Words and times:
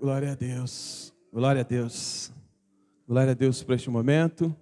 Glória 0.00 0.32
a 0.32 0.34
Deus. 0.34 1.14
Glória 1.32 1.60
a 1.60 1.64
Deus. 1.64 2.32
Glória 3.06 3.30
a 3.30 3.34
Deus 3.34 3.62
por 3.62 3.74
este 3.74 3.88
momento. 3.88 4.54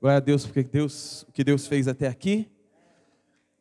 Glória 0.00 0.18
a 0.18 0.20
Deus 0.20 0.44
porque 0.44 0.62
Deus, 0.62 1.22
o 1.22 1.32
que 1.32 1.44
Deus 1.44 1.66
fez 1.66 1.86
até 1.86 2.08
aqui. 2.08 2.48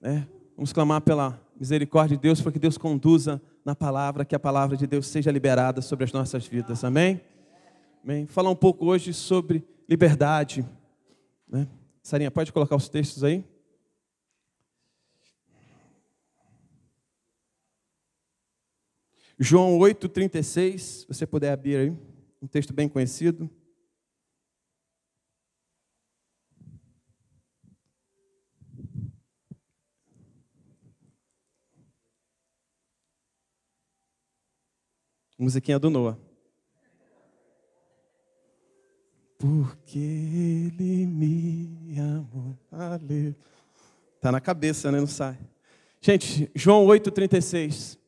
É, 0.01 0.23
vamos 0.55 0.73
clamar 0.73 1.01
pela 1.01 1.39
misericórdia 1.59 2.17
de 2.17 2.21
Deus 2.21 2.41
para 2.41 2.51
que 2.51 2.59
Deus 2.59 2.77
conduza 2.77 3.41
na 3.63 3.75
palavra, 3.75 4.25
que 4.25 4.35
a 4.35 4.39
palavra 4.39 4.75
de 4.75 4.87
Deus 4.87 5.07
seja 5.07 5.31
liberada 5.31 5.81
sobre 5.81 6.05
as 6.05 6.11
nossas 6.11 6.47
vidas. 6.47 6.83
Amém? 6.83 7.21
Amém. 8.03 8.25
Falar 8.25 8.49
um 8.49 8.55
pouco 8.55 8.87
hoje 8.87 9.13
sobre 9.13 9.63
liberdade. 9.87 10.65
Né? 11.47 11.67
Sarinha, 12.01 12.31
pode 12.31 12.51
colocar 12.51 12.75
os 12.75 12.89
textos 12.89 13.23
aí? 13.23 13.45
João 19.43 19.79
8,36, 19.79 20.77
se 20.77 21.07
você 21.07 21.25
puder 21.25 21.51
abrir 21.51 21.75
aí, 21.75 21.89
um 22.39 22.45
texto 22.45 22.71
bem 22.75 22.87
conhecido. 22.87 23.49
Musiquinha 35.39 35.79
do 35.79 35.89
Noah. 35.89 36.19
Porque 39.39 39.97
ele 39.97 41.07
me 41.07 41.99
amou. 41.99 42.55
Aleluia. 42.71 43.35
Tá 44.19 44.31
na 44.31 44.39
cabeça, 44.39 44.91
né? 44.91 44.99
Não 44.99 45.07
sai. 45.07 45.35
Gente, 45.99 46.51
João 46.53 46.85
8,36. 46.85 48.00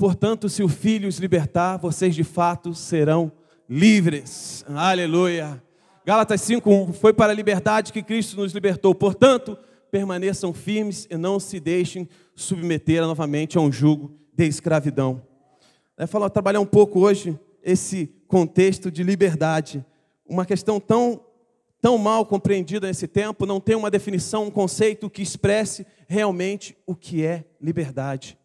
Portanto, 0.00 0.48
se 0.48 0.62
o 0.62 0.68
Filho 0.68 1.06
os 1.06 1.18
libertar, 1.18 1.76
vocês 1.76 2.14
de 2.14 2.24
fato 2.24 2.74
serão 2.74 3.30
livres. 3.68 4.64
Aleluia. 4.66 5.62
Gálatas 6.06 6.40
5:1 6.40 6.94
Foi 6.94 7.12
para 7.12 7.32
a 7.32 7.34
liberdade 7.34 7.92
que 7.92 8.02
Cristo 8.02 8.38
nos 8.38 8.54
libertou. 8.54 8.94
Portanto, 8.94 9.58
permaneçam 9.90 10.54
firmes 10.54 11.06
e 11.10 11.18
não 11.18 11.38
se 11.38 11.60
deixem 11.60 12.08
submeter 12.34 13.02
novamente 13.02 13.58
a 13.58 13.60
um 13.60 13.70
jugo 13.70 14.18
de 14.34 14.46
escravidão. 14.46 15.20
É 15.98 16.06
falar, 16.06 16.30
trabalhar 16.30 16.60
um 16.60 16.66
pouco 16.66 17.00
hoje 17.00 17.38
esse 17.62 18.06
contexto 18.26 18.90
de 18.90 19.02
liberdade, 19.02 19.84
uma 20.26 20.46
questão 20.46 20.80
tão 20.80 21.20
tão 21.78 21.98
mal 21.98 22.24
compreendida 22.24 22.86
nesse 22.86 23.06
tempo, 23.06 23.44
não 23.44 23.60
tem 23.60 23.76
uma 23.76 23.90
definição, 23.90 24.44
um 24.44 24.50
conceito 24.50 25.10
que 25.10 25.20
expresse 25.20 25.86
realmente 26.08 26.74
o 26.86 26.94
que 26.94 27.22
é 27.22 27.44
liberdade. 27.60 28.39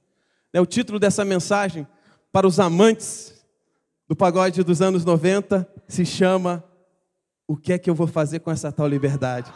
É 0.55 0.61
o 0.61 0.65
título 0.65 0.97
dessa 0.97 1.25
mensagem 1.25 1.85
para 2.31 2.47
os 2.47 2.61
amantes 2.61 3.45
do 4.07 4.15
pagode 4.15 4.63
dos 4.63 4.81
anos 4.81 5.03
90 5.03 5.69
se 5.85 6.05
chama 6.05 6.63
O 7.45 7.57
que 7.57 7.73
é 7.73 7.77
que 7.77 7.89
eu 7.89 7.93
vou 7.93 8.07
fazer 8.07 8.39
com 8.39 8.49
essa 8.49 8.71
tal 8.71 8.87
liberdade? 8.87 9.51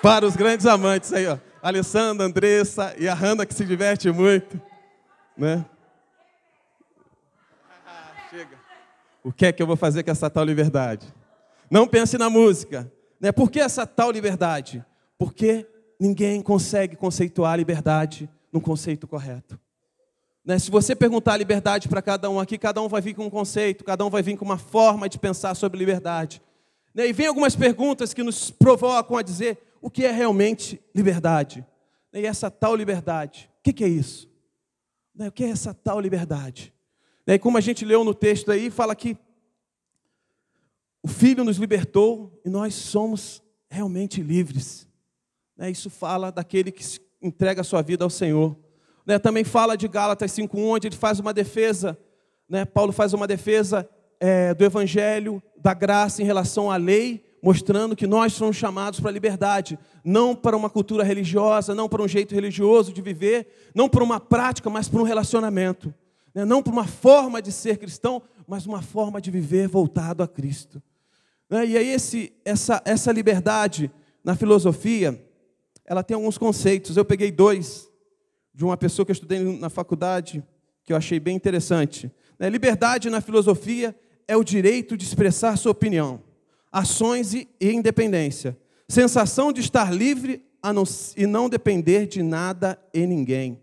Para 0.00 0.24
os 0.24 0.34
grandes 0.34 0.64
amantes 0.64 1.12
aí, 1.12 1.26
ó. 1.26 1.36
Alessandra, 1.60 2.24
Andressa 2.24 2.94
e 2.98 3.06
a 3.06 3.12
Hanna 3.12 3.44
que 3.44 3.52
se 3.52 3.66
diverte 3.66 4.10
muito, 4.10 4.58
né? 5.36 5.62
Chega. 8.30 8.58
O 9.22 9.30
que 9.30 9.44
é 9.44 9.52
que 9.52 9.62
eu 9.62 9.66
vou 9.66 9.76
fazer 9.76 10.02
com 10.04 10.10
essa 10.10 10.30
tal 10.30 10.42
liberdade? 10.42 11.06
Não 11.70 11.86
pense 11.86 12.16
na 12.16 12.30
música, 12.30 12.90
né? 13.20 13.30
Por 13.30 13.50
que 13.50 13.60
essa 13.60 13.86
tal 13.86 14.10
liberdade? 14.10 14.82
Porque 15.18 15.66
ninguém 15.98 16.42
consegue 16.42 16.96
conceituar 16.96 17.52
a 17.52 17.56
liberdade 17.56 18.28
no 18.52 18.60
conceito 18.60 19.06
correto. 19.06 19.58
Né? 20.44 20.58
Se 20.58 20.70
você 20.70 20.94
perguntar 20.94 21.34
a 21.34 21.36
liberdade 21.36 21.88
para 21.88 22.00
cada 22.00 22.30
um 22.30 22.38
aqui, 22.38 22.56
cada 22.56 22.80
um 22.80 22.88
vai 22.88 23.00
vir 23.00 23.14
com 23.14 23.26
um 23.26 23.30
conceito, 23.30 23.84
cada 23.84 24.04
um 24.04 24.10
vai 24.10 24.22
vir 24.22 24.36
com 24.36 24.44
uma 24.44 24.58
forma 24.58 25.08
de 25.08 25.18
pensar 25.18 25.54
sobre 25.54 25.78
liberdade. 25.78 26.40
Né? 26.94 27.08
E 27.08 27.12
vem 27.12 27.26
algumas 27.26 27.56
perguntas 27.56 28.14
que 28.14 28.22
nos 28.22 28.50
provocam 28.50 29.16
a 29.16 29.22
dizer 29.22 29.58
o 29.82 29.90
que 29.90 30.04
é 30.04 30.10
realmente 30.10 30.80
liberdade. 30.94 31.66
Né? 32.12 32.20
E 32.20 32.26
essa 32.26 32.50
tal 32.50 32.76
liberdade, 32.76 33.50
o 33.58 33.72
que 33.72 33.84
é 33.84 33.88
isso? 33.88 34.30
Né? 35.14 35.28
O 35.28 35.32
que 35.32 35.44
é 35.44 35.50
essa 35.50 35.74
tal 35.74 36.00
liberdade? 36.00 36.72
E 37.26 37.38
como 37.40 37.58
a 37.58 37.60
gente 37.60 37.84
leu 37.84 38.04
no 38.04 38.14
texto 38.14 38.52
aí, 38.52 38.70
fala 38.70 38.94
que 38.94 39.16
o 41.02 41.08
Filho 41.08 41.42
nos 41.42 41.56
libertou 41.56 42.40
e 42.44 42.48
nós 42.48 42.74
somos 42.74 43.42
realmente 43.68 44.22
livres. 44.22 44.85
Né, 45.56 45.70
isso 45.70 45.88
fala 45.88 46.30
daquele 46.30 46.70
que 46.70 46.84
entrega 47.22 47.62
a 47.62 47.64
sua 47.64 47.82
vida 47.82 48.04
ao 48.04 48.10
Senhor. 48.10 48.56
Né, 49.06 49.18
também 49.18 49.44
fala 49.44 49.76
de 49.76 49.88
Gálatas 49.88 50.32
5,1, 50.32 50.58
onde 50.58 50.88
ele 50.88 50.96
faz 50.96 51.18
uma 51.18 51.32
defesa, 51.32 51.98
né, 52.48 52.64
Paulo 52.64 52.92
faz 52.92 53.12
uma 53.12 53.26
defesa 53.26 53.88
é, 54.20 54.52
do 54.54 54.64
Evangelho, 54.64 55.42
da 55.56 55.74
graça 55.74 56.22
em 56.22 56.24
relação 56.24 56.70
à 56.70 56.76
lei, 56.76 57.24
mostrando 57.42 57.96
que 57.96 58.06
nós 58.06 58.32
somos 58.32 58.56
chamados 58.56 58.98
para 59.00 59.10
a 59.10 59.12
liberdade, 59.12 59.78
não 60.04 60.34
para 60.34 60.56
uma 60.56 60.68
cultura 60.68 61.04
religiosa, 61.04 61.74
não 61.74 61.88
para 61.88 62.02
um 62.02 62.08
jeito 62.08 62.34
religioso 62.34 62.92
de 62.92 63.00
viver, 63.00 63.70
não 63.74 63.88
para 63.88 64.02
uma 64.02 64.18
prática, 64.18 64.68
mas 64.68 64.88
para 64.88 65.00
um 65.00 65.04
relacionamento. 65.04 65.94
Não 66.34 66.62
para 66.62 66.72
uma 66.72 66.86
forma 66.86 67.40
de 67.40 67.50
ser 67.50 67.78
cristão, 67.78 68.22
mas 68.46 68.66
uma 68.66 68.82
forma 68.82 69.20
de 69.20 69.30
viver 69.30 69.68
voltado 69.68 70.22
a 70.22 70.28
Cristo. 70.28 70.82
E 71.50 71.76
aí, 71.76 71.88
esse, 71.88 72.32
essa, 72.44 72.82
essa 72.84 73.10
liberdade 73.10 73.90
na 74.22 74.34
filosofia, 74.34 75.24
ela 75.86 76.02
tem 76.02 76.14
alguns 76.14 76.36
conceitos. 76.36 76.96
Eu 76.96 77.04
peguei 77.04 77.30
dois 77.30 77.88
de 78.52 78.64
uma 78.64 78.76
pessoa 78.76 79.06
que 79.06 79.12
eu 79.12 79.14
estudei 79.14 79.40
na 79.58 79.70
faculdade, 79.70 80.42
que 80.84 80.92
eu 80.92 80.96
achei 80.96 81.20
bem 81.20 81.36
interessante. 81.36 82.10
Né, 82.38 82.50
liberdade 82.50 83.08
na 83.08 83.20
filosofia 83.20 83.94
é 84.26 84.36
o 84.36 84.44
direito 84.44 84.96
de 84.96 85.04
expressar 85.04 85.56
sua 85.56 85.72
opinião, 85.72 86.22
ações 86.72 87.32
e 87.34 87.48
independência, 87.60 88.56
sensação 88.88 89.52
de 89.52 89.60
estar 89.60 89.92
livre 89.92 90.44
e 91.16 91.26
não 91.26 91.48
depender 91.48 92.06
de 92.06 92.22
nada 92.22 92.78
e 92.92 93.06
ninguém. 93.06 93.60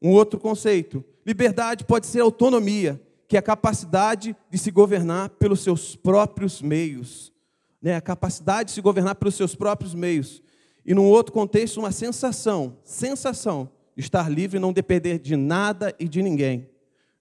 Um 0.00 0.10
outro 0.10 0.40
conceito: 0.40 1.04
liberdade 1.26 1.84
pode 1.84 2.06
ser 2.06 2.20
autonomia, 2.20 3.00
que 3.28 3.36
é 3.36 3.38
a 3.38 3.42
capacidade 3.42 4.34
de 4.50 4.58
se 4.58 4.70
governar 4.70 5.30
pelos 5.30 5.60
seus 5.60 5.94
próprios 5.94 6.62
meios. 6.62 7.32
Né? 7.80 7.96
A 7.96 8.00
capacidade 8.00 8.68
de 8.68 8.74
se 8.74 8.80
governar 8.80 9.16
pelos 9.16 9.34
seus 9.34 9.54
próprios 9.54 9.94
meios. 9.94 10.42
E 10.84 10.94
num 10.94 11.04
outro 11.04 11.32
contexto, 11.32 11.78
uma 11.78 11.92
sensação, 11.92 12.76
sensação 12.84 13.70
de 13.96 14.02
estar 14.02 14.28
livre 14.28 14.56
e 14.56 14.60
não 14.60 14.72
depender 14.72 15.18
de 15.18 15.36
nada 15.36 15.94
e 15.98 16.08
de 16.08 16.22
ninguém. 16.22 16.68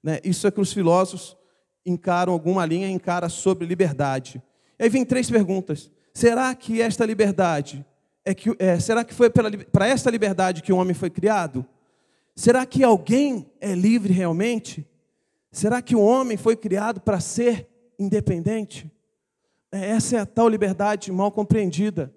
Né? 0.01 0.19
Isso 0.23 0.47
é 0.47 0.51
que 0.51 0.61
os 0.61 0.73
filósofos 0.73 1.38
encaram 1.85 2.33
alguma 2.33 2.66
linha, 2.66 2.89
encara 2.89 3.29
sobre 3.29 3.66
liberdade. 3.66 4.41
E 4.79 4.83
aí 4.83 4.89
vem 4.89 5.05
três 5.05 5.29
perguntas. 5.29 5.91
Será 6.13 6.53
que 6.55 6.81
esta 6.81 7.05
liberdade 7.05 7.85
é 8.23 8.33
que 8.33 8.55
é, 8.59 8.79
será 8.79 9.03
que 9.03 9.13
foi 9.13 9.29
para 9.29 9.88
esta 9.88 10.09
liberdade 10.09 10.61
que 10.61 10.73
o 10.73 10.78
homem 10.78 10.93
foi 10.93 11.09
criado? 11.09 11.66
Será 12.35 12.66
que 12.66 12.83
alguém 12.83 13.49
é 13.59 13.73
livre 13.73 14.13
realmente? 14.13 14.88
Será 15.51 15.81
que 15.81 15.95
o 15.95 16.01
homem 16.01 16.38
foi 16.38 16.55
criado 16.55 17.01
para 17.01 17.19
ser 17.19 17.67
independente? 17.99 18.91
É, 19.72 19.89
essa 19.89 20.17
é 20.17 20.19
a 20.19 20.25
tal 20.25 20.47
liberdade 20.47 21.11
mal 21.11 21.31
compreendida. 21.31 22.13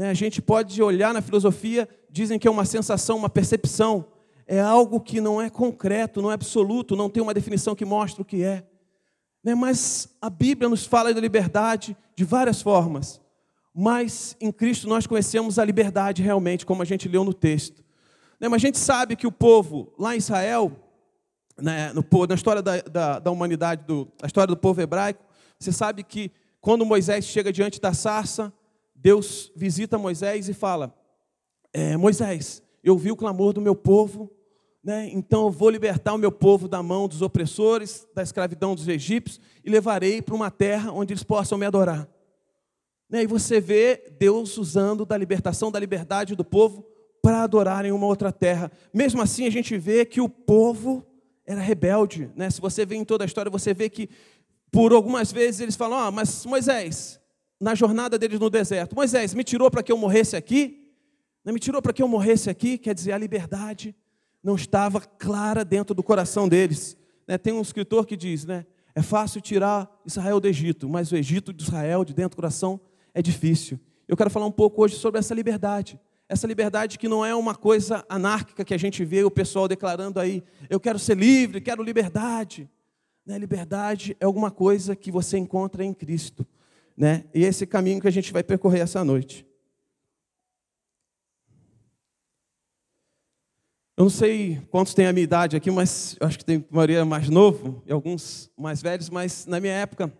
Né? 0.00 0.08
A 0.08 0.14
gente 0.14 0.40
pode 0.40 0.82
olhar 0.82 1.12
na 1.12 1.20
filosofia, 1.20 1.86
dizem 2.08 2.38
que 2.38 2.48
é 2.48 2.50
uma 2.50 2.64
sensação, 2.64 3.18
uma 3.18 3.28
percepção, 3.28 4.06
é 4.46 4.58
algo 4.58 4.98
que 4.98 5.20
não 5.20 5.42
é 5.42 5.50
concreto, 5.50 6.22
não 6.22 6.30
é 6.30 6.34
absoluto, 6.34 6.96
não 6.96 7.10
tem 7.10 7.22
uma 7.22 7.34
definição 7.34 7.74
que 7.74 7.84
mostre 7.84 8.22
o 8.22 8.24
que 8.24 8.42
é. 8.42 8.64
Né? 9.44 9.54
Mas 9.54 10.08
a 10.18 10.30
Bíblia 10.30 10.70
nos 10.70 10.86
fala 10.86 11.12
da 11.12 11.20
liberdade 11.20 11.94
de 12.16 12.24
várias 12.24 12.62
formas. 12.62 13.20
Mas 13.74 14.34
em 14.40 14.50
Cristo 14.50 14.88
nós 14.88 15.06
conhecemos 15.06 15.58
a 15.58 15.64
liberdade 15.66 16.22
realmente, 16.22 16.64
como 16.64 16.80
a 16.80 16.86
gente 16.86 17.06
leu 17.06 17.22
no 17.22 17.34
texto. 17.34 17.84
Né? 18.40 18.48
Mas 18.48 18.62
a 18.62 18.66
gente 18.66 18.78
sabe 18.78 19.16
que 19.16 19.26
o 19.26 19.32
povo 19.32 19.92
lá 19.98 20.14
em 20.14 20.18
Israel, 20.18 20.72
na 21.58 21.92
história 22.34 22.62
da, 22.62 22.80
da, 22.80 23.18
da 23.18 23.30
humanidade, 23.30 23.84
do, 23.84 24.10
a 24.22 24.26
história 24.26 24.48
do 24.48 24.56
povo 24.56 24.80
hebraico, 24.80 25.22
você 25.58 25.70
sabe 25.70 26.02
que 26.02 26.32
quando 26.58 26.86
Moisés 26.86 27.26
chega 27.26 27.52
diante 27.52 27.78
da 27.78 27.92
sarça, 27.92 28.50
Deus 29.02 29.50
visita 29.56 29.96
Moisés 29.96 30.48
e 30.48 30.54
fala: 30.54 30.94
é, 31.72 31.96
Moisés, 31.96 32.62
eu 32.84 32.96
vi 32.96 33.10
o 33.10 33.16
clamor 33.16 33.52
do 33.52 33.60
meu 33.60 33.74
povo, 33.74 34.30
né? 34.84 35.08
então 35.12 35.44
eu 35.46 35.50
vou 35.50 35.70
libertar 35.70 36.14
o 36.14 36.18
meu 36.18 36.30
povo 36.30 36.68
da 36.68 36.82
mão 36.82 37.08
dos 37.08 37.22
opressores, 37.22 38.06
da 38.14 38.22
escravidão 38.22 38.74
dos 38.74 38.88
egípcios 38.88 39.40
e 39.64 39.70
levarei 39.70 40.20
para 40.20 40.34
uma 40.34 40.50
terra 40.50 40.92
onde 40.92 41.12
eles 41.12 41.22
possam 41.22 41.56
me 41.56 41.66
adorar. 41.66 42.08
Né? 43.08 43.22
E 43.22 43.26
você 43.26 43.60
vê 43.60 44.12
Deus 44.18 44.56
usando 44.58 45.04
da 45.06 45.16
libertação, 45.16 45.70
da 45.70 45.78
liberdade 45.78 46.36
do 46.36 46.44
povo 46.44 46.86
para 47.22 47.42
adorar 47.42 47.84
em 47.84 47.92
uma 47.92 48.06
outra 48.06 48.30
terra. 48.32 48.70
Mesmo 48.92 49.20
assim, 49.20 49.46
a 49.46 49.50
gente 49.50 49.76
vê 49.76 50.04
que 50.04 50.20
o 50.20 50.28
povo 50.28 51.06
era 51.46 51.60
rebelde. 51.60 52.30
Né? 52.36 52.50
Se 52.50 52.60
você 52.60 52.86
vê 52.86 52.96
em 52.96 53.04
toda 53.04 53.24
a 53.24 53.26
história, 53.26 53.50
você 53.50 53.74
vê 53.74 53.88
que 53.88 54.08
por 54.70 54.92
algumas 54.92 55.32
vezes 55.32 55.60
eles 55.60 55.76
falam: 55.76 55.98
ah, 55.98 56.10
mas 56.10 56.46
Moisés, 56.46 57.19
na 57.60 57.74
jornada 57.74 58.18
deles 58.18 58.40
no 58.40 58.48
deserto. 58.48 58.96
Moisés, 58.96 59.34
me 59.34 59.44
tirou 59.44 59.70
para 59.70 59.82
que 59.82 59.92
eu 59.92 59.98
morresse 59.98 60.34
aqui? 60.34 60.88
Não 61.44 61.52
me 61.52 61.60
tirou 61.60 61.82
para 61.82 61.92
que 61.92 62.02
eu 62.02 62.08
morresse 62.08 62.48
aqui? 62.48 62.78
Quer 62.78 62.94
dizer, 62.94 63.12
a 63.12 63.18
liberdade 63.18 63.94
não 64.42 64.54
estava 64.54 65.00
clara 65.00 65.64
dentro 65.64 65.94
do 65.94 66.02
coração 66.02 66.48
deles. 66.48 66.96
Né, 67.28 67.36
tem 67.36 67.52
um 67.52 67.60
escritor 67.60 68.06
que 68.06 68.16
diz, 68.16 68.44
né? 68.44 68.64
É 68.94 69.02
fácil 69.02 69.40
tirar 69.40 69.88
Israel 70.04 70.40
do 70.40 70.48
Egito, 70.48 70.88
mas 70.88 71.12
o 71.12 71.16
Egito 71.16 71.52
de 71.52 71.62
Israel, 71.62 72.04
de 72.04 72.12
dentro 72.12 72.30
do 72.30 72.36
coração, 72.36 72.80
é 73.14 73.22
difícil. 73.22 73.78
Eu 74.08 74.16
quero 74.16 74.30
falar 74.30 74.46
um 74.46 74.50
pouco 74.50 74.82
hoje 74.82 74.96
sobre 74.96 75.20
essa 75.20 75.34
liberdade. 75.34 76.00
Essa 76.28 76.46
liberdade 76.46 76.98
que 76.98 77.08
não 77.08 77.24
é 77.24 77.34
uma 77.34 77.54
coisa 77.54 78.04
anárquica 78.08 78.64
que 78.64 78.74
a 78.74 78.78
gente 78.78 79.04
vê 79.04 79.22
o 79.22 79.30
pessoal 79.30 79.68
declarando 79.68 80.18
aí, 80.18 80.42
eu 80.68 80.80
quero 80.80 80.98
ser 80.98 81.16
livre, 81.16 81.60
quero 81.60 81.82
liberdade. 81.82 82.68
Né? 83.24 83.38
Liberdade 83.38 84.16
é 84.18 84.24
alguma 84.24 84.50
coisa 84.50 84.96
que 84.96 85.10
você 85.10 85.38
encontra 85.38 85.84
em 85.84 85.94
Cristo. 85.94 86.46
Né? 87.00 87.24
E 87.32 87.44
esse 87.44 87.66
caminho 87.66 87.98
que 87.98 88.06
a 88.06 88.10
gente 88.10 88.30
vai 88.30 88.42
percorrer 88.42 88.82
essa 88.82 89.02
noite. 89.02 89.46
Eu 93.96 94.04
não 94.04 94.10
sei 94.10 94.60
quantos 94.70 94.92
têm 94.92 95.06
a 95.06 95.12
minha 95.14 95.24
idade 95.24 95.56
aqui, 95.56 95.70
mas 95.70 96.14
acho 96.20 96.36
que 96.36 96.44
tem 96.44 96.62
maioria 96.70 97.02
mais 97.06 97.30
novo 97.30 97.82
e 97.86 97.92
alguns 97.92 98.50
mais 98.54 98.82
velhos, 98.82 99.08
mas 99.08 99.46
na 99.46 99.58
minha 99.58 99.72
época 99.72 100.12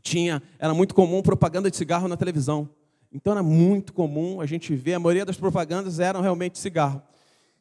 tinha, 0.00 0.42
era 0.58 0.72
muito 0.72 0.94
comum 0.94 1.20
propaganda 1.20 1.70
de 1.70 1.76
cigarro 1.76 2.08
na 2.08 2.16
televisão. 2.16 2.70
Então 3.12 3.34
era 3.34 3.42
muito 3.42 3.92
comum 3.92 4.40
a 4.40 4.46
gente 4.46 4.74
ver, 4.74 4.94
a 4.94 4.98
maioria 4.98 5.26
das 5.26 5.36
propagandas 5.36 6.00
eram 6.00 6.22
realmente 6.22 6.58
cigarro. 6.58 7.02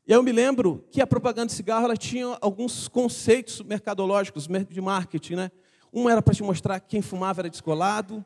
E 0.07 0.13
eu 0.13 0.23
me 0.23 0.31
lembro 0.31 0.85
que 0.89 1.01
a 1.01 1.07
propaganda 1.07 1.47
de 1.47 1.53
cigarro 1.53 1.83
ela 1.83 1.97
tinha 1.97 2.37
alguns 2.39 2.87
conceitos 2.87 3.61
mercadológicos 3.61 4.47
de 4.69 4.79
marketing, 4.79 5.35
né? 5.35 5.51
Um 5.91 6.09
era 6.09 6.21
para 6.21 6.33
te 6.33 6.43
mostrar 6.43 6.79
que 6.79 6.87
quem 6.87 7.01
fumava 7.01 7.41
era 7.41 7.49
descolado, 7.49 8.25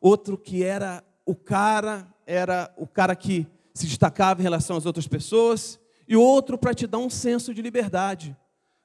outro 0.00 0.36
que 0.36 0.62
era 0.62 1.02
o 1.24 1.34
cara, 1.34 2.06
era 2.26 2.72
o 2.76 2.86
cara 2.86 3.14
que 3.14 3.46
se 3.74 3.86
destacava 3.86 4.40
em 4.40 4.42
relação 4.42 4.76
às 4.76 4.86
outras 4.86 5.06
pessoas, 5.06 5.78
e 6.06 6.16
outro 6.16 6.56
para 6.56 6.74
te 6.74 6.86
dar 6.86 6.98
um 6.98 7.10
senso 7.10 7.52
de 7.52 7.60
liberdade. 7.60 8.36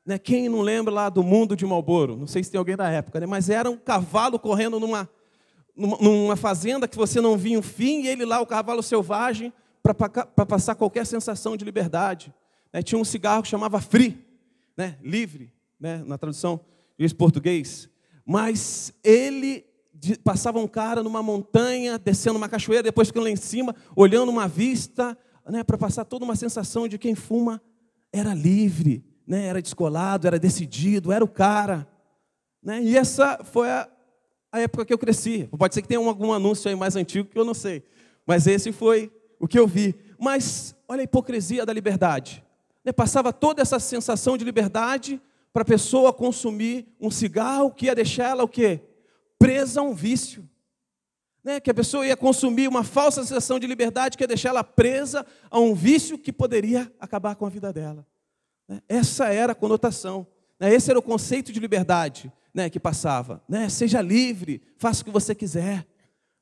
Né? 0.06 0.19
Quem 0.19 0.50
não 0.50 0.62
lembra 0.62 0.94
lá 0.94 1.10
do 1.10 1.24
mundo 1.24 1.56
de 1.56 1.65
Malboro? 1.65 2.18
Não 2.18 2.27
sei 2.27 2.44
se 2.44 2.51
tem 2.51 2.60
alguém 2.60 2.75
da 2.75 2.89
época, 2.89 3.19
né? 3.19 3.25
mas 3.25 3.50
era 3.50 3.69
um 3.69 3.77
cavalo 3.77 4.38
correndo 4.38 4.80
numa, 4.80 5.10
numa 5.75 6.36
fazenda 6.36 6.88
que 6.88 6.98
você 6.98 7.21
não 7.21 7.38
via 7.38 7.57
o 7.57 7.63
fim, 7.63 8.01
e 8.01 8.07
ele 8.07 8.25
lá, 8.25 8.42
o 8.42 8.45
cavalo 8.45 8.83
selvagem, 8.83 9.54
para 9.81 10.45
passar 10.45 10.75
qualquer 10.75 11.06
sensação 11.06 11.57
de 11.57 11.65
liberdade. 11.65 12.33
Né? 12.71 12.81
Tinha 12.81 13.00
um 13.00 13.06
cigarro 13.06 13.44
que 13.44 13.50
chamava 13.50 13.80
Free, 13.80 14.18
né? 14.75 14.98
livre, 15.01 15.51
né? 15.80 16.04
na 16.06 16.18
tradução 16.18 16.60
em 17.00 17.10
português. 17.10 17.89
Mas 18.25 18.94
ele 19.04 19.65
passava 20.23 20.59
um 20.59 20.67
cara 20.67 21.01
numa 21.01 21.23
montanha, 21.23 21.97
descendo 21.97 22.38
uma 22.38 22.50
cachoeira, 22.50 22.83
depois 22.83 23.07
ficando 23.07 23.23
lá 23.23 23.29
em 23.29 23.35
cima, 23.35 23.75
olhando 23.95 24.29
uma 24.29 24.47
vista, 24.47 25.17
né, 25.50 25.63
para 25.63 25.77
passar 25.77 26.05
toda 26.05 26.25
uma 26.25 26.35
sensação 26.35 26.88
de 26.88 26.97
quem 26.97 27.15
fuma 27.15 27.61
era 28.11 28.33
livre, 28.33 29.03
né, 29.25 29.45
era 29.45 29.61
descolado, 29.61 30.27
era 30.27 30.38
decidido, 30.38 31.11
era 31.11 31.23
o 31.23 31.27
cara. 31.27 31.88
Né, 32.61 32.81
e 32.81 32.97
essa 32.97 33.44
foi 33.44 33.69
a, 33.69 33.89
a 34.51 34.59
época 34.59 34.85
que 34.85 34.94
eu 34.94 34.97
cresci. 34.97 35.50
Pode 35.57 35.73
ser 35.73 35.81
que 35.81 35.88
tenha 35.88 36.00
algum 36.00 36.31
anúncio 36.31 36.69
aí 36.69 36.75
mais 36.75 36.95
antigo 36.95 37.29
que 37.29 37.39
eu 37.39 37.45
não 37.45 37.53
sei, 37.53 37.83
mas 38.25 38.47
esse 38.47 38.71
foi 38.71 39.11
o 39.39 39.47
que 39.47 39.59
eu 39.59 39.67
vi. 39.67 39.95
Mas 40.19 40.75
olha 40.88 41.01
a 41.01 41.03
hipocrisia 41.03 41.65
da 41.65 41.73
liberdade. 41.73 42.44
Né, 42.85 42.91
passava 42.91 43.31
toda 43.31 43.61
essa 43.61 43.79
sensação 43.79 44.38
de 44.38 44.45
liberdade 44.45 45.21
para 45.51 45.61
a 45.61 45.65
pessoa 45.65 46.11
consumir 46.11 46.88
um 47.00 47.11
cigarro 47.11 47.71
que 47.71 47.85
ia 47.85 47.95
deixar 47.95 48.29
ela 48.29 48.44
o 48.44 48.47
quê? 48.47 48.81
Presa 49.43 49.81
a 49.81 49.83
um 49.83 49.93
vício 49.93 50.49
né, 51.43 51.59
que 51.59 51.69
a 51.69 51.73
pessoa 51.73 52.07
ia 52.07 52.15
consumir 52.15 52.69
uma 52.69 52.83
falsa 52.83 53.21
sensação 53.21 53.59
de 53.59 53.67
liberdade 53.67 54.17
que 54.17 54.23
ia 54.23 54.27
deixar 54.27 54.49
ela 54.49 54.63
presa 54.63 55.25
a 55.51 55.59
um 55.59 55.75
vício 55.75 56.17
que 56.17 56.31
poderia 56.31 56.89
acabar 56.97 57.35
com 57.35 57.45
a 57.45 57.49
vida 57.49 57.73
dela. 57.73 58.07
Né? 58.67 58.81
Essa 58.87 59.27
era 59.27 59.51
a 59.51 59.55
conotação. 59.55 60.25
Né? 60.57 60.73
Esse 60.73 60.89
era 60.89 60.97
o 60.97 61.03
conceito 61.03 61.51
de 61.51 61.59
liberdade 61.59 62.31
né, 62.53 62.69
que 62.69 62.79
passava. 62.79 63.43
Né? 63.49 63.67
Seja 63.67 64.01
livre, 64.01 64.61
faça 64.77 65.01
o 65.01 65.05
que 65.05 65.11
você 65.11 65.35
quiser. 65.35 65.85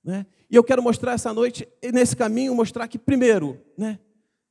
Né? 0.03 0.23
E 0.47 0.55
eu 0.55 0.63
quero 0.63 0.83
mostrar 0.83 1.13
essa 1.13 1.33
noite, 1.33 1.67
nesse 1.91 2.15
caminho, 2.15 2.53
mostrar 2.53 2.87
que, 2.87 2.99
primeiro, 2.99 3.59
né, 3.75 3.97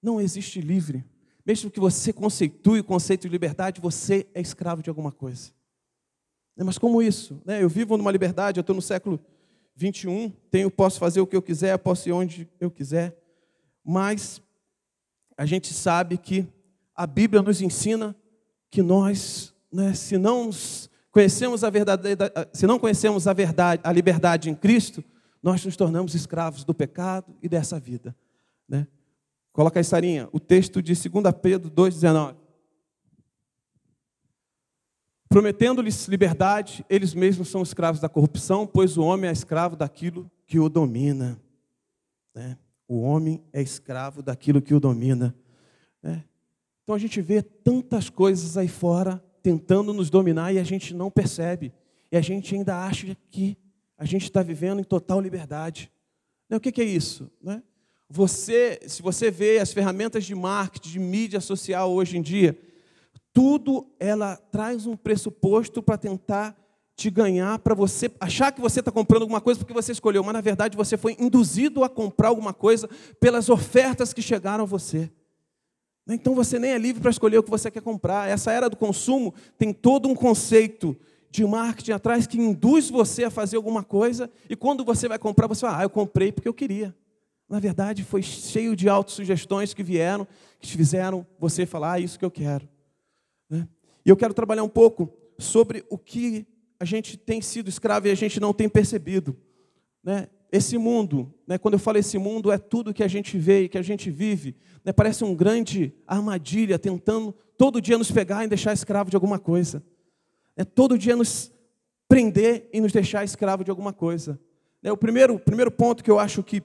não 0.03 0.21
existe 0.21 0.61
livre. 0.61 1.05
Mesmo 1.47 1.71
que 1.71 1.79
você 1.79 2.13
conceitue 2.13 2.81
o 2.81 2.85
conceito 2.85 3.23
de 3.23 3.29
liberdade, 3.29 3.81
você 3.81 4.27
é 4.35 4.41
escravo 4.41 4.83
de 4.83 4.91
alguma 4.91 5.13
coisa. 5.13 5.53
Né, 6.61 6.65
mas 6.67 6.77
como 6.77 7.01
isso? 7.01 7.41
Né? 7.43 7.63
Eu 7.63 7.71
vivo 7.71 7.97
numa 7.97 8.13
liberdade, 8.13 8.59
eu 8.59 8.61
estou 8.61 8.77
no 8.77 8.83
século 8.83 9.19
21, 9.75 10.29
tenho, 10.51 10.71
posso 10.71 11.01
fazer 11.01 11.19
o 11.19 11.27
que 11.27 11.35
eu 11.35 11.41
quiser, 11.41 11.79
posso 11.79 12.07
ir 12.07 12.13
onde 12.13 12.47
eu 12.61 12.71
quiser, 12.71 13.17
mas 13.83 14.43
a 15.39 15.47
gente 15.47 15.73
sabe 15.73 16.19
que 16.19 16.47
a 16.95 17.07
Bíblia 17.07 17.41
nos 17.41 17.63
ensina 17.63 18.15
que 18.71 18.83
nós, 18.83 19.55
né, 19.73 19.95
se 19.95 20.19
não 20.19 20.51
conhecemos 21.11 21.65
a 21.65 21.71
verdade, 21.71 22.03
se 22.53 22.67
não 22.67 22.79
conhecemos 22.79 23.27
a 23.27 23.33
verdade, 23.33 23.81
a 23.83 23.91
liberdade 23.91 24.51
em 24.51 24.55
Cristo, 24.55 25.03
nós 25.43 25.65
nos 25.65 25.79
tornamos 25.79 26.15
escravos 26.15 26.63
do 26.63 26.75
pecado 26.75 27.35
e 27.43 27.49
dessa 27.49 27.81
vida. 27.81 28.15
Né? 28.69 28.87
Coloca 29.51 29.81
aí, 29.81 29.85
Sarinha, 29.85 30.29
o 30.31 30.39
texto 30.39 30.83
de 30.83 30.93
2 30.93 31.25
Pedro 31.41 31.71
2,19. 31.71 32.37
Prometendo-lhes 35.31 36.09
liberdade, 36.09 36.85
eles 36.91 37.15
mesmos 37.15 37.47
são 37.47 37.63
escravos 37.63 38.01
da 38.01 38.09
corrupção, 38.09 38.67
pois 38.67 38.99
o 38.99 39.05
homem 39.05 39.31
é 39.31 39.33
escravo 39.33 39.77
daquilo 39.77 40.29
que 40.45 40.59
o 40.59 40.69
domina. 40.69 41.41
Né? 42.35 42.59
O 42.89 43.03
homem 43.03 43.41
é 43.53 43.63
escravo 43.63 44.25
daquilo 44.25 44.61
que 44.61 44.75
o 44.75 44.81
domina. 44.81 45.33
Né? 46.03 46.25
Então 46.83 46.97
a 46.97 46.99
gente 46.99 47.21
vê 47.21 47.43
tantas 47.43 48.11
coisas 48.11 48.57
aí 48.57 48.67
fora 48.67 49.23
tentando 49.41 49.95
nos 49.95 50.11
dominar 50.11 50.53
e 50.53 50.59
a 50.59 50.65
gente 50.65 50.93
não 50.93 51.09
percebe. 51.09 51.73
E 52.11 52.17
a 52.17 52.21
gente 52.21 52.53
ainda 52.57 52.85
acha 52.85 53.17
que 53.31 53.57
a 53.97 54.05
gente 54.05 54.25
está 54.25 54.43
vivendo 54.43 54.81
em 54.81 54.85
total 54.85 55.21
liberdade. 55.21 55.93
Né? 56.49 56.57
O 56.57 56.61
que 56.61 56.81
é 56.81 56.85
isso? 56.85 57.31
Né? 57.41 57.63
Você, 58.09 58.81
se 58.89 59.01
você 59.01 59.31
vê 59.31 59.61
as 59.61 59.73
ferramentas 59.73 60.25
de 60.25 60.35
marketing, 60.35 60.91
de 60.91 60.99
mídia 60.99 61.41
social 61.41 61.93
hoje 61.93 62.19
em 62.19 62.23
dia, 62.23 62.59
tudo 63.33 63.87
ela 63.99 64.37
traz 64.37 64.87
um 64.87 64.97
pressuposto 64.97 65.83
para 65.83 65.97
tentar 65.99 66.57
te 66.97 67.09
ganhar, 67.09 67.59
para 67.61 67.75
você 67.75 68.11
achar 68.21 68.53
que 68.53 68.61
você 68.61 68.81
está 68.81 68.93
comprando 68.93 69.23
alguma 69.23 69.41
coisa 69.41 69.59
porque 69.59 69.73
você 69.73 69.93
escolheu, 69.93 70.23
mas 70.23 70.35
na 70.35 70.41
verdade 70.43 70.77
você 70.77 70.99
foi 70.99 71.17
induzido 71.19 71.83
a 71.83 71.89
comprar 71.89 72.29
alguma 72.29 72.53
coisa 72.53 72.89
pelas 73.19 73.49
ofertas 73.49 74.13
que 74.13 74.21
chegaram 74.21 74.65
a 74.65 74.67
você. 74.67 75.11
Então 76.07 76.35
você 76.35 76.59
nem 76.59 76.73
é 76.73 76.79
livre 76.79 77.01
para 77.01 77.11
escolher 77.11 77.39
o 77.39 77.43
que 77.43 77.51
você 77.51 77.71
quer 77.71 77.81
comprar. 77.81 78.29
Essa 78.29 78.53
era 78.53 78.69
do 78.69 78.77
consumo 78.77 79.33
tem 79.57 79.73
todo 79.73 80.09
um 80.09 80.15
conceito 80.15 80.95
de 81.31 81.47
marketing 81.47 81.93
atrás 81.93 82.27
que 82.27 82.39
induz 82.39 82.91
você 82.91 83.25
a 83.25 83.31
fazer 83.31 83.57
alguma 83.57 83.83
coisa 83.83 84.31
e 84.49 84.57
quando 84.57 84.85
você 84.85 85.09
vai 85.09 85.19
comprar, 85.19 85.47
você 85.47 85.61
fala, 85.63 85.79
ah, 85.79 85.83
eu 85.85 85.91
comprei 85.91 86.33
porque 86.33 86.49
eu 86.49 86.55
queria. 86.55 86.95
Na 87.49 87.59
verdade, 87.59 88.05
foi 88.05 88.23
cheio 88.23 88.77
de 88.77 88.89
autossugestões 88.89 89.73
que 89.73 89.83
vieram, 89.83 90.27
que 90.61 90.77
fizeram 90.77 91.27
você 91.39 91.65
falar, 91.65 91.93
ah, 91.93 92.01
isso 92.01 92.19
que 92.19 92.25
eu 92.25 92.31
quero. 92.31 92.69
Né? 93.51 93.69
E 94.07 94.09
eu 94.09 94.17
quero 94.17 94.33
trabalhar 94.33 94.63
um 94.63 94.69
pouco 94.69 95.13
sobre 95.37 95.85
o 95.91 95.99
que 95.99 96.47
a 96.79 96.85
gente 96.85 97.19
tem 97.19 97.43
sido 97.43 97.69
escravo 97.69 98.07
e 98.07 98.11
a 98.11 98.15
gente 98.15 98.41
não 98.41 98.55
tem 98.55 98.69
percebido. 98.69 99.37
Né? 100.03 100.29
Esse 100.51 100.79
mundo, 100.79 101.33
né, 101.47 101.59
quando 101.59 101.75
eu 101.75 101.79
falo 101.79 101.99
esse 101.99 102.17
mundo, 102.17 102.51
é 102.51 102.59
tudo 102.59 102.95
que 102.95 103.03
a 103.03 103.09
gente 103.09 103.37
vê 103.37 103.65
e 103.65 103.69
que 103.69 103.77
a 103.77 103.83
gente 103.83 104.11
vive. 104.11 104.57
Né, 104.85 104.93
parece 104.93 105.23
um 105.23 105.35
grande 105.35 105.93
armadilha 106.07 106.79
tentando 106.79 107.35
todo 107.59 107.81
dia 107.81 107.99
nos 107.99 108.11
pegar 108.11 108.45
e 108.45 108.49
deixar 108.49 108.73
escravo 108.73 109.11
de 109.11 109.17
alguma 109.17 109.39
coisa. 109.39 109.85
É 110.57 110.65
todo 110.65 110.97
dia 110.97 111.15
nos 111.15 111.53
prender 112.09 112.69
e 112.73 112.81
nos 112.81 112.93
deixar 112.93 113.25
escravo 113.25 113.63
de 113.63 113.71
alguma 113.71 113.93
coisa. 113.93 114.41
Né, 114.83 114.91
o 114.91 114.97
primeiro, 114.97 115.39
primeiro 115.39 115.71
ponto 115.71 116.03
que 116.03 116.11
eu 116.11 116.19
acho 116.19 116.43
que 116.43 116.63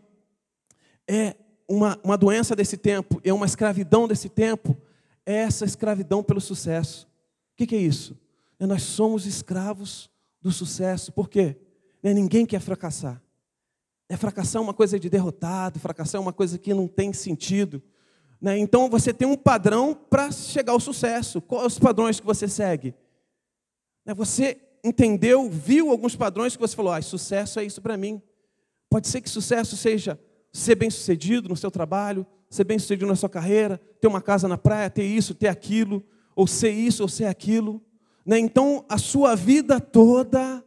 é 1.08 1.36
uma, 1.68 2.00
uma 2.04 2.18
doença 2.18 2.56
desse 2.56 2.78
tempo, 2.78 3.20
é 3.24 3.34
uma 3.34 3.46
escravidão 3.46 4.08
desse 4.08 4.30
tempo, 4.30 4.78
é 5.26 5.36
essa 5.36 5.66
escravidão 5.66 6.24
pelo 6.24 6.40
sucesso. 6.40 7.08
O 7.54 7.66
que, 7.66 7.76
é 7.76 7.80
isso? 7.80 8.18
É 8.60 8.66
nós 8.66 8.84
somos 8.84 9.26
escravos 9.26 10.10
do 10.42 10.52
sucesso. 10.52 11.12
Por 11.12 11.30
quê? 11.30 11.58
É 12.04 12.14
ninguém 12.14 12.46
quer 12.46 12.60
fracassar. 12.60 13.22
É 14.08 14.16
fracassar 14.16 14.62
é 14.62 14.64
uma 14.64 14.74
coisa 14.74 15.00
de 15.00 15.10
derrotado, 15.10 15.80
fracassar 15.80 16.20
é 16.20 16.22
uma 16.22 16.34
coisa 16.34 16.58
que 16.58 16.74
não 16.74 16.88
tem 16.88 17.12
sentido. 17.12 17.82
Né? 18.40 18.58
Então 18.58 18.90
você 18.90 19.14
tem 19.14 19.28
um 19.28 19.36
padrão 19.36 19.96
para 19.96 20.32
chegar 20.32 20.74
ao 20.74 20.80
sucesso. 20.80 21.42
Quais 21.42 21.74
os 21.74 21.80
padrões 21.80 22.20
que 22.20 22.26
você 22.26 22.48
segue? 22.48 22.94
Né? 24.06 24.14
Você 24.14 24.62
entendeu, 24.84 25.50
viu 25.50 25.90
alguns 25.90 26.16
padrões 26.16 26.56
que 26.56 26.62
você 26.62 26.76
falou: 26.76 26.92
ah, 26.92 27.02
sucesso 27.02 27.60
é 27.60 27.64
isso 27.64 27.82
para 27.82 27.98
mim. 27.98 28.22
Pode 28.90 29.08
ser 29.08 29.22
que 29.22 29.30
sucesso 29.30 29.76
seja 29.76 30.20
ser 30.54 30.76
bem 30.76 30.90
sucedido 30.90 31.50
no 31.50 31.58
seu 31.58 31.72
trabalho, 31.72 32.26
ser 32.56 32.64
bem 32.64 32.80
sucedido 32.80 33.08
na 33.08 33.16
sua 33.16 33.30
carreira, 33.30 33.80
ter 34.00 34.08
uma 34.08 34.22
casa 34.22 34.48
na 34.48 34.58
praia, 34.58 34.90
ter 34.90 35.04
isso, 35.04 35.36
ter 35.36 35.48
aquilo, 35.48 36.04
ou 36.36 36.48
ser 36.48 36.72
isso, 36.72 37.04
ou 37.04 37.10
ser 37.10 37.26
aquilo. 37.26 37.82
Né? 38.26 38.40
Então, 38.40 38.86
a 38.90 38.98
sua 38.98 39.36
vida 39.36 39.80
toda 39.80 40.64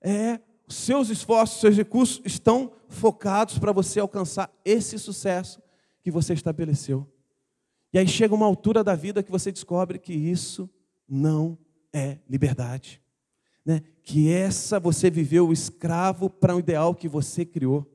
é, 0.00 0.38
seus 0.68 1.08
esforços, 1.08 1.60
seus 1.60 1.76
recursos 1.76 2.20
estão 2.24 2.72
focados 2.88 3.58
para 3.58 3.72
você 3.72 4.00
alcançar 4.00 4.50
esse 4.64 4.98
sucesso 4.98 5.60
que 6.02 6.10
você 6.10 6.32
estabeleceu. 6.32 7.06
E 7.92 7.98
aí 7.98 8.06
chega 8.06 8.34
uma 8.34 8.46
altura 8.46 8.84
da 8.84 8.94
vida 8.94 9.22
que 9.22 9.30
você 9.30 9.50
descobre 9.50 9.98
que 9.98 10.12
isso 10.12 10.70
não 11.08 11.58
é 11.92 12.18
liberdade. 12.28 13.02
Né? 13.64 13.82
Que 14.02 14.30
essa 14.30 14.78
você 14.78 15.10
viveu 15.10 15.52
escravo 15.52 16.30
para 16.30 16.54
um 16.54 16.60
ideal 16.60 16.94
que 16.94 17.08
você 17.08 17.44
criou. 17.44 17.86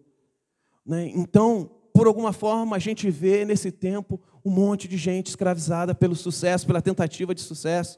Né? 0.86 1.08
Então, 1.16 1.72
por 1.96 2.08
alguma 2.08 2.34
forma, 2.34 2.76
a 2.76 2.80
gente 2.80 3.10
vê 3.10 3.46
nesse 3.46 3.72
tempo 3.72 4.20
um 4.44 4.52
monte 4.52 4.86
de 4.86 4.98
gente 4.98 5.28
escravizada 5.28 5.96
pelo 5.96 6.14
sucesso, 6.14 6.68
pela 6.68 6.82
tentativa 6.82 7.34
de 7.34 7.40
sucesso, 7.40 7.98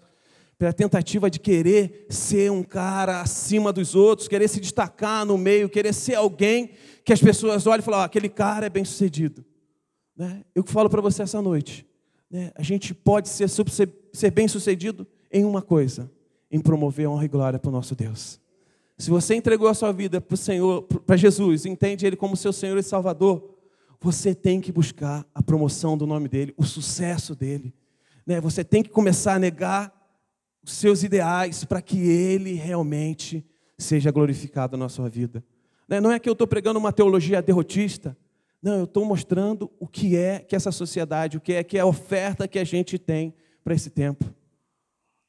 pela 0.55 0.71
tentativa 0.71 1.31
de 1.31 1.39
querer 1.39 2.05
ser 2.07 2.51
um 2.51 2.61
cara 2.61 3.21
acima 3.21 3.73
dos 3.73 3.95
outros, 3.95 4.27
querer 4.27 4.47
se 4.49 4.59
destacar 4.59 5.25
no 5.25 5.35
meio, 5.35 5.67
querer 5.67 5.95
ser 5.95 6.13
alguém 6.13 6.69
que 7.03 7.11
as 7.11 7.19
pessoas 7.19 7.65
olhem 7.65 7.79
e 7.79 7.81
falam: 7.81 8.01
aquele 8.01 8.29
cara 8.29 8.67
é 8.67 8.69
bem 8.69 8.85
sucedido. 8.85 9.43
Né? 10.15 10.43
Eu 10.53 10.63
falo 10.63 10.91
para 10.91 11.01
você 11.01 11.23
essa 11.23 11.41
noite: 11.41 11.83
né? 12.29 12.51
a 12.53 12.61
gente 12.61 12.93
pode 12.93 13.27
ser, 13.29 13.49
ser 13.49 14.29
bem 14.29 14.47
sucedido 14.47 15.07
em 15.31 15.43
uma 15.43 15.63
coisa: 15.63 16.07
em 16.51 16.59
promover 16.59 17.07
honra 17.07 17.25
e 17.25 17.27
glória 17.27 17.57
para 17.57 17.69
o 17.69 17.71
nosso 17.73 17.95
Deus. 17.95 18.39
Se 18.95 19.09
você 19.09 19.33
entregou 19.33 19.67
a 19.67 19.73
sua 19.73 19.91
vida 19.91 20.21
para 20.21 20.35
o 20.35 20.37
Senhor, 20.37 20.83
para 20.83 21.17
Jesus, 21.17 21.65
entende 21.65 22.05
Ele 22.05 22.15
como 22.15 22.37
seu 22.37 22.53
Senhor 22.53 22.77
e 22.77 22.83
Salvador, 22.83 23.56
você 23.99 24.35
tem 24.35 24.61
que 24.61 24.71
buscar 24.71 25.25
a 25.33 25.41
promoção 25.41 25.97
do 25.97 26.05
nome 26.05 26.27
dele, 26.27 26.53
o 26.57 26.63
sucesso 26.63 27.35
dele. 27.35 27.73
Né? 28.25 28.39
Você 28.41 28.63
tem 28.63 28.83
que 28.83 28.89
começar 28.89 29.35
a 29.35 29.39
negar 29.39 29.93
os 30.63 30.73
seus 30.73 31.03
ideais 31.03 31.63
para 31.63 31.81
que 31.81 31.99
ele 31.99 32.53
realmente 32.53 33.45
seja 33.77 34.11
glorificado 34.11 34.75
na 34.77 34.89
sua 34.89 35.09
vida. 35.09 35.43
Né? 35.87 35.99
Não 35.99 36.11
é 36.11 36.19
que 36.19 36.27
eu 36.27 36.33
estou 36.33 36.47
pregando 36.47 36.79
uma 36.79 36.91
teologia 36.91 37.41
derrotista. 37.41 38.17
Não, 38.61 38.79
eu 38.79 38.83
estou 38.83 39.05
mostrando 39.05 39.71
o 39.79 39.87
que 39.87 40.15
é 40.15 40.39
que 40.39 40.55
essa 40.55 40.71
sociedade, 40.71 41.37
o 41.37 41.41
que 41.41 41.53
é 41.53 41.63
que 41.63 41.77
é 41.77 41.81
a 41.81 41.85
oferta 41.85 42.47
que 42.47 42.59
a 42.59 42.63
gente 42.63 42.97
tem 42.97 43.33
para 43.63 43.73
esse 43.73 43.89
tempo. 43.89 44.25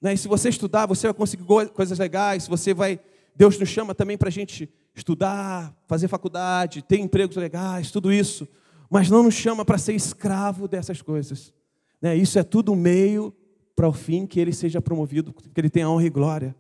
Né? 0.01 0.15
E 0.15 0.19
se 0.19 0.29
você 0.29 0.49
estudar, 0.49 0.87
você 0.87 1.07
vai 1.07 1.15
conseguir 1.15 1.45
coisas 1.73 1.99
legais, 1.99 2.49
você 2.49 2.73
vai. 2.73 3.01
Deus 3.35 3.59
nos 3.59 3.69
chama 3.69 3.95
também 3.95 4.17
para 4.19 4.29
a 4.29 4.33
gente 4.33 4.69
estudar, 4.99 5.75
fazer 5.87 6.09
faculdade, 6.09 6.83
ter 6.83 6.99
empregos 6.99 7.37
legais, 7.37 7.91
tudo 7.91 8.13
isso, 8.13 8.47
mas 8.91 9.11
não 9.11 9.23
nos 9.23 9.35
chama 9.35 9.65
para 9.65 9.79
ser 9.79 9.95
escravo 9.95 10.67
dessas 10.67 11.03
coisas. 11.03 11.53
Né? 12.01 12.17
Isso 12.17 12.39
é 12.39 12.43
tudo 12.43 12.75
meio 12.75 13.35
para 13.75 13.89
o 13.89 13.93
fim 13.93 14.27
que 14.27 14.41
ele 14.41 14.53
seja 14.53 14.81
promovido, 14.81 15.33
que 15.33 15.61
ele 15.61 15.71
tenha 15.71 15.89
honra 15.89 16.05
e 16.05 16.11
glória. 16.11 16.57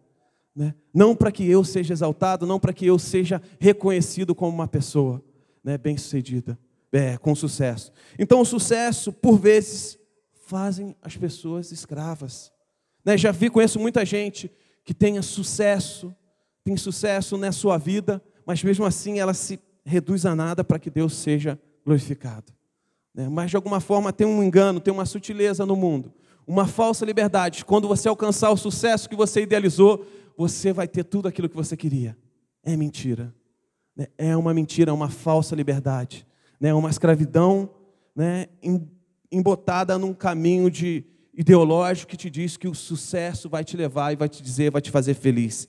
Né? 0.54 0.74
Não 0.92 1.14
para 1.14 1.32
que 1.32 1.48
eu 1.48 1.64
seja 1.64 1.92
exaltado, 1.92 2.46
não 2.46 2.58
para 2.58 2.72
que 2.72 2.86
eu 2.86 2.98
seja 2.98 3.40
reconhecido 3.60 4.34
como 4.34 4.52
uma 4.52 4.68
pessoa 4.68 5.22
né, 5.62 5.78
bem-sucedida, 5.78 6.58
é, 6.92 7.16
com 7.16 7.34
sucesso. 7.34 7.92
Então, 8.18 8.40
o 8.40 8.44
sucesso, 8.44 9.12
por 9.12 9.38
vezes, 9.38 9.98
fazem 10.46 10.96
as 11.02 11.16
pessoas 11.16 11.72
escravas. 11.72 12.52
Né? 13.04 13.16
Já 13.16 13.30
vi, 13.30 13.50
conheço 13.50 13.78
muita 13.78 14.04
gente 14.04 14.50
que 14.84 14.94
tenha 14.94 15.22
sucesso, 15.22 16.14
tem 16.64 16.76
sucesso 16.76 17.36
na 17.36 17.52
sua 17.52 17.78
vida, 17.78 18.22
mas 18.48 18.64
mesmo 18.64 18.86
assim 18.86 19.18
ela 19.18 19.34
se 19.34 19.60
reduz 19.84 20.24
a 20.24 20.34
nada 20.34 20.64
para 20.64 20.78
que 20.78 20.88
Deus 20.88 21.14
seja 21.14 21.60
glorificado. 21.84 22.50
Né? 23.14 23.28
Mas 23.28 23.50
de 23.50 23.56
alguma 23.56 23.78
forma 23.78 24.10
tem 24.10 24.26
um 24.26 24.42
engano, 24.42 24.80
tem 24.80 24.92
uma 24.92 25.04
sutileza 25.04 25.66
no 25.66 25.76
mundo, 25.76 26.10
uma 26.46 26.66
falsa 26.66 27.04
liberdade. 27.04 27.62
Quando 27.62 27.86
você 27.86 28.08
alcançar 28.08 28.50
o 28.50 28.56
sucesso 28.56 29.06
que 29.06 29.14
você 29.14 29.42
idealizou, 29.42 30.02
você 30.34 30.72
vai 30.72 30.88
ter 30.88 31.04
tudo 31.04 31.28
aquilo 31.28 31.46
que 31.46 31.54
você 31.54 31.76
queria. 31.76 32.16
É 32.62 32.74
mentira. 32.74 33.34
Né? 33.94 34.06
É 34.16 34.34
uma 34.34 34.54
mentira, 34.54 34.92
é 34.92 34.94
uma 34.94 35.10
falsa 35.10 35.54
liberdade. 35.54 36.26
É 36.58 36.72
uma 36.72 36.88
escravidão 36.88 37.68
né, 38.16 38.46
embotada 39.30 39.98
num 39.98 40.14
caminho 40.14 40.70
de 40.70 41.04
ideológico 41.34 42.12
que 42.12 42.16
te 42.16 42.30
diz 42.30 42.56
que 42.56 42.66
o 42.66 42.74
sucesso 42.74 43.46
vai 43.46 43.62
te 43.62 43.76
levar 43.76 44.14
e 44.14 44.16
vai 44.16 44.26
te 44.28 44.42
dizer, 44.42 44.70
vai 44.70 44.80
te 44.80 44.90
fazer 44.90 45.12
feliz. 45.12 45.68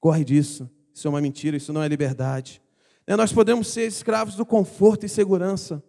Corre 0.00 0.24
disso. 0.24 0.70
Isso 0.94 1.08
é 1.08 1.10
uma 1.10 1.20
mentira, 1.20 1.56
isso 1.56 1.72
não 1.72 1.82
é 1.82 1.88
liberdade. 1.88 2.62
Né, 3.06 3.16
nós 3.16 3.32
podemos 3.32 3.66
ser 3.66 3.88
escravos 3.88 4.36
do 4.36 4.46
conforto 4.46 5.04
e 5.04 5.08
segurança. 5.08 5.82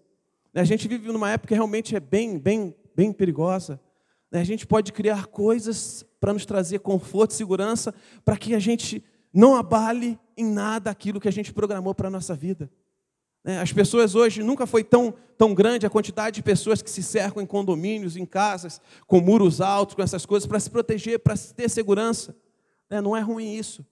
Né, 0.51 0.61
a 0.61 0.65
gente 0.65 0.87
vive 0.87 1.11
numa 1.11 1.29
época 1.29 1.49
que 1.49 1.53
realmente 1.53 1.95
é 1.95 1.99
bem, 1.99 2.39
bem, 2.39 2.75
bem 2.95 3.13
perigosa. 3.13 3.79
Né, 4.31 4.41
a 4.41 4.43
gente 4.43 4.65
pode 4.65 4.91
criar 4.91 5.27
coisas 5.27 6.03
para 6.19 6.33
nos 6.33 6.43
trazer 6.43 6.79
conforto 6.79 7.31
e 7.31 7.35
segurança, 7.35 7.93
para 8.25 8.35
que 8.35 8.55
a 8.55 8.59
gente 8.59 9.03
não 9.31 9.55
abale 9.55 10.19
em 10.35 10.45
nada 10.45 10.89
aquilo 10.89 11.19
que 11.19 11.27
a 11.27 11.31
gente 11.31 11.53
programou 11.53 11.93
para 11.93 12.07
a 12.07 12.11
nossa 12.11 12.33
vida. 12.33 12.69
As 13.61 13.71
pessoas 13.71 14.15
hoje 14.15 14.41
nunca 14.41 14.65
foi 14.65 14.83
tão, 14.83 15.13
tão 15.37 15.53
grande 15.53 15.85
a 15.85 15.89
quantidade 15.89 16.37
de 16.37 16.41
pessoas 16.41 16.81
que 16.81 16.89
se 16.89 17.03
cercam 17.03 17.43
em 17.43 17.45
condomínios, 17.45 18.17
em 18.17 18.25
casas, 18.25 18.81
com 19.05 19.21
muros 19.21 19.61
altos, 19.61 19.93
com 19.93 20.01
essas 20.01 20.25
coisas, 20.25 20.47
para 20.47 20.59
se 20.59 20.67
proteger, 20.67 21.19
para 21.19 21.37
ter 21.37 21.69
segurança. 21.69 22.35
Não 22.89 23.15
é 23.15 23.19
ruim 23.19 23.53
isso. 23.53 23.85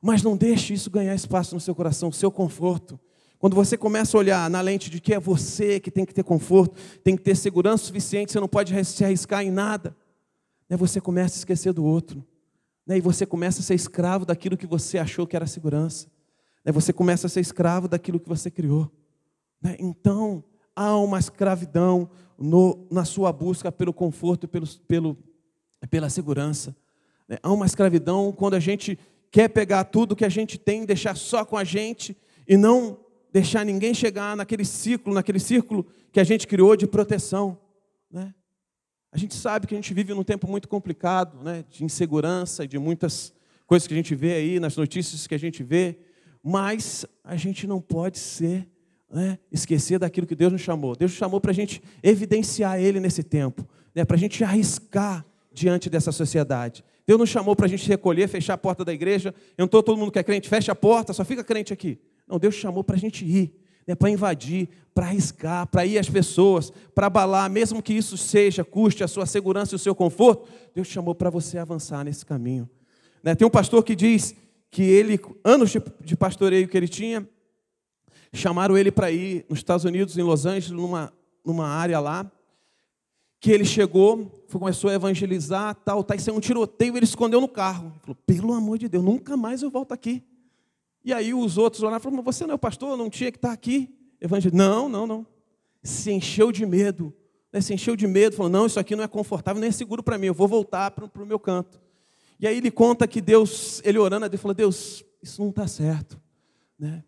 Mas 0.00 0.22
não 0.22 0.36
deixe 0.36 0.74
isso 0.74 0.90
ganhar 0.90 1.14
espaço 1.14 1.54
no 1.54 1.60
seu 1.60 1.74
coração, 1.74 2.12
seu 2.12 2.30
conforto. 2.30 2.98
Quando 3.38 3.54
você 3.54 3.76
começa 3.76 4.16
a 4.16 4.20
olhar 4.20 4.50
na 4.50 4.60
lente 4.60 4.90
de 4.90 5.00
que 5.00 5.12
é 5.12 5.20
você 5.20 5.78
que 5.78 5.90
tem 5.90 6.04
que 6.04 6.14
ter 6.14 6.24
conforto, 6.24 6.80
tem 7.02 7.16
que 7.16 7.22
ter 7.22 7.36
segurança 7.36 7.84
suficiente, 7.84 8.32
você 8.32 8.40
não 8.40 8.48
pode 8.48 8.72
se 8.84 9.04
arriscar 9.04 9.42
em 9.42 9.50
nada, 9.50 9.94
né, 10.68 10.76
você 10.76 11.00
começa 11.00 11.36
a 11.36 11.38
esquecer 11.38 11.72
do 11.72 11.84
outro. 11.84 12.24
Né, 12.86 12.98
e 12.98 13.00
você 13.00 13.26
começa 13.26 13.60
a 13.60 13.62
ser 13.62 13.74
escravo 13.74 14.24
daquilo 14.24 14.56
que 14.56 14.66
você 14.66 14.98
achou 14.98 15.26
que 15.26 15.36
era 15.36 15.46
segurança. 15.46 16.08
Né, 16.64 16.72
você 16.72 16.92
começa 16.92 17.26
a 17.26 17.30
ser 17.30 17.40
escravo 17.40 17.88
daquilo 17.88 18.18
que 18.18 18.28
você 18.28 18.50
criou. 18.50 18.90
Então, 19.78 20.44
há 20.74 20.96
uma 20.96 21.18
escravidão 21.18 22.08
no, 22.38 22.86
na 22.90 23.04
sua 23.04 23.32
busca 23.32 23.72
pelo 23.72 23.92
conforto 23.92 24.46
pelo, 24.46 24.66
pelo, 24.86 25.18
pela 25.90 26.08
segurança. 26.08 26.76
Há 27.42 27.52
uma 27.52 27.66
escravidão 27.66 28.32
quando 28.32 28.54
a 28.54 28.60
gente 28.60 28.98
quer 29.36 29.50
pegar 29.50 29.84
tudo 29.84 30.16
que 30.16 30.24
a 30.24 30.30
gente 30.30 30.56
tem, 30.56 30.86
deixar 30.86 31.14
só 31.14 31.44
com 31.44 31.58
a 31.58 31.62
gente 31.62 32.16
e 32.48 32.56
não 32.56 32.98
deixar 33.30 33.66
ninguém 33.66 33.92
chegar 33.92 34.34
naquele 34.34 34.64
ciclo, 34.64 35.12
naquele 35.12 35.38
círculo 35.38 35.86
que 36.10 36.18
a 36.18 36.24
gente 36.24 36.46
criou 36.46 36.74
de 36.74 36.86
proteção. 36.86 37.60
Né? 38.10 38.34
A 39.12 39.18
gente 39.18 39.34
sabe 39.34 39.66
que 39.66 39.74
a 39.74 39.76
gente 39.76 39.92
vive 39.92 40.14
num 40.14 40.22
tempo 40.22 40.48
muito 40.48 40.66
complicado, 40.66 41.44
né? 41.44 41.66
de 41.68 41.84
insegurança, 41.84 42.66
de 42.66 42.78
muitas 42.78 43.30
coisas 43.66 43.86
que 43.86 43.92
a 43.92 43.96
gente 43.98 44.14
vê 44.14 44.32
aí, 44.32 44.58
nas 44.58 44.74
notícias 44.74 45.26
que 45.26 45.34
a 45.34 45.38
gente 45.38 45.62
vê, 45.62 45.98
mas 46.42 47.04
a 47.22 47.36
gente 47.36 47.66
não 47.66 47.78
pode 47.78 48.18
ser, 48.18 48.66
né? 49.12 49.38
esquecer 49.52 49.98
daquilo 49.98 50.26
que 50.26 50.34
Deus 50.34 50.50
nos 50.50 50.62
chamou. 50.62 50.96
Deus 50.96 51.10
nos 51.10 51.18
chamou 51.18 51.42
para 51.42 51.50
a 51.50 51.54
gente 51.54 51.82
evidenciar 52.02 52.80
Ele 52.80 53.00
nesse 53.00 53.22
tempo, 53.22 53.68
né? 53.94 54.02
para 54.02 54.16
a 54.16 54.18
gente 54.18 54.42
arriscar 54.42 55.26
diante 55.52 55.90
dessa 55.90 56.10
sociedade. 56.10 56.82
Deus 57.06 57.20
nos 57.20 57.28
chamou 57.28 57.54
para 57.54 57.66
a 57.66 57.68
gente 57.68 57.86
recolher, 57.88 58.28
fechar 58.28 58.54
a 58.54 58.58
porta 58.58 58.84
da 58.84 58.92
igreja. 58.92 59.32
Entrou 59.56 59.82
todo 59.82 59.96
mundo 59.96 60.10
que 60.10 60.18
é 60.18 60.22
crente, 60.24 60.48
fecha 60.48 60.72
a 60.72 60.74
porta, 60.74 61.12
só 61.12 61.24
fica 61.24 61.44
crente 61.44 61.72
aqui. 61.72 62.00
Não, 62.26 62.38
Deus 62.38 62.54
chamou 62.56 62.82
para 62.82 62.96
a 62.96 62.98
gente 62.98 63.24
ir, 63.24 63.54
né, 63.86 63.94
para 63.94 64.10
invadir, 64.10 64.68
para 64.92 65.06
arriscar, 65.06 65.68
para 65.68 65.86
ir 65.86 65.98
às 65.98 66.10
pessoas, 66.10 66.72
para 66.92 67.06
abalar, 67.06 67.48
mesmo 67.48 67.80
que 67.80 67.92
isso 67.92 68.16
seja, 68.16 68.64
custe 68.64 69.04
a 69.04 69.08
sua 69.08 69.24
segurança 69.24 69.74
e 69.74 69.76
o 69.76 69.78
seu 69.78 69.94
conforto. 69.94 70.48
Deus 70.74 70.88
chamou 70.88 71.14
para 71.14 71.30
você 71.30 71.58
avançar 71.58 72.04
nesse 72.04 72.26
caminho. 72.26 72.68
Né, 73.22 73.36
tem 73.36 73.46
um 73.46 73.50
pastor 73.50 73.84
que 73.84 73.94
diz 73.94 74.34
que 74.68 74.82
ele, 74.82 75.20
anos 75.44 75.76
de 76.00 76.16
pastoreio 76.16 76.66
que 76.66 76.76
ele 76.76 76.88
tinha, 76.88 77.26
chamaram 78.32 78.76
ele 78.76 78.90
para 78.90 79.12
ir 79.12 79.46
nos 79.48 79.60
Estados 79.60 79.84
Unidos, 79.84 80.18
em 80.18 80.22
Los 80.22 80.44
Angeles, 80.44 80.70
numa, 80.70 81.12
numa 81.44 81.68
área 81.68 82.00
lá, 82.00 82.30
que 83.40 83.50
ele 83.50 83.64
chegou, 83.64 84.26
começou 84.50 84.90
a 84.90 84.94
evangelizar, 84.94 85.74
tal, 85.84 86.02
tá, 86.02 86.14
isso 86.14 86.30
é 86.30 86.32
um 86.32 86.40
tiroteio, 86.40 86.96
ele 86.96 87.04
escondeu 87.04 87.40
no 87.40 87.48
carro. 87.48 87.88
Ele 87.88 88.00
falou, 88.00 88.16
pelo 88.26 88.52
amor 88.52 88.78
de 88.78 88.88
Deus, 88.88 89.04
nunca 89.04 89.36
mais 89.36 89.62
eu 89.62 89.70
volto 89.70 89.92
aqui. 89.92 90.22
E 91.04 91.12
aí 91.12 91.32
os 91.32 91.56
outros 91.58 91.82
lá 91.82 92.00
falaram, 92.00 92.22
mas 92.24 92.36
você 92.36 92.44
não 92.44 92.52
é 92.52 92.54
o 92.54 92.58
pastor, 92.58 92.96
não 92.96 93.10
tinha 93.10 93.30
que 93.30 93.38
estar 93.38 93.52
aqui 93.52 93.94
evangelizando. 94.20 94.62
Não, 94.62 94.88
não, 94.88 95.06
não. 95.06 95.26
Se 95.82 96.10
encheu 96.10 96.50
de 96.50 96.66
medo, 96.66 97.14
né? 97.52 97.60
se 97.60 97.72
encheu 97.72 97.94
de 97.94 98.06
medo, 98.06 98.34
falou, 98.34 98.50
não, 98.50 98.66
isso 98.66 98.80
aqui 98.80 98.96
não 98.96 99.04
é 99.04 99.08
confortável, 99.08 99.60
nem 99.60 99.68
é 99.68 99.72
seguro 99.72 100.02
para 100.02 100.18
mim, 100.18 100.26
eu 100.26 100.34
vou 100.34 100.48
voltar 100.48 100.90
para 100.90 101.04
o 101.04 101.26
meu 101.26 101.38
canto. 101.38 101.80
E 102.40 102.46
aí 102.46 102.56
ele 102.56 102.70
conta 102.70 103.06
que 103.06 103.20
Deus, 103.20 103.80
ele 103.84 103.98
orando 103.98 104.24
a 104.26 104.28
Deus, 104.28 104.42
falou, 104.42 104.54
Deus, 104.54 105.04
isso 105.22 105.40
não 105.40 105.50
está 105.50 105.66
certo. 105.66 106.20
Né? 106.78 107.04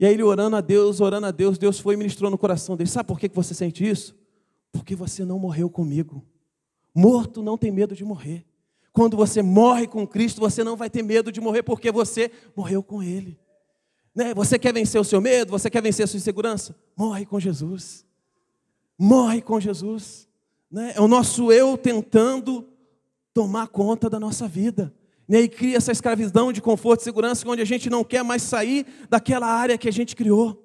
E 0.00 0.06
aí 0.06 0.14
ele 0.14 0.22
orando 0.22 0.56
a 0.56 0.60
Deus, 0.60 1.00
orando 1.00 1.26
a 1.26 1.30
Deus, 1.30 1.58
Deus 1.58 1.78
foi 1.78 1.94
e 1.94 1.96
ministrou 1.96 2.30
no 2.30 2.38
coração 2.38 2.76
dele. 2.76 2.90
Sabe 2.90 3.06
por 3.06 3.20
que 3.20 3.28
você 3.28 3.54
sente 3.54 3.88
isso? 3.88 4.16
Porque 4.72 4.96
você 4.96 5.24
não 5.24 5.38
morreu 5.38 5.68
comigo. 5.70 6.24
Morto 6.94 7.42
não 7.42 7.58
tem 7.58 7.70
medo 7.70 7.94
de 7.94 8.04
morrer. 8.04 8.44
Quando 8.92 9.16
você 9.16 9.40
morre 9.40 9.86
com 9.86 10.06
Cristo, 10.06 10.40
você 10.40 10.64
não 10.64 10.76
vai 10.76 10.90
ter 10.90 11.02
medo 11.02 11.30
de 11.30 11.40
morrer, 11.40 11.62
porque 11.62 11.90
você 11.90 12.30
morreu 12.56 12.82
com 12.82 13.02
Ele. 13.02 13.38
Né? 14.14 14.34
Você 14.34 14.58
quer 14.58 14.72
vencer 14.74 15.00
o 15.00 15.04
seu 15.04 15.20
medo? 15.20 15.50
Você 15.50 15.70
quer 15.70 15.82
vencer 15.82 16.04
a 16.04 16.06
sua 16.06 16.18
insegurança? 16.18 16.76
Morre 16.96 17.24
com 17.24 17.40
Jesus. 17.40 18.04
Morre 18.98 19.40
com 19.40 19.58
Jesus. 19.58 20.28
Né? 20.70 20.92
É 20.96 21.00
o 21.00 21.08
nosso 21.08 21.50
eu 21.50 21.78
tentando 21.78 22.68
tomar 23.32 23.68
conta 23.68 24.10
da 24.10 24.20
nossa 24.20 24.46
vida. 24.46 24.94
Né? 25.26 25.42
E 25.42 25.48
cria 25.48 25.78
essa 25.78 25.92
escravidão 25.92 26.52
de 26.52 26.60
conforto 26.60 27.00
e 27.00 27.04
segurança, 27.04 27.48
onde 27.48 27.62
a 27.62 27.66
gente 27.66 27.88
não 27.88 28.04
quer 28.04 28.22
mais 28.22 28.42
sair 28.42 28.86
daquela 29.08 29.46
área 29.46 29.78
que 29.78 29.88
a 29.88 29.92
gente 29.92 30.14
criou. 30.14 30.62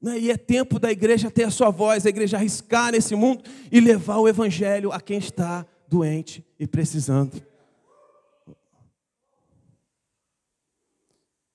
Né? 0.00 0.18
E 0.18 0.30
é 0.30 0.36
tempo 0.36 0.78
da 0.78 0.90
igreja 0.90 1.30
ter 1.30 1.44
a 1.44 1.50
sua 1.50 1.70
voz, 1.70 2.06
a 2.06 2.08
igreja 2.08 2.36
arriscar 2.36 2.92
nesse 2.92 3.14
mundo 3.14 3.42
e 3.70 3.80
levar 3.80 4.18
o 4.18 4.28
evangelho 4.28 4.92
a 4.92 5.00
quem 5.00 5.18
está 5.18 5.66
doente 5.88 6.44
e 6.58 6.66
precisando. 6.66 7.42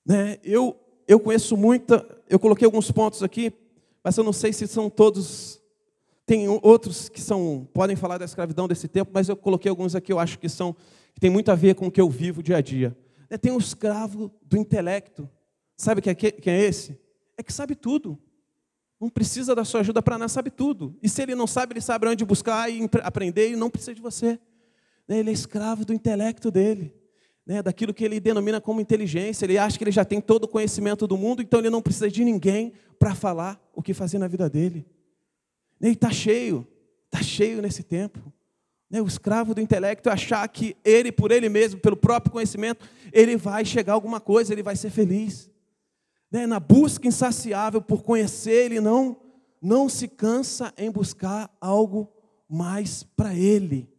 Né? 0.04 0.38
Eu, 0.42 0.76
eu 1.06 1.20
conheço 1.20 1.56
muita, 1.56 2.06
eu 2.28 2.38
coloquei 2.38 2.66
alguns 2.66 2.90
pontos 2.90 3.22
aqui, 3.22 3.52
mas 4.02 4.16
eu 4.16 4.24
não 4.24 4.32
sei 4.32 4.52
se 4.52 4.66
são 4.66 4.90
todos. 4.90 5.60
Tem 6.24 6.48
outros 6.48 7.08
que 7.08 7.20
são 7.20 7.68
podem 7.72 7.96
falar 7.96 8.18
da 8.18 8.24
escravidão 8.24 8.68
desse 8.68 8.88
tempo, 8.88 9.10
mas 9.12 9.28
eu 9.28 9.36
coloquei 9.36 9.68
alguns 9.68 9.94
aqui, 9.94 10.12
eu 10.12 10.18
acho 10.18 10.38
que 10.38 10.48
são 10.48 10.74
que 11.14 11.20
tem 11.20 11.30
muito 11.30 11.50
a 11.50 11.54
ver 11.54 11.74
com 11.74 11.86
o 11.86 11.90
que 11.90 12.00
eu 12.00 12.08
vivo 12.08 12.42
dia 12.42 12.56
a 12.56 12.60
dia. 12.60 12.96
Né? 13.28 13.36
Tem 13.36 13.52
o 13.52 13.58
escravo 13.58 14.30
do 14.42 14.56
intelecto. 14.56 15.28
Sabe 15.76 16.02
é, 16.04 16.14
quem 16.14 16.52
é 16.52 16.64
esse? 16.64 16.98
É 17.36 17.42
que 17.42 17.52
sabe 17.52 17.74
tudo. 17.74 18.18
Não 19.02 19.10
precisa 19.10 19.52
da 19.52 19.64
sua 19.64 19.80
ajuda 19.80 20.00
para 20.00 20.16
nada, 20.16 20.28
sabe 20.28 20.48
tudo. 20.48 20.96
E 21.02 21.08
se 21.08 21.20
ele 21.20 21.34
não 21.34 21.48
sabe, 21.48 21.72
ele 21.72 21.80
sabe 21.80 22.06
onde 22.06 22.24
buscar 22.24 22.70
e 22.70 22.88
aprender 23.02 23.50
e 23.50 23.56
não 23.56 23.68
precisa 23.68 23.92
de 23.92 24.00
você. 24.00 24.38
Né? 25.08 25.18
Ele 25.18 25.30
é 25.30 25.32
escravo 25.32 25.84
do 25.84 25.92
intelecto 25.92 26.52
dele 26.52 26.94
né, 27.44 27.60
daquilo 27.62 27.92
que 27.92 28.04
ele 28.04 28.20
denomina 28.20 28.60
como 28.60 28.80
inteligência. 28.80 29.44
Ele 29.44 29.58
acha 29.58 29.76
que 29.76 29.84
ele 29.84 29.90
já 29.90 30.04
tem 30.04 30.20
todo 30.20 30.44
o 30.44 30.48
conhecimento 30.48 31.06
do 31.06 31.16
mundo, 31.16 31.42
então 31.42 31.58
ele 31.58 31.68
não 31.68 31.82
precisa 31.82 32.08
de 32.08 32.24
ninguém 32.24 32.72
para 32.96 33.12
falar 33.12 33.60
o 33.74 33.82
que 33.82 33.92
fazer 33.92 34.18
na 34.18 34.28
vida 34.28 34.48
dele. 34.48 34.86
E 35.80 35.88
está 35.88 36.10
cheio, 36.10 36.64
está 37.06 37.20
cheio 37.22 37.60
nesse 37.60 37.82
tempo. 37.82 38.20
Né, 38.88 39.00
o 39.00 39.06
escravo 39.06 39.54
do 39.54 39.60
intelecto 39.60 40.10
achar 40.10 40.46
que 40.48 40.76
ele, 40.84 41.10
por 41.10 41.32
ele 41.32 41.48
mesmo, 41.48 41.80
pelo 41.80 41.96
próprio 41.96 42.32
conhecimento, 42.32 42.88
ele 43.12 43.36
vai 43.36 43.64
chegar 43.64 43.94
a 43.94 43.96
alguma 43.96 44.20
coisa, 44.20 44.52
ele 44.52 44.62
vai 44.62 44.76
ser 44.76 44.90
feliz. 44.90 45.50
Né, 46.32 46.46
na 46.46 46.58
busca 46.58 47.06
insaciável 47.06 47.82
por 47.82 48.02
conhecer, 48.02 48.64
ele 48.64 48.80
não, 48.80 49.20
não 49.60 49.86
se 49.86 50.08
cansa 50.08 50.72
em 50.78 50.90
buscar 50.90 51.54
algo 51.60 52.10
mais 52.48 53.02
para 53.02 53.34
ele. 53.34 53.92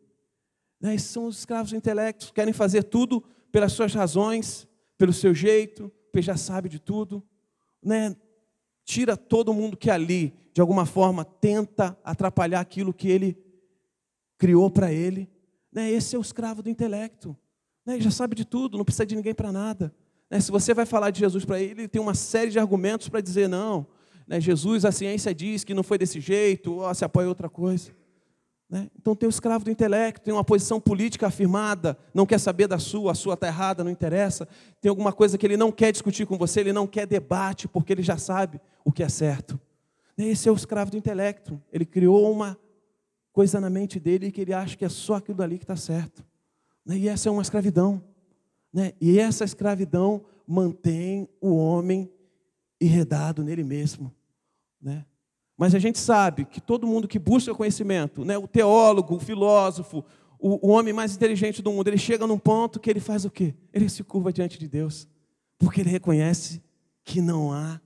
Né? 0.82 0.98
São 0.98 1.28
os 1.28 1.38
escravos 1.38 1.72
do 1.72 1.78
intelecto, 1.78 2.34
querem 2.34 2.52
fazer 2.52 2.84
tudo 2.84 3.24
pelas 3.52 3.72
suas 3.72 3.94
razões, 3.94 4.68
pelo 4.98 5.14
seu 5.14 5.34
jeito, 5.34 5.92
porque 6.06 6.24
já 6.24 6.36
sabe 6.36 6.68
de 6.68 6.80
tudo. 6.80 7.24
Né? 7.82 8.16
Tira 8.84 9.16
todo 9.16 9.54
mundo 9.54 9.78
que 9.78 9.92
ali, 9.92 10.34
de 10.54 10.60
alguma 10.60 10.88
forma, 10.88 11.24
tenta 11.24 11.96
atrapalhar 12.04 12.60
aquilo 12.60 12.94
que 12.94 13.08
ele 13.10 13.38
criou 14.40 14.72
para 14.72 14.92
ele. 14.92 15.30
Né? 15.72 15.92
Esse 15.92 16.16
é 16.16 16.20
o 16.20 16.22
escravo 16.22 16.64
do 16.64 16.70
intelecto. 16.70 17.38
Né? 17.86 18.00
Já 18.00 18.10
sabe 18.10 18.36
de 18.36 18.44
tudo, 18.44 18.78
não 18.78 18.86
precisa 18.86 19.06
de 19.06 19.16
ninguém 19.16 19.36
para 19.36 19.52
nada. 19.52 19.94
Né? 20.34 20.40
Se 20.40 20.52
você 20.52 20.74
vai 20.74 20.88
falar 20.88 21.12
de 21.12 21.20
Jesus 21.20 21.46
para 21.46 21.62
ele, 21.62 21.82
ele 21.82 21.88
tem 21.88 22.02
uma 22.02 22.16
série 22.16 22.50
de 22.50 22.58
argumentos 22.58 23.08
para 23.08 23.22
dizer 23.22 23.48
não. 23.48 23.86
Né? 24.28 24.42
Jesus, 24.42 24.84
a 24.84 24.92
ciência 24.92 25.32
diz 25.32 25.64
que 25.64 25.76
não 25.76 25.84
foi 25.84 25.96
desse 25.96 26.20
jeito, 26.20 26.74
ou 26.74 26.96
se 26.96 27.06
apoia 27.06 27.28
outra 27.28 27.48
coisa. 27.48 27.92
Né? 28.68 28.90
Então 29.00 29.16
tem 29.16 29.28
o 29.28 29.30
escravo 29.30 29.64
do 29.64 29.70
intelecto, 29.70 30.26
tem 30.26 30.34
uma 30.34 30.44
posição 30.44 30.82
política 30.82 31.28
afirmada, 31.28 31.96
não 32.16 32.26
quer 32.26 32.40
saber 32.40 32.66
da 32.66 32.80
sua, 32.80 33.12
a 33.12 33.16
sua 33.16 33.36
está 33.36 33.46
errada, 33.46 33.84
não 33.84 33.92
interessa. 33.92 34.48
Tem 34.82 34.90
alguma 34.90 35.14
coisa 35.14 35.38
que 35.38 35.46
ele 35.46 35.56
não 35.56 35.72
quer 35.72 35.92
discutir 35.92 36.26
com 36.26 36.36
você, 36.36 36.62
ele 36.62 36.74
não 36.74 36.88
quer 36.88 37.06
debate, 37.06 37.68
porque 37.68 37.94
ele 37.94 38.02
já 38.02 38.18
sabe 38.18 38.60
o 38.84 38.92
que 38.92 39.04
é 39.04 39.10
certo. 39.10 39.62
Esse 40.18 40.50
é 40.50 40.52
o 40.52 40.56
escravo 40.56 40.90
do 40.90 40.98
intelecto. 40.98 41.62
Ele 41.72 41.86
criou 41.86 42.32
uma 42.32 42.58
coisa 43.32 43.62
na 43.62 43.70
mente 43.70 44.00
dele 44.00 44.32
que 44.32 44.42
ele 44.42 44.54
acha 44.54 44.76
que 44.76 44.84
é 44.84 44.90
só 44.90 45.14
aquilo 45.14 45.38
dali 45.38 45.60
que 45.60 45.64
está 45.64 45.76
certo. 45.76 46.26
Né? 46.84 46.98
E 46.98 47.08
essa 47.08 47.30
é 47.30 47.32
uma 47.32 47.44
escravidão. 47.44 48.02
Né? 48.74 48.94
E 49.00 49.20
essa 49.20 49.44
escravidão 49.44 50.26
mantém 50.48 51.30
o 51.40 51.56
homem 51.56 52.12
enredado 52.82 53.44
nele 53.44 53.64
mesmo. 53.64 54.14
Né? 54.82 55.06
Mas 55.58 55.76
a 55.76 55.80
gente 55.80 56.00
sabe 56.00 56.46
que 56.46 56.60
todo 56.60 56.88
mundo 56.88 57.08
que 57.08 57.20
busca 57.20 57.54
conhecimento, 57.54 58.26
né, 58.26 58.38
o 58.38 58.48
teólogo, 58.48 59.16
o 59.16 59.20
filósofo, 59.20 60.04
o, 60.40 60.72
homem 60.72 60.94
mais 60.94 61.16
inteligente 61.16 61.62
do 61.62 61.72
mundo, 61.72 61.88
ele 61.88 61.98
chega 61.98 62.28
num 62.28 62.38
ponto 62.38 62.80
que 62.80 62.90
ele 62.90 63.00
faz 63.00 63.24
o 63.24 63.32
quê? 63.32 63.54
Ele 63.72 63.88
se 63.88 64.04
curva 64.04 64.34
diante 64.34 64.60
de 64.60 64.68
Deus, 64.68 65.08
porque 65.58 65.80
ele 65.80 65.90
reconhece 65.90 66.62
que 67.06 67.22
não 67.22 67.54
há 67.54 67.80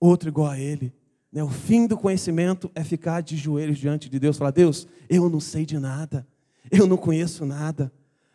outro 0.00 0.28
igual 0.28 0.50
a 0.50 0.58
ele. 0.58 0.92
Né? 1.30 1.44
O 1.44 1.48
fim 1.48 1.86
do 1.86 1.96
conhecimento 1.96 2.68
é 2.74 2.82
ficar 2.82 3.20
de 3.20 3.36
joelhos 3.36 3.78
diante 3.78 4.08
de 4.08 4.18
Deus, 4.18 4.36
falar: 4.36 4.50
Deus, 4.50 4.88
eu 5.08 5.28
não 5.30 5.38
sei 5.38 5.64
de 5.64 5.78
nada, 5.78 6.26
eu 6.72 6.88
não 6.88 6.96
conheço 6.96 7.46
nada. 7.46 7.92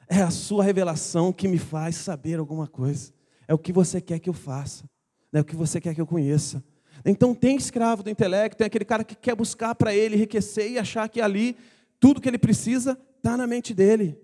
É 0.09 0.21
a 0.21 0.31
sua 0.31 0.63
revelação 0.63 1.33
que 1.33 1.47
me 1.47 1.57
faz 1.57 1.95
saber 1.97 2.39
alguma 2.39 2.67
coisa. 2.67 3.11
É 3.47 3.53
o 3.53 3.57
que 3.57 3.73
você 3.73 3.99
quer 3.99 4.19
que 4.19 4.29
eu 4.29 4.33
faça, 4.33 4.89
é 5.31 5.39
o 5.39 5.45
que 5.45 5.55
você 5.55 5.79
quer 5.79 5.93
que 5.95 6.01
eu 6.01 6.07
conheça. 6.07 6.63
Então 7.05 7.33
tem 7.33 7.55
escravo 7.55 8.03
do 8.03 8.09
intelecto, 8.09 8.57
tem 8.57 8.67
aquele 8.67 8.85
cara 8.85 9.03
que 9.03 9.15
quer 9.15 9.35
buscar 9.35 9.75
para 9.75 9.93
ele 9.93 10.15
enriquecer 10.15 10.71
e 10.71 10.79
achar 10.79 11.07
que 11.07 11.21
ali 11.21 11.55
tudo 11.99 12.19
que 12.21 12.27
ele 12.27 12.37
precisa 12.37 12.97
está 13.17 13.37
na 13.37 13.47
mente 13.47 13.73
dele. 13.73 14.19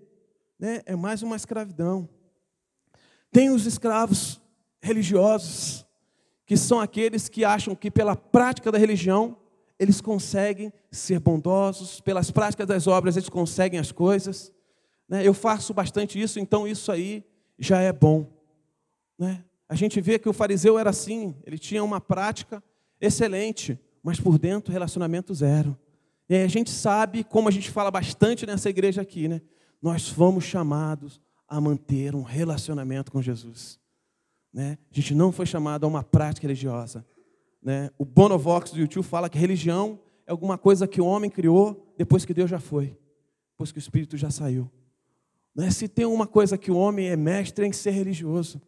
Né? 0.58 0.82
É 0.86 0.96
mais 0.96 1.22
uma 1.22 1.36
escravidão. 1.36 2.08
Tem 3.30 3.50
os 3.50 3.66
escravos 3.66 4.40
religiosos, 4.80 5.86
que 6.46 6.56
são 6.56 6.78
aqueles 6.78 7.28
que 7.28 7.44
acham 7.44 7.74
que 7.74 7.90
pela 7.90 8.14
prática 8.14 8.70
da 8.70 8.78
religião 8.78 9.36
eles 9.78 10.00
conseguem 10.00 10.72
ser 10.90 11.18
bondosos, 11.18 12.00
pelas 12.00 12.30
práticas 12.30 12.66
das 12.66 12.86
obras 12.86 13.16
eles 13.16 13.28
conseguem 13.28 13.80
as 13.80 13.90
coisas. 13.90 14.52
Né? 15.14 15.24
Eu 15.24 15.32
faço 15.32 15.72
bastante 15.72 16.20
isso, 16.20 16.40
então 16.40 16.66
isso 16.66 16.90
aí 16.90 17.24
já 17.56 17.80
é 17.80 17.92
bom. 17.92 18.26
Né? 19.16 19.44
A 19.68 19.76
gente 19.76 20.00
vê 20.00 20.18
que 20.18 20.28
o 20.28 20.32
fariseu 20.32 20.76
era 20.76 20.90
assim, 20.90 21.36
ele 21.44 21.56
tinha 21.56 21.84
uma 21.84 22.00
prática 22.00 22.60
excelente, 23.00 23.78
mas 24.02 24.18
por 24.18 24.40
dentro 24.40 24.72
relacionamento 24.72 25.32
zero. 25.32 25.78
E 26.28 26.34
aí 26.34 26.42
a 26.42 26.48
gente 26.48 26.68
sabe, 26.68 27.22
como 27.22 27.48
a 27.48 27.52
gente 27.52 27.70
fala 27.70 27.92
bastante 27.92 28.44
nessa 28.44 28.68
igreja 28.68 29.02
aqui, 29.02 29.28
né? 29.28 29.40
Nós 29.80 30.08
fomos 30.08 30.42
chamados 30.42 31.22
a 31.46 31.60
manter 31.60 32.16
um 32.16 32.22
relacionamento 32.22 33.12
com 33.12 33.22
Jesus. 33.22 33.78
Né? 34.52 34.78
A 34.90 34.94
gente 34.96 35.14
não 35.14 35.30
foi 35.30 35.46
chamado 35.46 35.84
a 35.84 35.86
uma 35.86 36.02
prática 36.02 36.44
religiosa. 36.44 37.06
Né? 37.62 37.88
O 37.96 38.04
Bonovox 38.04 38.72
do 38.72 38.80
YouTube 38.80 39.04
fala 39.04 39.28
que 39.28 39.38
religião 39.38 40.00
é 40.26 40.32
alguma 40.32 40.58
coisa 40.58 40.88
que 40.88 41.00
o 41.00 41.06
homem 41.06 41.30
criou 41.30 41.94
depois 41.96 42.24
que 42.24 42.34
Deus 42.34 42.50
já 42.50 42.58
foi, 42.58 42.98
depois 43.52 43.70
que 43.70 43.78
o 43.78 43.80
Espírito 43.80 44.16
já 44.16 44.28
saiu. 44.28 44.68
Né? 45.54 45.70
Se 45.70 45.88
tem 45.88 46.04
uma 46.04 46.26
coisa 46.26 46.58
que 46.58 46.70
o 46.70 46.76
homem 46.76 47.08
é 47.08 47.16
mestre 47.16 47.64
é 47.64 47.68
em 47.68 47.72
ser 47.72 47.92
religioso 47.92 48.60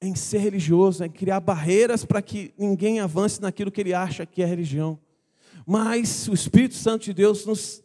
em 0.00 0.14
ser 0.14 0.38
religioso, 0.38 1.04
em 1.04 1.10
criar 1.10 1.40
barreiras 1.40 2.04
para 2.04 2.20
que 2.20 2.52
ninguém 2.58 3.00
avance 3.00 3.40
naquilo 3.40 3.70
que 3.70 3.80
ele 3.80 3.94
acha 3.94 4.26
que 4.26 4.42
é 4.42 4.46
religião. 4.46 4.98
Mas 5.66 6.28
o 6.28 6.34
Espírito 6.34 6.74
Santo 6.74 7.04
de 7.04 7.14
Deus 7.14 7.46
nos 7.46 7.82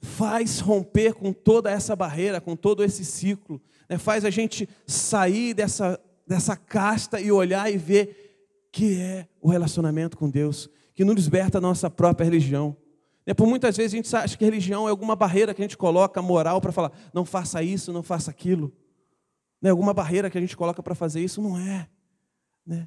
faz 0.00 0.60
romper 0.60 1.14
com 1.14 1.32
toda 1.32 1.70
essa 1.70 1.96
barreira, 1.96 2.40
com 2.40 2.54
todo 2.54 2.84
esse 2.84 3.04
ciclo, 3.04 3.60
né? 3.88 3.98
faz 3.98 4.24
a 4.24 4.30
gente 4.30 4.68
sair 4.86 5.54
dessa, 5.54 6.00
dessa 6.26 6.56
casta 6.56 7.20
e 7.20 7.32
olhar 7.32 7.72
e 7.72 7.76
ver 7.76 8.68
que 8.70 9.00
é 9.00 9.28
o 9.40 9.48
relacionamento 9.48 10.16
com 10.16 10.28
Deus, 10.28 10.68
que 10.94 11.04
nos 11.04 11.24
liberta 11.24 11.58
a 11.58 11.60
nossa 11.60 11.88
própria 11.88 12.24
religião. 12.24 12.76
Né? 13.26 13.34
Por 13.34 13.46
muitas 13.46 13.76
vezes 13.76 13.94
a 13.94 13.96
gente 13.96 14.16
acha 14.16 14.36
que 14.36 14.44
religião 14.44 14.86
é 14.86 14.90
alguma 14.90 15.16
barreira 15.16 15.54
que 15.54 15.62
a 15.62 15.64
gente 15.64 15.76
coloca 15.76 16.20
moral 16.20 16.60
para 16.60 16.72
falar, 16.72 16.92
não 17.12 17.24
faça 17.24 17.62
isso, 17.62 17.92
não 17.92 18.02
faça 18.02 18.30
aquilo 18.30 18.72
né, 19.64 19.70
alguma 19.70 19.94
barreira 19.94 20.28
que 20.28 20.36
a 20.36 20.40
gente 20.42 20.54
coloca 20.54 20.82
para 20.82 20.94
fazer 20.94 21.24
isso, 21.24 21.40
não 21.40 21.58
é. 21.58 21.88
Né? 22.66 22.86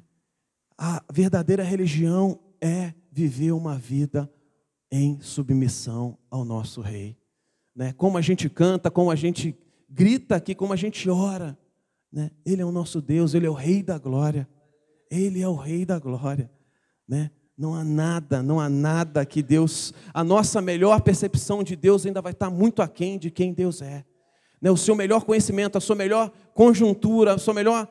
A 0.78 1.02
verdadeira 1.12 1.64
religião 1.64 2.38
é 2.60 2.94
viver 3.10 3.50
uma 3.50 3.76
vida 3.76 4.32
em 4.88 5.20
submissão 5.20 6.16
ao 6.30 6.44
nosso 6.44 6.80
Rei. 6.80 7.18
Né? 7.74 7.92
Como 7.94 8.16
a 8.16 8.20
gente 8.20 8.48
canta, 8.48 8.92
como 8.92 9.10
a 9.10 9.16
gente 9.16 9.58
grita 9.90 10.36
aqui, 10.36 10.54
como 10.54 10.72
a 10.72 10.76
gente 10.76 11.10
ora. 11.10 11.58
Né? 12.12 12.30
Ele 12.46 12.62
é 12.62 12.64
o 12.64 12.70
nosso 12.70 13.02
Deus, 13.02 13.34
Ele 13.34 13.46
é 13.46 13.50
o 13.50 13.54
Rei 13.54 13.82
da 13.82 13.98
glória. 13.98 14.48
Ele 15.10 15.42
é 15.42 15.48
o 15.48 15.56
Rei 15.56 15.84
da 15.84 15.98
glória. 15.98 16.48
Né? 17.08 17.32
Não 17.58 17.74
há 17.74 17.82
nada, 17.82 18.42
não 18.42 18.60
há 18.60 18.68
nada 18.68 19.26
que 19.26 19.42
Deus, 19.42 19.92
a 20.14 20.22
nossa 20.22 20.62
melhor 20.62 21.00
percepção 21.00 21.64
de 21.64 21.74
Deus 21.74 22.06
ainda 22.06 22.22
vai 22.22 22.32
estar 22.32 22.48
muito 22.48 22.80
aquém 22.80 23.18
de 23.18 23.30
quem 23.30 23.52
Deus 23.52 23.82
é 23.82 24.04
né, 24.60 24.70
o 24.70 24.76
seu 24.76 24.94
melhor 24.94 25.24
conhecimento, 25.24 25.78
a 25.78 25.80
sua 25.80 25.96
melhor 25.96 26.30
conjuntura, 26.52 27.34
o 27.34 27.38
seu 27.38 27.54
melhor 27.54 27.88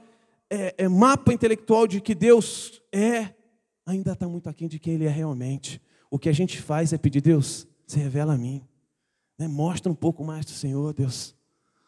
é, 0.50 0.76
é, 0.78 0.88
mapa 0.88 1.34
intelectual 1.34 1.88
de 1.88 2.02
que 2.02 2.14
Deus 2.14 2.82
é, 2.94 3.34
ainda 3.86 4.14
está 4.14 4.28
muito 4.28 4.50
aquém 4.50 4.68
de 4.68 4.80
quem 4.80 4.96
Ele 4.96 5.06
é 5.06 5.10
realmente. 5.10 5.82
O 6.10 6.20
que 6.20 6.30
a 6.30 6.34
gente 6.34 6.62
faz 6.62 6.94
é 6.94 6.98
pedir, 6.98 7.22
Deus, 7.22 7.68
se 7.86 8.00
revela 8.00 8.34
a 8.34 8.38
mim. 8.38 8.62
Né, 9.40 9.48
mostra 9.48 9.92
um 9.92 9.96
pouco 9.96 10.24
mais 10.24 10.46
do 10.46 10.52
Senhor, 10.52 10.94
Deus. 10.94 11.36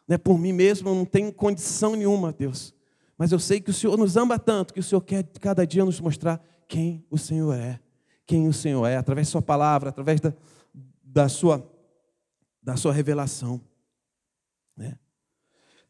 Né, 0.08 0.18
por 0.18 0.38
mim 0.38 0.54
mesmo 0.54 0.90
eu 0.90 0.96
não 0.96 1.06
tenho 1.06 1.32
condição 1.32 1.96
nenhuma, 1.96 2.32
Deus. 2.32 2.74
Mas 3.18 3.32
eu 3.32 3.40
sei 3.40 3.60
que 3.60 3.70
o 3.70 3.74
Senhor 3.74 3.98
nos 3.98 4.16
ama 4.16 4.40
tanto, 4.40 4.74
que 4.74 4.80
o 4.80 4.84
Senhor 4.84 5.02
quer 5.02 5.24
cada 5.40 5.68
dia 5.68 5.84
nos 5.84 6.00
mostrar 6.00 6.42
quem 6.70 7.04
o 7.10 7.18
Senhor 7.18 7.54
é. 7.54 7.80
Quem 8.26 8.48
o 8.48 8.54
Senhor 8.54 8.86
é, 8.86 8.96
através 8.96 9.28
da 9.28 9.32
sua 9.32 9.42
palavra, 9.42 9.90
através 9.90 10.22
da, 10.22 10.32
da, 11.04 11.28
sua, 11.28 11.68
da 12.62 12.78
sua 12.78 12.94
revelação. 12.94 13.60
Né? 14.78 14.98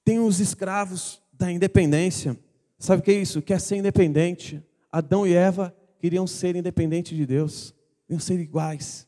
Tem 0.06 0.20
os 0.20 0.39
escravos 0.39 1.22
da 1.34 1.52
independência. 1.52 2.39
Sabe 2.80 3.02
o 3.02 3.04
que 3.04 3.12
é 3.12 3.15
isso? 3.15 3.42
Quer 3.42 3.60
ser 3.60 3.76
independente. 3.76 4.63
Adão 4.89 5.28
e 5.28 5.34
Eva 5.34 5.76
queriam 6.00 6.26
ser 6.26 6.56
independentes 6.56 7.15
de 7.15 7.26
Deus, 7.26 7.76
queriam 8.08 8.20
ser 8.22 8.39
iguais, 8.39 9.06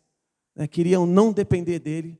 né? 0.53 0.67
queriam 0.67 1.05
não 1.05 1.31
depender 1.31 1.79
dele. 1.79 2.19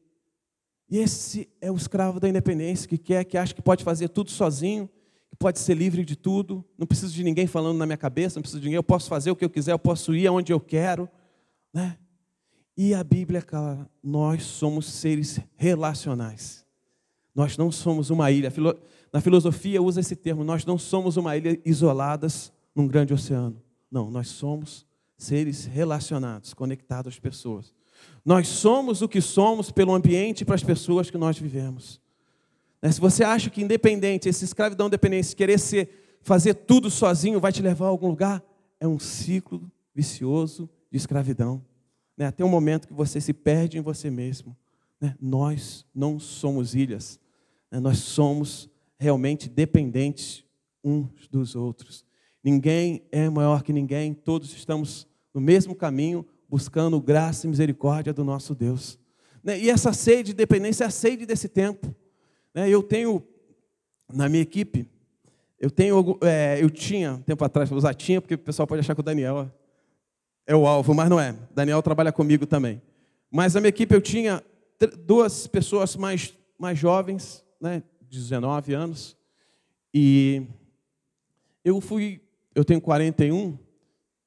E 0.90 0.98
esse 0.98 1.50
é 1.60 1.70
o 1.70 1.76
escravo 1.76 2.22
da 2.22 2.30
independência, 2.30 2.88
que 2.88 2.98
quer, 2.98 3.26
que 3.26 3.38
acha 3.38 3.54
que 3.54 3.62
pode 3.62 3.84
fazer 3.84 4.08
tudo 4.08 4.32
sozinho, 4.32 4.90
pode 5.38 5.60
ser 5.60 5.74
livre 5.76 6.06
de 6.06 6.16
tudo, 6.16 6.64
não 6.78 6.86
preciso 6.86 7.14
de 7.14 7.24
ninguém 7.24 7.48
falando 7.48 7.78
na 7.78 7.86
minha 7.86 7.98
cabeça, 7.98 8.38
não 8.38 8.42
preciso 8.42 8.60
de 8.60 8.68
ninguém, 8.68 8.78
eu 8.78 8.84
posso 8.84 9.10
fazer 9.10 9.32
o 9.32 9.36
que 9.36 9.44
eu 9.44 9.50
quiser, 9.50 9.72
eu 9.72 9.80
posso 9.80 10.16
ir 10.16 10.28
aonde 10.28 10.54
eu 10.54 10.60
quero. 10.60 11.10
Né? 11.74 11.98
E 12.78 12.94
a 12.94 13.04
Bíblia 13.04 13.40
é 13.40 13.42
clara, 13.42 13.90
nós 14.04 14.44
somos 14.44 14.86
seres 14.86 15.40
relacionais. 15.56 16.66
Nós 17.34 17.58
não 17.58 17.72
somos 17.72 18.10
uma 18.10 18.30
ilha. 18.30 18.52
Na 19.14 19.22
filosofia 19.22 19.82
usa 19.82 20.00
esse 20.00 20.16
termo, 20.16 20.44
nós 20.44 20.66
não 20.66 20.78
somos 20.78 21.18
uma 21.18 21.36
ilha 21.38 21.60
isoladas 21.66 22.52
num 22.76 22.88
grande 22.88 23.14
oceano. 23.14 23.62
Não, 23.90 24.10
nós 24.10 24.28
somos 24.28 24.86
seres 25.18 25.66
relacionados, 25.66 26.54
conectados 26.54 27.14
às 27.14 27.20
pessoas. 27.20 27.74
Nós 28.26 28.48
somos 28.48 29.02
o 29.02 29.08
que 29.08 29.22
somos 29.22 29.72
pelo 29.72 29.94
ambiente 29.94 30.42
e 30.42 30.46
para 30.46 30.56
as 30.56 30.64
pessoas 30.64 31.10
que 31.10 31.18
nós 31.18 31.38
vivemos. 31.38 32.01
Né, 32.82 32.92
se 32.92 33.00
você 33.00 33.24
acha 33.24 33.50
que 33.50 33.62
independente, 33.62 34.28
esse 34.28 34.44
escravidão 34.44 34.90
dependente, 34.90 35.36
querer 35.36 35.60
ser, 35.60 36.18
fazer 36.22 36.54
tudo 36.54 36.90
sozinho 36.90 37.40
vai 37.40 37.52
te 37.52 37.62
levar 37.62 37.86
a 37.86 37.90
algum 37.90 38.08
lugar, 38.08 38.44
é 38.80 38.88
um 38.88 39.00
ciclo 39.00 39.72
vicioso 39.94 40.70
de 40.90 40.98
escravidão. 40.98 41.64
Né, 42.18 42.26
até 42.26 42.44
um 42.44 42.50
momento 42.50 42.88
que 42.88 42.94
você 42.94 43.22
se 43.22 43.34
perde 43.34 43.78
em 43.78 43.82
você 43.82 44.10
mesmo. 44.10 44.58
Né, 45.00 45.16
nós 45.20 45.86
não 45.94 46.20
somos 46.20 46.76
ilhas, 46.76 47.20
nós 47.72 48.00
somos 48.00 48.70
realmente 49.00 49.50
dependentes 49.50 50.44
uns 50.84 51.28
dos 51.28 51.56
outros. 51.56 52.06
Ninguém 52.44 53.04
é 53.12 53.30
maior 53.30 53.64
que 53.64 53.72
ninguém, 53.72 54.14
todos 54.14 54.54
estamos 54.54 55.08
no 55.34 55.40
mesmo 55.40 55.76
caminho, 55.76 56.26
buscando 56.50 57.00
graça 57.00 57.46
e 57.46 57.50
misericórdia 57.50 58.12
do 58.12 58.24
nosso 58.24 58.54
Deus. 58.54 59.00
E 59.44 59.70
essa 59.70 59.94
sede 59.94 60.26
de 60.26 60.34
dependência 60.34 60.84
é 60.84 60.88
a 60.88 60.92
sede 60.92 61.26
desse 61.26 61.48
tempo. 61.48 61.96
Né? 62.54 62.70
Eu 62.70 62.84
tenho, 62.84 63.24
na 64.12 64.28
minha 64.30 64.42
equipe, 64.42 64.88
eu 65.60 65.70
tenho, 65.70 66.18
é, 66.22 66.58
eu 66.62 66.70
tinha, 66.70 67.22
tempo 67.26 67.44
atrás, 67.46 67.70
vou 67.70 67.78
usar 67.78 67.94
tinha, 67.94 68.20
porque 68.20 68.36
o 68.36 68.40
pessoal 68.40 68.68
pode 68.68 68.80
achar 68.80 68.96
que 68.96 69.02
o 69.02 69.04
Daniel 69.04 69.52
é 70.46 70.56
o 70.56 70.66
alvo, 70.66 70.94
mas 70.94 71.10
não 71.10 71.20
é. 71.20 71.36
Daniel 71.54 71.82
trabalha 71.82 72.12
comigo 72.12 72.46
também. 72.46 72.82
Mas 73.30 73.54
na 73.54 73.62
minha 73.62 73.70
equipe 73.70 73.94
eu 73.94 74.02
tinha 74.02 74.44
duas 75.06 75.48
pessoas 75.48 75.96
mais, 75.96 76.34
mais 76.58 76.78
jovens, 76.78 77.46
né, 77.60 77.84
19 78.10 78.74
anos, 78.74 79.16
e 79.94 80.44
eu 81.64 81.80
fui, 81.80 82.22
eu 82.56 82.66
tenho 82.66 82.82
41, 82.82 83.58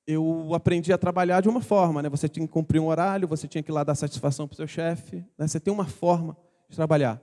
eu 0.07 0.55
aprendi 0.55 0.93
a 0.93 0.99
trabalhar 0.99 1.41
de 1.41 1.49
uma 1.49 1.61
forma, 1.61 2.03
né? 2.03 2.09
Você 2.09 2.29
tinha 2.29 2.47
que 2.47 2.53
cumprir 2.53 2.79
um 2.79 2.87
horário, 2.87 3.27
você 3.27 3.49
tinha 3.49 3.63
que 3.63 3.71
ir 3.71 3.75
lá 3.75 3.83
dar 3.83 3.95
satisfação 3.95 4.47
para 4.47 4.55
o 4.55 4.57
seu 4.57 4.67
chefe, 4.67 5.25
né? 5.39 5.49
Você 5.49 5.59
tem 5.59 5.73
uma 5.73 5.87
forma 5.87 6.37
de 6.69 6.77
trabalhar. 6.77 7.21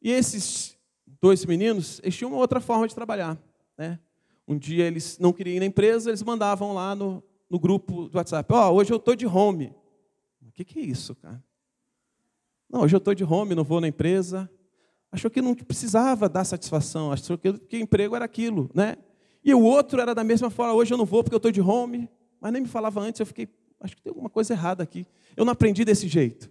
E 0.00 0.10
esses 0.10 0.76
dois 1.20 1.44
meninos, 1.44 2.00
eles 2.02 2.16
tinham 2.16 2.30
uma 2.30 2.38
outra 2.38 2.60
forma 2.60 2.86
de 2.86 2.94
trabalhar, 2.94 3.38
né? 3.76 3.98
Um 4.46 4.56
dia 4.56 4.84
eles 4.84 5.18
não 5.18 5.32
queriam 5.32 5.56
ir 5.56 5.60
na 5.60 5.66
empresa, 5.66 6.10
eles 6.10 6.22
mandavam 6.22 6.72
lá 6.72 6.94
no, 6.94 7.22
no 7.50 7.58
grupo 7.58 8.08
do 8.08 8.16
WhatsApp, 8.16 8.52
ó, 8.52 8.70
oh, 8.70 8.74
hoje 8.74 8.92
eu 8.92 8.96
estou 8.96 9.16
de 9.16 9.26
home. 9.26 9.72
O 10.46 10.52
que, 10.52 10.64
que 10.64 10.78
é 10.78 10.82
isso, 10.82 11.14
cara? 11.16 11.42
Não, 12.68 12.82
hoje 12.82 12.94
eu 12.94 12.98
estou 12.98 13.14
de 13.14 13.24
home, 13.24 13.54
não 13.54 13.64
vou 13.64 13.80
na 13.80 13.88
empresa. 13.88 14.50
Achou 15.10 15.30
que 15.30 15.40
não 15.40 15.54
precisava 15.54 16.28
dar 16.28 16.44
satisfação, 16.44 17.12
achou 17.12 17.38
que, 17.38 17.52
que 17.52 17.78
emprego 17.78 18.16
era 18.16 18.24
aquilo, 18.24 18.70
né? 18.74 18.96
E 19.44 19.54
o 19.54 19.62
outro 19.62 20.00
era 20.00 20.14
da 20.14 20.24
mesma 20.24 20.50
forma, 20.50 20.74
hoje 20.74 20.92
eu 20.92 20.98
não 20.98 21.04
vou 21.04 21.22
porque 21.22 21.34
eu 21.34 21.38
estou 21.38 21.52
de 21.52 21.60
home, 21.60 22.08
mas 22.40 22.52
nem 22.52 22.62
me 22.62 22.68
falava 22.68 23.00
antes, 23.00 23.20
eu 23.20 23.26
fiquei, 23.26 23.48
acho 23.80 23.94
que 23.96 24.02
tem 24.02 24.10
alguma 24.10 24.28
coisa 24.28 24.52
errada 24.52 24.82
aqui. 24.82 25.06
Eu 25.36 25.44
não 25.44 25.52
aprendi 25.52 25.84
desse 25.84 26.08
jeito. 26.08 26.50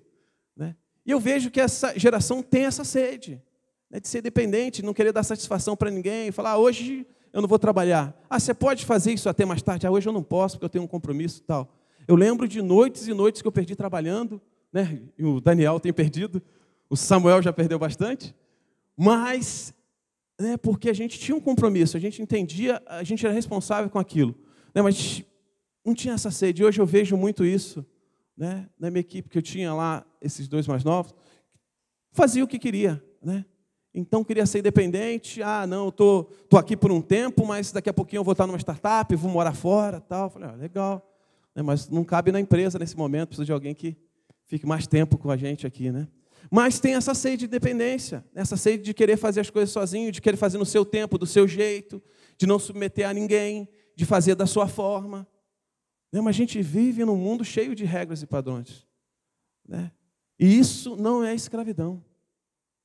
E 1.06 1.12
eu 1.12 1.20
vejo 1.20 1.52
que 1.52 1.62
essa 1.62 1.98
geração 1.98 2.42
tem 2.42 2.66
essa 2.66 2.84
sede, 2.84 3.42
né, 3.90 4.00
de 4.00 4.08
ser 4.08 4.22
dependente, 4.22 4.82
não 4.82 4.94
querer 4.94 5.12
dar 5.12 5.24
satisfação 5.24 5.76
para 5.76 5.92
ninguém, 5.92 6.32
falar, 6.32 6.52
ah, 6.52 6.58
hoje 6.58 7.06
eu 7.32 7.42
não 7.42 7.48
vou 7.48 7.60
trabalhar. 7.60 8.18
Ah, 8.30 8.40
você 8.40 8.54
pode 8.54 8.86
fazer 8.86 9.14
isso 9.14 9.30
até 9.30 9.46
mais 9.46 9.62
tarde? 9.62 9.86
Ah, 9.86 9.92
hoje 9.92 10.10
eu 10.10 10.14
não 10.14 10.24
posso 10.24 10.56
porque 10.56 10.66
eu 10.66 10.70
tenho 10.70 10.84
um 10.84 10.88
compromisso 10.88 11.42
e 11.42 11.44
tal. 11.44 11.72
Eu 12.08 12.16
lembro 12.16 12.48
de 12.48 12.62
noites 12.62 13.08
e 13.08 13.14
noites 13.14 13.42
que 13.42 13.48
eu 13.48 13.52
perdi 13.52 13.76
trabalhando, 13.76 14.42
né? 14.74 15.02
E 15.18 15.24
o 15.24 15.40
Daniel 15.40 15.80
tem 15.80 15.94
perdido, 15.94 16.42
o 16.90 16.96
Samuel 16.96 17.42
já 17.42 17.54
perdeu 17.54 17.78
bastante, 17.78 18.36
mas 18.98 19.74
né, 20.40 20.58
porque 20.58 20.90
a 20.90 20.94
gente 20.94 21.20
tinha 21.20 21.36
um 21.36 21.40
compromisso, 21.40 21.96
a 21.96 22.00
gente 22.00 22.22
entendia, 22.22 22.82
a 22.86 23.04
gente 23.04 23.26
era 23.26 23.34
responsável 23.34 23.90
com 23.90 24.00
aquilo. 24.00 24.36
Né, 24.74 24.82
mas 24.82 25.24
não 25.84 25.94
tinha 25.94 26.14
essa 26.14 26.32
sede. 26.32 26.64
Hoje 26.64 26.82
eu 26.82 26.86
vejo 26.86 27.16
muito 27.16 27.46
isso 27.46 27.86
né, 28.38 28.70
na 28.80 28.90
minha 28.90 29.02
equipe, 29.02 29.30
que 29.30 29.38
eu 29.38 29.42
tinha 29.42 29.74
lá, 29.74 30.06
esses 30.22 30.48
dois 30.48 30.68
mais 30.68 30.84
novos, 30.84 31.14
fazia 32.12 32.44
o 32.44 32.48
que 32.48 32.60
queria. 32.60 33.04
Né? 33.22 33.46
Então 33.94 34.24
queria 34.24 34.46
ser 34.46 34.60
independente. 34.60 35.42
Ah, 35.42 35.66
não, 35.66 35.90
estou 35.90 36.26
tô, 36.26 36.34
tô 36.50 36.58
aqui 36.58 36.76
por 36.76 36.92
um 36.92 37.02
tempo, 37.02 37.46
mas 37.46 37.72
daqui 37.72 37.90
a 37.90 37.94
pouquinho 37.94 38.20
eu 38.20 38.24
vou 38.24 38.34
estar 38.34 38.46
numa 38.46 38.60
startup, 38.60 39.16
vou 39.16 39.32
morar 39.32 39.54
fora. 39.54 40.02
tal. 40.02 40.30
Falei, 40.30 40.50
ah, 40.50 40.54
legal. 40.54 41.16
Né, 41.56 41.64
mas 41.64 41.90
não 41.90 42.04
cabe 42.04 42.32
na 42.32 42.40
empresa 42.40 42.78
nesse 42.78 42.98
momento, 42.98 43.30
precisa 43.30 43.46
de 43.46 43.52
alguém 43.54 43.74
que 43.74 43.96
fique 44.46 44.66
mais 44.66 44.86
tempo 44.86 45.18
com 45.18 45.32
a 45.32 45.38
gente 45.38 45.66
aqui. 45.66 45.92
Né? 45.92 46.08
Mas 46.52 46.80
tem 46.80 46.96
essa 46.96 47.14
sede 47.14 47.38
de 47.42 47.48
dependência, 47.48 48.24
essa 48.36 48.58
sede 48.58 48.84
de 48.84 48.94
querer 48.94 49.18
fazer 49.18 49.40
as 49.40 49.50
coisas 49.50 49.72
sozinho, 49.72 50.12
de 50.12 50.22
querer 50.22 50.38
fazer 50.38 50.58
no 50.58 50.66
seu 50.66 50.86
tempo, 50.86 51.18
do 51.18 51.26
seu 51.26 51.48
jeito, 51.48 52.02
de 52.38 52.46
não 52.46 52.60
submeter 52.60 53.08
a 53.08 53.14
ninguém, 53.14 53.68
de 53.96 54.06
fazer 54.06 54.36
da 54.36 54.46
sua 54.46 54.68
forma. 54.68 55.26
Né? 56.16 56.22
Mas 56.22 56.36
a 56.36 56.38
gente 56.38 56.62
vive 56.62 57.04
num 57.04 57.18
mundo 57.18 57.44
cheio 57.44 57.76
de 57.76 57.84
regras 57.84 58.22
e 58.22 58.26
padrões. 58.26 58.88
Né? 59.68 59.92
E 60.40 60.58
isso 60.58 60.96
não 60.96 61.24
é 61.24 61.36
escravidão. 61.36 62.02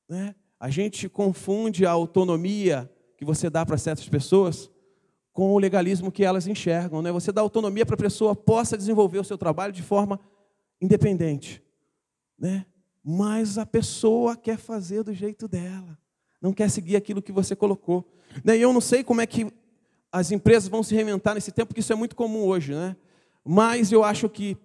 Né? 0.07 0.35
A 0.59 0.69
gente 0.69 1.07
confunde 1.07 1.85
a 1.85 1.91
autonomia 1.91 2.91
que 3.17 3.23
você 3.23 3.49
dá 3.49 3.65
para 3.65 3.77
certas 3.77 4.07
pessoas 4.09 4.69
com 5.31 5.53
o 5.53 5.59
legalismo 5.59 6.11
que 6.11 6.25
elas 6.25 6.45
enxergam. 6.45 7.01
Né? 7.01 7.11
Você 7.11 7.31
dá 7.31 7.39
autonomia 7.39 7.85
para 7.85 7.95
a 7.95 7.97
pessoa 7.97 8.35
possa 8.35 8.77
desenvolver 8.77 9.19
o 9.19 9.23
seu 9.23 9.37
trabalho 9.37 9.71
de 9.71 9.81
forma 9.81 10.19
independente. 10.81 11.63
Né? 12.37 12.65
mas 13.03 13.57
a 13.57 13.65
pessoa 13.65 14.35
quer 14.35 14.57
fazer 14.57 15.03
do 15.03 15.13
jeito 15.13 15.47
dela, 15.47 15.97
não 16.41 16.53
quer 16.53 16.69
seguir 16.69 16.95
aquilo 16.95 17.21
que 17.21 17.31
você 17.31 17.55
colocou. 17.55 18.07
Né, 18.43 18.57
e 18.57 18.61
eu 18.61 18.71
não 18.71 18.81
sei 18.81 19.03
como 19.03 19.21
é 19.21 19.25
que 19.25 19.51
as 20.11 20.31
empresas 20.31 20.69
vão 20.69 20.83
se 20.83 20.93
reinventar 20.93 21.33
nesse 21.33 21.51
tempo, 21.51 21.67
porque 21.67 21.79
isso 21.79 21.93
é 21.93 21.95
muito 21.95 22.15
comum 22.15 22.45
hoje, 22.45 22.73
né? 22.73 22.95
Mas 23.43 23.91
eu 23.91 24.03
acho 24.03 24.29
que 24.29 24.57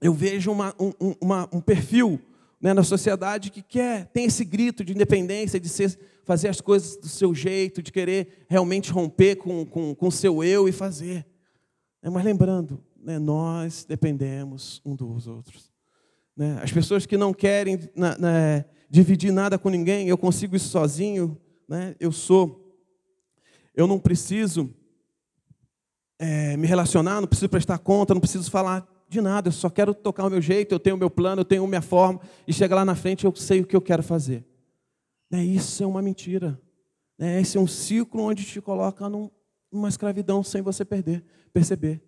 eu 0.00 0.12
vejo 0.12 0.50
uma, 0.50 0.74
um, 0.78 1.14
uma, 1.20 1.48
um 1.52 1.60
perfil 1.60 2.20
né, 2.60 2.74
na 2.74 2.82
sociedade 2.82 3.50
que 3.50 3.62
quer, 3.62 4.06
tem 4.06 4.24
esse 4.24 4.44
grito 4.44 4.84
de 4.84 4.92
independência, 4.92 5.60
de 5.60 5.68
ser, 5.68 5.98
fazer 6.24 6.48
as 6.48 6.60
coisas 6.60 6.96
do 6.96 7.08
seu 7.08 7.34
jeito, 7.34 7.82
de 7.82 7.92
querer 7.92 8.46
realmente 8.48 8.90
romper 8.90 9.36
com 9.36 9.62
o 9.62 9.66
com, 9.66 9.94
com 9.94 10.10
seu 10.10 10.42
eu 10.42 10.68
e 10.68 10.72
fazer. 10.72 11.26
É, 12.02 12.10
mas 12.10 12.24
lembrando, 12.24 12.82
né, 13.00 13.18
nós 13.18 13.84
dependemos 13.84 14.80
um 14.84 14.94
dos 14.94 15.26
outros. 15.26 15.72
Né? 16.36 16.58
As 16.62 16.72
pessoas 16.72 17.06
que 17.06 17.16
não 17.16 17.32
querem 17.32 17.78
na, 17.94 18.16
na, 18.18 18.64
dividir 18.88 19.32
nada 19.32 19.58
com 19.58 19.68
ninguém, 19.68 20.08
eu 20.08 20.18
consigo 20.18 20.56
isso 20.56 20.68
sozinho, 20.68 21.36
né? 21.68 21.94
eu 22.00 22.12
sou, 22.12 22.76
eu 23.74 23.86
não 23.86 23.98
preciso 23.98 24.74
é, 26.18 26.56
me 26.56 26.66
relacionar, 26.66 27.20
não 27.20 27.28
preciso 27.28 27.48
prestar 27.48 27.78
conta, 27.78 28.14
não 28.14 28.20
preciso 28.20 28.50
falar 28.50 28.86
de 29.08 29.20
nada, 29.20 29.48
eu 29.48 29.52
só 29.52 29.70
quero 29.70 29.94
tocar 29.94 30.26
o 30.26 30.30
meu 30.30 30.40
jeito, 30.40 30.74
eu 30.74 30.78
tenho 30.78 30.96
o 30.96 30.98
meu 30.98 31.08
plano, 31.08 31.40
eu 31.40 31.44
tenho 31.44 31.66
minha 31.66 31.80
forma, 31.80 32.20
e 32.46 32.52
chega 32.52 32.74
lá 32.74 32.84
na 32.84 32.94
frente 32.94 33.24
eu 33.24 33.34
sei 33.34 33.60
o 33.60 33.66
que 33.66 33.76
eu 33.76 33.80
quero 33.80 34.02
fazer. 34.02 34.44
Né? 35.30 35.44
Isso 35.44 35.82
é 35.82 35.86
uma 35.86 36.02
mentira. 36.02 36.60
Né? 37.18 37.40
Esse 37.40 37.56
é 37.56 37.60
um 37.60 37.66
ciclo 37.66 38.22
onde 38.22 38.44
te 38.44 38.60
coloca 38.60 39.08
num, 39.08 39.30
numa 39.72 39.88
escravidão 39.88 40.42
sem 40.42 40.60
você 40.60 40.84
perder, 40.84 41.24
perceber. 41.52 42.02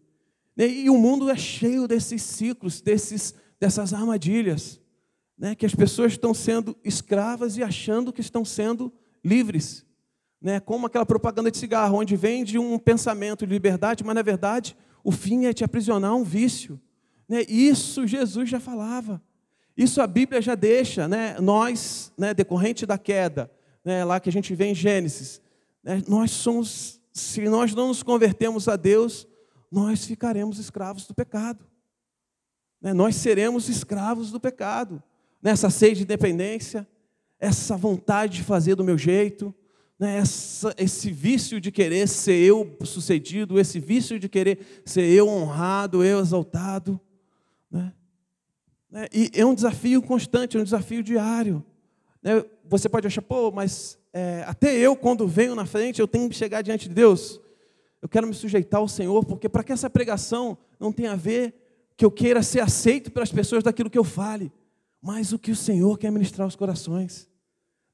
Né? 0.57 0.69
E 0.69 0.91
o 0.91 0.99
mundo 0.99 1.31
é 1.31 1.37
cheio 1.37 1.89
desses 1.89 2.23
ciclos, 2.23 2.81
desses 2.81 3.35
dessas 3.61 3.93
armadilhas, 3.93 4.81
né, 5.37 5.55
que 5.55 5.67
as 5.67 5.75
pessoas 5.75 6.13
estão 6.13 6.33
sendo 6.33 6.77
escravas 6.83 7.59
e 7.59 7.63
achando 7.63 8.13
que 8.13 8.23
estão 8.23 8.45
sendo 8.45 8.91
livres. 9.23 9.85
Né, 10.41 10.59
como 10.59 10.87
aquela 10.87 11.05
propaganda 11.05 11.51
de 11.51 11.59
cigarro, 11.59 11.99
onde 11.99 12.17
vende 12.17 12.59
um 12.59 12.79
pensamento 12.79 13.47
de 13.47 13.53
liberdade, 13.53 14.03
mas 14.03 14.15
na 14.15 14.23
verdade 14.23 14.75
o 15.05 15.13
fim 15.13 15.45
é 15.45 15.53
te 15.53 15.63
aprisionar 15.65 16.15
um 16.15 16.25
vício. 16.25 16.81
Né, 17.29 17.43
isso 17.49 18.07
Jesus 18.07 18.49
já 18.49 18.59
falava. 18.59 19.23
Isso 19.77 20.01
a 20.01 20.07
Bíblia 20.07 20.41
já 20.41 20.55
deixa, 20.55 21.07
né, 21.07 21.37
nós, 21.41 22.13
né, 22.17 22.33
decorrente 22.33 22.87
da 22.87 22.97
queda, 22.97 23.51
né, 23.85 24.05
lá 24.05 24.19
que 24.19 24.29
a 24.29 24.33
gente 24.33 24.55
vê 24.55 24.67
em 24.67 24.75
Gênesis, 24.75 25.43
né, 25.83 26.03
nós 26.09 26.31
somos, 26.31 27.01
se 27.13 27.43
nós 27.49 27.75
não 27.75 27.89
nos 27.89 28.03
convertemos 28.03 28.67
a 28.67 28.77
Deus, 28.77 29.27
nós 29.71 30.05
ficaremos 30.05 30.59
escravos 30.59 31.07
do 31.07 31.15
pecado. 31.15 31.65
Né? 32.81 32.93
Nós 32.93 33.15
seremos 33.17 33.69
escravos 33.69 34.31
do 34.31 34.41
pecado. 34.41 35.03
Nessa 35.43 35.71
sede 35.71 35.97
de 35.97 36.03
independência, 36.03 36.87
essa 37.39 37.77
vontade 37.77 38.39
de 38.39 38.43
fazer 38.43 38.75
do 38.75 38.85
meu 38.85 38.99
jeito, 38.99 39.55
né, 40.01 40.17
essa, 40.17 40.75
esse 40.79 41.13
vício 41.13 41.61
de 41.61 41.71
querer 41.71 42.09
ser 42.09 42.33
eu 42.33 42.75
sucedido, 42.85 43.61
esse 43.61 43.79
vício 43.79 44.19
de 44.19 44.31
querer 44.31 44.83
ser 44.83 45.05
eu 45.05 45.29
honrado, 45.29 46.03
eu 46.03 46.21
exaltado. 46.21 46.99
Né? 47.71 47.93
né 48.91 49.07
e 49.13 49.31
é 49.35 49.45
um 49.45 49.55
desafio 49.55 50.01
constante, 50.01 50.57
é 50.57 50.61
um 50.61 50.65
desafio 50.65 51.03
diário. 51.03 51.63
Né? 52.23 52.43
Você 52.65 52.89
pode 52.89 53.07
achar, 53.07 53.21
pô, 53.21 53.51
mas 53.51 53.99
é, 54.11 54.43
até 54.47 54.75
eu, 54.75 54.97
quando 54.97 55.29
venho 55.29 55.55
na 55.55 55.67
frente, 55.67 56.01
eu 56.01 56.09
tenho 56.09 56.31
que 56.31 56.35
chegar 56.35 56.63
diante 56.63 56.89
de 56.89 56.95
Deus. 56.95 57.39
Eu 58.01 58.09
quero 58.09 58.27
me 58.27 58.33
sujeitar 58.33 58.81
ao 58.81 58.89
Senhor, 58.89 59.23
porque 59.27 59.51
para 59.51 59.63
que 59.63 59.71
essa 59.71 59.91
pregação 59.91 60.57
não 60.79 60.91
tenha 60.91 61.13
a 61.13 61.17
ver 61.17 61.55
que 61.95 62.07
eu 62.07 62.11
queira 62.11 62.43
ser 62.43 62.61
aceito 62.61 63.13
pelas 63.13 63.31
pessoas 63.31 63.63
daquilo 63.63 63.91
que 63.91 63.99
eu 63.99 64.05
fale, 64.05 64.51
mas 65.03 65.35
o 65.35 65.39
que 65.39 65.51
o 65.51 65.57
Senhor 65.57 65.99
quer 65.99 66.11
ministrar 66.11 66.47
aos 66.47 66.57
corações. 66.57 67.30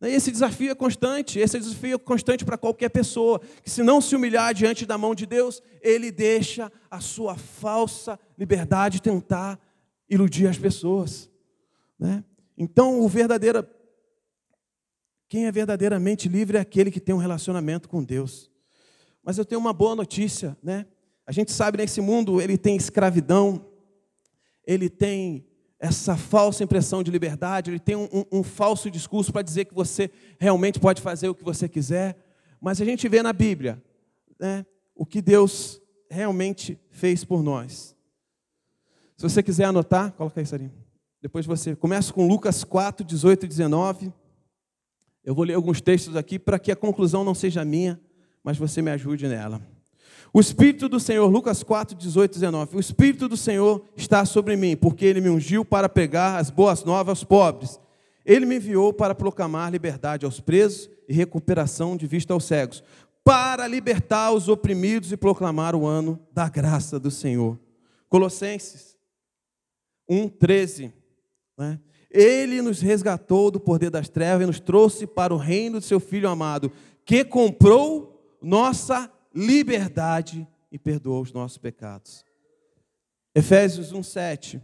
Esse 0.00 0.30
desafio 0.30 0.70
é 0.70 0.74
constante, 0.74 1.38
esse 1.38 1.58
desafio 1.58 1.94
é 1.94 1.98
constante 1.98 2.44
para 2.44 2.58
qualquer 2.58 2.90
pessoa, 2.90 3.40
que 3.62 3.70
se 3.70 3.82
não 3.82 4.00
se 4.00 4.14
humilhar 4.14 4.52
diante 4.52 4.84
da 4.84 4.98
mão 4.98 5.14
de 5.14 5.24
Deus, 5.24 5.62
ele 5.80 6.12
deixa 6.12 6.70
a 6.90 7.00
sua 7.00 7.36
falsa 7.36 8.18
liberdade 8.36 9.00
tentar 9.00 9.58
iludir 10.08 10.48
as 10.48 10.58
pessoas. 10.58 11.30
Né? 11.98 12.22
Então, 12.58 13.00
o 13.00 13.08
verdadeiro, 13.08 13.66
quem 15.28 15.46
é 15.46 15.52
verdadeiramente 15.52 16.28
livre 16.28 16.58
é 16.58 16.60
aquele 16.60 16.90
que 16.90 17.00
tem 17.00 17.14
um 17.14 17.18
relacionamento 17.18 17.88
com 17.88 18.04
Deus. 18.04 18.50
Mas 19.22 19.38
eu 19.38 19.44
tenho 19.44 19.60
uma 19.60 19.72
boa 19.72 19.96
notícia, 19.96 20.56
né? 20.62 20.86
A 21.26 21.32
gente 21.32 21.50
sabe 21.50 21.78
nesse 21.78 22.00
mundo 22.00 22.40
ele 22.40 22.56
tem 22.56 22.76
escravidão, 22.76 23.66
ele 24.64 24.88
tem 24.88 25.45
essa 25.78 26.16
falsa 26.16 26.64
impressão 26.64 27.02
de 27.02 27.10
liberdade, 27.10 27.70
ele 27.70 27.78
tem 27.78 27.96
um, 27.96 28.08
um, 28.12 28.38
um 28.38 28.42
falso 28.42 28.90
discurso 28.90 29.32
para 29.32 29.42
dizer 29.42 29.66
que 29.66 29.74
você 29.74 30.10
realmente 30.38 30.80
pode 30.80 31.02
fazer 31.02 31.28
o 31.28 31.34
que 31.34 31.44
você 31.44 31.68
quiser. 31.68 32.16
Mas 32.60 32.80
a 32.80 32.84
gente 32.84 33.08
vê 33.08 33.22
na 33.22 33.32
Bíblia 33.32 33.82
né, 34.38 34.64
o 34.94 35.04
que 35.04 35.20
Deus 35.20 35.80
realmente 36.10 36.78
fez 36.90 37.24
por 37.24 37.42
nós. 37.42 37.94
Se 39.16 39.22
você 39.22 39.42
quiser 39.42 39.64
anotar, 39.64 40.12
coloca 40.12 40.40
aí, 40.40 40.46
Sarinho. 40.46 40.72
Depois 41.20 41.44
você 41.44 41.74
começa 41.74 42.12
com 42.12 42.26
Lucas 42.26 42.64
4, 42.64 43.04
18 43.04 43.44
e 43.44 43.48
19. 43.48 44.12
Eu 45.24 45.34
vou 45.34 45.44
ler 45.44 45.54
alguns 45.54 45.80
textos 45.80 46.16
aqui 46.16 46.38
para 46.38 46.58
que 46.58 46.70
a 46.70 46.76
conclusão 46.76 47.24
não 47.24 47.34
seja 47.34 47.64
minha, 47.64 48.00
mas 48.42 48.56
você 48.56 48.80
me 48.80 48.90
ajude 48.90 49.26
nela. 49.26 49.60
O 50.32 50.40
Espírito 50.40 50.88
do 50.88 51.00
Senhor, 51.00 51.28
Lucas 51.28 51.62
4, 51.62 51.96
18 51.96 52.32
e 52.32 52.34
19. 52.34 52.76
O 52.76 52.80
Espírito 52.80 53.28
do 53.28 53.36
Senhor 53.36 53.84
está 53.96 54.24
sobre 54.24 54.56
mim, 54.56 54.76
porque 54.76 55.04
ele 55.04 55.20
me 55.20 55.30
ungiu 55.30 55.64
para 55.64 55.88
pregar 55.88 56.38
as 56.38 56.50
boas 56.50 56.84
novas 56.84 57.10
aos 57.10 57.24
pobres. 57.24 57.80
Ele 58.24 58.44
me 58.44 58.56
enviou 58.56 58.92
para 58.92 59.14
proclamar 59.14 59.70
liberdade 59.70 60.24
aos 60.24 60.40
presos 60.40 60.90
e 61.08 61.14
recuperação 61.14 61.96
de 61.96 62.06
vista 62.06 62.32
aos 62.32 62.44
cegos, 62.44 62.82
para 63.24 63.66
libertar 63.66 64.32
os 64.32 64.48
oprimidos 64.48 65.12
e 65.12 65.16
proclamar 65.16 65.74
o 65.74 65.86
ano 65.86 66.20
da 66.32 66.48
graça 66.48 66.98
do 66.98 67.10
Senhor. 67.10 67.58
Colossenses 68.08 68.96
1, 70.08 70.28
13. 70.28 70.92
Né? 71.58 71.80
Ele 72.10 72.62
nos 72.62 72.80
resgatou 72.80 73.50
do 73.50 73.60
poder 73.60 73.90
das 73.90 74.08
trevas 74.08 74.42
e 74.42 74.46
nos 74.46 74.60
trouxe 74.60 75.06
para 75.06 75.34
o 75.34 75.36
reino 75.36 75.80
de 75.80 75.84
seu 75.86 76.00
Filho 76.00 76.28
amado, 76.28 76.70
que 77.04 77.24
comprou 77.24 78.36
nossa 78.40 79.10
liberdade 79.36 80.48
e 80.72 80.78
perdoou 80.78 81.22
os 81.22 81.32
nossos 81.32 81.58
pecados. 81.58 82.24
Efésios 83.34 83.92
1,7. 83.92 84.62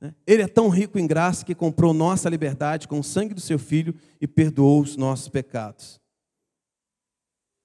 Né? 0.00 0.14
Ele 0.26 0.42
é 0.42 0.48
tão 0.48 0.68
rico 0.68 0.98
em 0.98 1.06
graça 1.06 1.44
que 1.44 1.54
comprou 1.54 1.94
nossa 1.94 2.28
liberdade 2.28 2.88
com 2.88 2.98
o 2.98 3.04
sangue 3.04 3.32
do 3.32 3.40
seu 3.40 3.58
filho 3.58 3.94
e 4.20 4.26
perdoou 4.26 4.82
os 4.82 4.96
nossos 4.96 5.28
pecados. 5.28 6.00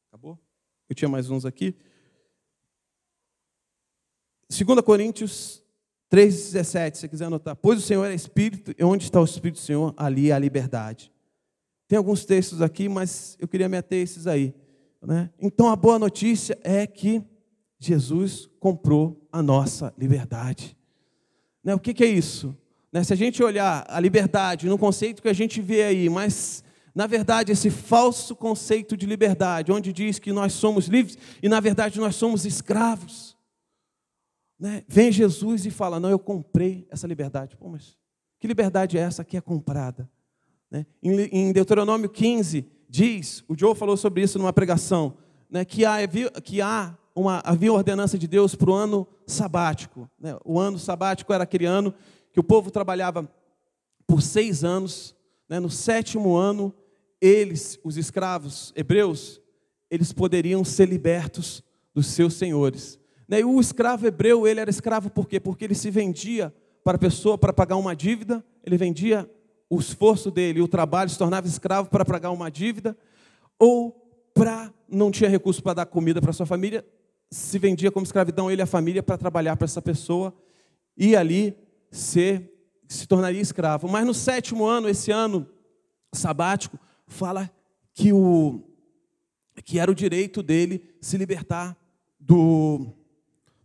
Acabou? 0.10 0.40
Eu 0.88 0.96
tinha 0.96 1.10
mais 1.10 1.30
uns 1.30 1.46
aqui. 1.46 1.76
2 4.50 4.82
Coríntios 4.82 5.64
3,17, 6.12 6.96
se 6.96 7.08
quiser 7.08 7.26
anotar. 7.26 7.56
Pois 7.56 7.80
o 7.80 7.82
Senhor 7.82 8.06
é 8.06 8.14
Espírito, 8.14 8.76
e 8.78 8.84
onde 8.84 9.06
está 9.06 9.20
o 9.20 9.24
Espírito 9.24 9.56
do 9.56 9.64
Senhor, 9.64 9.94
ali 9.98 10.32
há 10.32 10.38
liberdade. 10.38 11.12
Tem 11.88 11.98
alguns 11.98 12.26
textos 12.26 12.62
aqui, 12.62 12.88
mas 12.90 13.38
eu 13.40 13.48
queria 13.48 13.70
meter 13.70 13.98
esses 13.98 14.28
aí. 14.28 14.54
Né? 15.02 15.30
Então 15.40 15.68
a 15.70 15.76
boa 15.76 15.98
notícia 15.98 16.58
é 16.64 16.86
que 16.86 17.24
Jesus 17.80 18.48
comprou 18.60 19.28
a 19.32 19.42
nossa 19.42 19.94
liberdade. 19.98 20.78
Né? 21.64 21.74
O 21.74 21.80
que, 21.80 21.94
que 21.94 22.04
é 22.04 22.08
isso? 22.08 22.56
Né? 22.92 23.04
Se 23.04 23.14
a 23.14 23.16
gente 23.16 23.42
olhar 23.42 23.86
a 23.88 24.00
liberdade 24.00 24.68
no 24.68 24.78
conceito 24.78 25.22
que 25.22 25.30
a 25.30 25.34
gente 25.34 25.62
vê 25.62 25.84
aí, 25.84 26.10
mas 26.10 26.64
na 26.94 27.08
verdade 27.08 27.52
esse 27.52 27.70
falso 27.70 28.36
conceito 28.36 28.96
de 28.96 29.06
liberdade, 29.06 29.72
onde 29.72 29.92
diz 29.92 30.20
que 30.20 30.32
nós 30.32 30.54
somos 30.54 30.88
livres 30.88 31.18
e 31.42 31.50
na 31.50 31.60
verdade 31.60 32.00
nós 32.00 32.16
somos 32.16 32.46
escravos. 32.46 33.36
Né? 34.60 34.84
Vem 34.88 35.12
Jesus 35.12 35.66
e 35.66 35.72
fala: 35.72 36.00
Não, 36.00 36.10
eu 36.10 36.20
comprei 36.20 36.86
essa 36.92 37.08
liberdade. 37.08 37.58
Pô, 37.58 37.70
mas 37.70 37.98
que 38.40 38.48
liberdade 38.48 38.98
é 38.98 39.02
essa 39.02 39.24
que 39.24 39.36
é 39.36 39.42
comprada? 39.42 40.08
Né? 40.70 40.86
Em 41.02 41.52
Deuteronômio 41.52 42.10
15, 42.10 42.68
diz, 42.92 43.42
o 43.48 43.58
Joe 43.58 43.74
falou 43.74 43.96
sobre 43.96 44.22
isso 44.22 44.38
numa 44.38 44.52
pregação, 44.52 45.14
né, 45.50 45.64
que, 45.64 45.86
há, 45.86 45.96
que 46.44 46.62
há 46.62 46.94
uma, 47.16 47.42
havia 47.46 47.72
ordenança 47.72 48.18
de 48.18 48.28
Deus 48.28 48.54
para 48.54 48.70
o 48.70 48.74
ano 48.74 49.08
sabático. 49.26 50.10
Né? 50.20 50.38
O 50.44 50.60
ano 50.60 50.78
sabático 50.78 51.32
era 51.32 51.46
aquele 51.46 51.66
ano 51.66 51.94
que 52.34 52.40
o 52.40 52.44
povo 52.44 52.70
trabalhava 52.70 53.32
por 54.06 54.22
seis 54.22 54.66
anos. 54.66 55.16
Né? 55.48 55.58
No 55.58 55.70
sétimo 55.70 56.36
ano, 56.36 56.74
eles, 57.22 57.80
os 57.82 57.96
escravos 57.96 58.74
hebreus, 58.76 59.42
eles 59.90 60.12
poderiam 60.12 60.64
ser 60.66 60.90
libertos 60.90 61.64
dos 61.94 62.08
seus 62.08 62.34
senhores. 62.34 63.00
Né? 63.26 63.40
E 63.40 63.46
o 63.46 63.60
escravo 63.60 64.06
hebreu, 64.06 64.46
ele 64.46 64.60
era 64.60 64.70
escravo 64.70 65.10
por 65.10 65.30
quê? 65.30 65.40
Porque 65.40 65.64
ele 65.64 65.76
se 65.76 65.90
vendia 65.90 66.54
para 66.84 66.98
a 66.98 67.00
pessoa 67.00 67.38
para 67.38 67.54
pagar 67.54 67.78
uma 67.78 67.96
dívida, 67.96 68.44
ele 68.66 68.78
vendia 68.78 69.30
o 69.72 69.80
esforço 69.80 70.30
dele, 70.30 70.60
o 70.60 70.68
trabalho, 70.68 71.10
se 71.10 71.18
tornava 71.18 71.48
escravo 71.48 71.90
para 71.90 72.04
pagar 72.04 72.32
uma 72.32 72.52
dívida, 72.52 72.96
ou 73.58 73.92
para 74.34 74.70
não 74.86 75.10
tinha 75.10 75.30
recurso 75.30 75.64
para 75.64 75.76
dar 75.76 75.86
comida 75.86 76.22
para 76.22 76.34
sua 76.34 76.46
família, 76.46 76.86
se 77.30 77.58
vendia 77.58 77.90
como 77.90 78.06
escravidão 78.06 78.52
ele 78.52 78.62
e 78.62 78.64
a 78.64 78.68
família 78.68 79.02
para 79.02 79.18
trabalhar 79.18 79.56
para 79.56 79.64
essa 79.64 79.82
pessoa 79.82 80.34
e 80.98 81.16
ali 81.16 81.58
ser, 81.90 82.52
se 82.86 83.08
tornaria 83.08 83.40
escravo. 83.40 83.88
Mas 83.88 84.06
no 84.06 84.14
sétimo 84.14 84.66
ano, 84.66 84.90
esse 84.90 85.10
ano 85.10 85.48
sabático, 86.12 86.78
fala 87.08 87.50
que, 87.94 88.12
o, 88.12 88.62
que 89.64 89.80
era 89.80 89.90
o 89.90 89.96
direito 89.96 90.44
dele 90.44 90.84
se 91.00 91.16
libertar 91.16 91.78
do, 92.20 92.88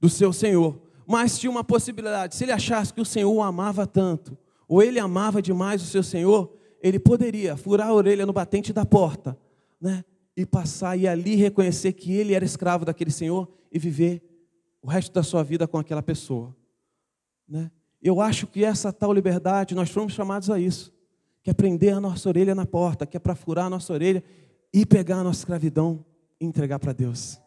do 0.01 0.09
seu 0.09 0.33
senhor. 0.33 0.81
Mas 1.05 1.37
tinha 1.37 1.51
uma 1.51 1.65
possibilidade, 1.65 2.37
se 2.37 2.45
ele 2.45 2.53
achasse 2.53 2.95
que 2.95 3.01
o 3.01 3.05
senhor 3.05 3.33
o 3.33 3.43
amava 3.43 3.89
tanto, 3.89 4.39
ou 4.69 4.83
ele 4.83 4.99
amava 4.99 5.41
demais 5.41 5.83
o 5.83 5.87
seu 5.87 6.03
Senhor, 6.03 6.53
ele 6.83 6.99
poderia 6.99 7.57
furar 7.57 7.89
a 7.89 7.95
orelha 7.95 8.27
no 8.27 8.33
batente 8.33 8.73
da 8.73 8.85
porta, 8.85 9.39
né? 9.81 10.05
E 10.37 10.45
passar 10.45 10.97
e 10.97 11.09
ali 11.09 11.35
reconhecer 11.35 11.93
que 11.93 12.13
ele 12.13 12.35
era 12.35 12.45
escravo 12.45 12.85
daquele 12.85 13.11
Senhor 13.11 13.49
e 13.73 13.79
viver 13.79 14.23
o 14.83 14.89
resto 14.89 15.13
da 15.13 15.23
sua 15.23 15.43
vida 15.43 15.67
com 15.67 15.79
aquela 15.79 16.03
pessoa, 16.03 16.55
né? 17.49 17.71
Eu 18.03 18.21
acho 18.21 18.47
que 18.47 18.65
essa 18.65 18.93
tal 18.93 19.13
liberdade, 19.13 19.75
nós 19.75 19.91
fomos 19.91 20.13
chamados 20.13 20.51
a 20.51 20.61
isso, 20.61 20.93
que 21.43 21.51
é 21.51 21.55
prender 21.55 21.95
a 21.95 22.01
nossa 22.01 22.29
orelha 22.29 22.55
na 22.55 22.67
porta, 22.67 23.07
que 23.07 23.17
é 23.17 23.21
para 23.21 23.35
furar 23.35 23.67
a 23.67 23.71
nossa 23.71 23.93
orelha 23.93 24.23
e 24.73 24.85
pegar 24.85 25.17
a 25.17 25.25
nossa 25.25 25.41
escravidão 25.41 26.05
e 26.41 26.45
entregar 26.45 26.79
para 26.79 26.93
Deus, 26.93 27.41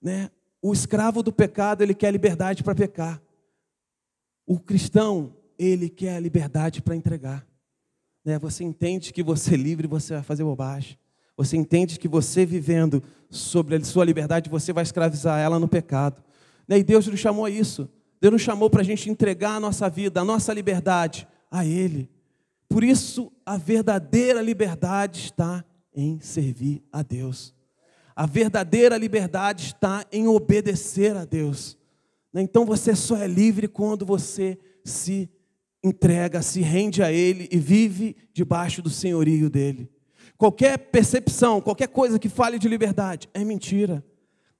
né? 0.00 0.30
O 0.62 0.72
escravo 0.72 1.22
do 1.22 1.32
pecado, 1.32 1.82
ele 1.82 1.94
quer 1.94 2.10
liberdade 2.10 2.64
para 2.64 2.74
pecar. 2.74 3.22
O 4.46 4.58
cristão, 4.58 5.36
ele 5.58 5.88
quer 5.88 6.16
a 6.16 6.20
liberdade 6.20 6.82
para 6.82 6.96
entregar. 6.96 7.46
Né? 8.24 8.38
Você 8.38 8.64
entende 8.64 9.12
que 9.12 9.22
você 9.22 9.54
é 9.54 9.56
livre, 9.56 9.86
você 9.86 10.14
vai 10.14 10.22
fazer 10.22 10.44
bobagem. 10.44 10.98
Você 11.36 11.56
entende 11.56 11.98
que 11.98 12.08
você 12.08 12.46
vivendo 12.46 13.02
sobre 13.28 13.76
a 13.76 13.84
sua 13.84 14.04
liberdade, 14.04 14.48
você 14.48 14.72
vai 14.72 14.82
escravizar 14.82 15.38
ela 15.38 15.58
no 15.58 15.68
pecado. 15.68 16.22
Né? 16.66 16.78
E 16.78 16.82
Deus 16.82 17.06
nos 17.06 17.20
chamou 17.20 17.44
a 17.44 17.50
isso. 17.50 17.88
Deus 18.20 18.32
nos 18.32 18.42
chamou 18.42 18.70
para 18.70 18.80
a 18.80 18.84
gente 18.84 19.10
entregar 19.10 19.56
a 19.56 19.60
nossa 19.60 19.88
vida, 19.88 20.20
a 20.20 20.24
nossa 20.24 20.52
liberdade 20.52 21.28
a 21.50 21.64
Ele. 21.64 22.10
Por 22.68 22.82
isso, 22.82 23.30
a 23.44 23.56
verdadeira 23.56 24.40
liberdade 24.42 25.20
está 25.20 25.64
em 25.94 26.18
servir 26.20 26.82
a 26.90 27.02
Deus. 27.02 27.54
A 28.14 28.26
verdadeira 28.26 28.96
liberdade 28.96 29.66
está 29.66 30.04
em 30.10 30.26
obedecer 30.26 31.14
a 31.16 31.24
Deus. 31.24 31.78
Né? 32.32 32.42
Então 32.42 32.64
você 32.64 32.96
só 32.96 33.16
é 33.16 33.26
livre 33.26 33.68
quando 33.68 34.06
você 34.06 34.58
se 34.84 35.28
entrega, 35.86 36.42
se 36.42 36.60
rende 36.60 37.02
a 37.02 37.12
Ele 37.12 37.48
e 37.50 37.58
vive 37.58 38.16
debaixo 38.32 38.82
do 38.82 38.90
senhorio 38.90 39.48
dele. 39.48 39.88
Qualquer 40.36 40.76
percepção, 40.76 41.60
qualquer 41.60 41.88
coisa 41.88 42.18
que 42.18 42.28
fale 42.28 42.58
de 42.58 42.68
liberdade 42.68 43.28
é 43.32 43.44
mentira. 43.44 44.04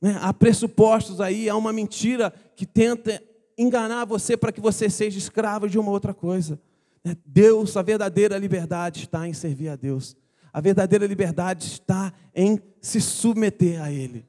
Né? 0.00 0.16
Há 0.20 0.32
pressupostos 0.32 1.20
aí, 1.20 1.48
há 1.48 1.56
uma 1.56 1.72
mentira 1.72 2.32
que 2.54 2.64
tenta 2.64 3.22
enganar 3.58 4.04
você 4.04 4.36
para 4.36 4.52
que 4.52 4.60
você 4.60 4.88
seja 4.88 5.18
escravo 5.18 5.68
de 5.68 5.78
uma 5.78 5.90
outra 5.90 6.14
coisa. 6.14 6.58
Né? 7.04 7.16
Deus, 7.24 7.76
a 7.76 7.82
verdadeira 7.82 8.38
liberdade 8.38 9.00
está 9.00 9.26
em 9.26 9.32
servir 9.32 9.68
a 9.68 9.76
Deus. 9.76 10.16
A 10.52 10.60
verdadeira 10.60 11.06
liberdade 11.06 11.66
está 11.66 12.12
em 12.34 12.58
se 12.80 13.00
submeter 13.00 13.82
a 13.82 13.92
Ele, 13.92 14.24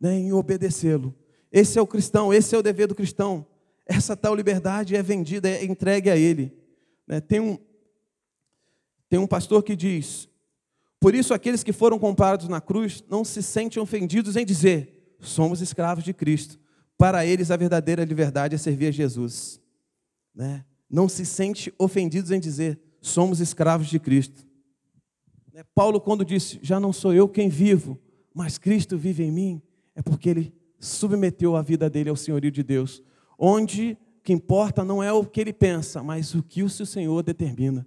né, 0.00 0.14
em 0.14 0.32
obedecê-lo. 0.32 1.12
Esse 1.50 1.78
é 1.78 1.82
o 1.82 1.86
cristão, 1.86 2.32
esse 2.32 2.54
é 2.54 2.58
o 2.58 2.62
dever 2.62 2.86
do 2.86 2.94
cristão. 2.94 3.44
Essa 3.86 4.16
tal 4.16 4.34
liberdade 4.34 4.96
é 4.96 5.02
vendida, 5.02 5.48
é 5.48 5.64
entregue 5.64 6.10
a 6.10 6.16
Ele. 6.16 6.52
Né, 7.06 7.20
tem, 7.20 7.40
um, 7.40 7.58
tem 9.08 9.18
um 9.18 9.26
pastor 9.26 9.62
que 9.62 9.76
diz: 9.76 10.28
Por 10.98 11.14
isso, 11.14 11.34
aqueles 11.34 11.62
que 11.62 11.72
foram 11.72 11.98
comprados 11.98 12.48
na 12.48 12.60
cruz 12.60 13.04
não 13.08 13.24
se 13.24 13.42
sentem 13.42 13.82
ofendidos 13.82 14.36
em 14.36 14.44
dizer: 14.44 15.16
Somos 15.20 15.60
escravos 15.60 16.04
de 16.04 16.14
Cristo. 16.14 16.58
Para 16.96 17.26
eles, 17.26 17.50
a 17.50 17.56
verdadeira 17.56 18.04
liberdade 18.04 18.54
é 18.54 18.58
servir 18.58 18.86
a 18.86 18.90
Jesus. 18.90 19.60
Né? 20.34 20.64
Não 20.88 21.08
se 21.08 21.26
sente 21.26 21.72
ofendidos 21.78 22.30
em 22.30 22.40
dizer: 22.40 22.80
Somos 23.00 23.40
escravos 23.40 23.88
de 23.88 23.98
Cristo. 23.98 24.46
Né, 25.52 25.62
Paulo, 25.74 26.00
quando 26.00 26.24
disse: 26.24 26.58
Já 26.62 26.80
não 26.80 26.92
sou 26.92 27.12
eu 27.12 27.28
quem 27.28 27.48
vivo, 27.48 28.00
mas 28.32 28.58
Cristo 28.58 28.96
vive 28.96 29.22
em 29.22 29.30
mim, 29.30 29.62
é 29.94 30.02
porque 30.02 30.28
ele 30.28 30.54
submeteu 30.80 31.56
a 31.56 31.62
vida 31.62 31.88
dele 31.88 32.10
ao 32.10 32.16
senhorio 32.16 32.50
de 32.50 32.62
Deus, 32.62 33.02
onde 33.38 33.98
o 34.18 34.22
que 34.22 34.32
importa 34.32 34.84
não 34.84 35.02
é 35.02 35.12
o 35.12 35.24
que 35.24 35.40
ele 35.40 35.52
pensa, 35.52 36.02
mas 36.02 36.34
o 36.34 36.42
que 36.42 36.62
o 36.62 36.68
seu 36.68 36.86
Senhor 36.86 37.22
determina. 37.22 37.86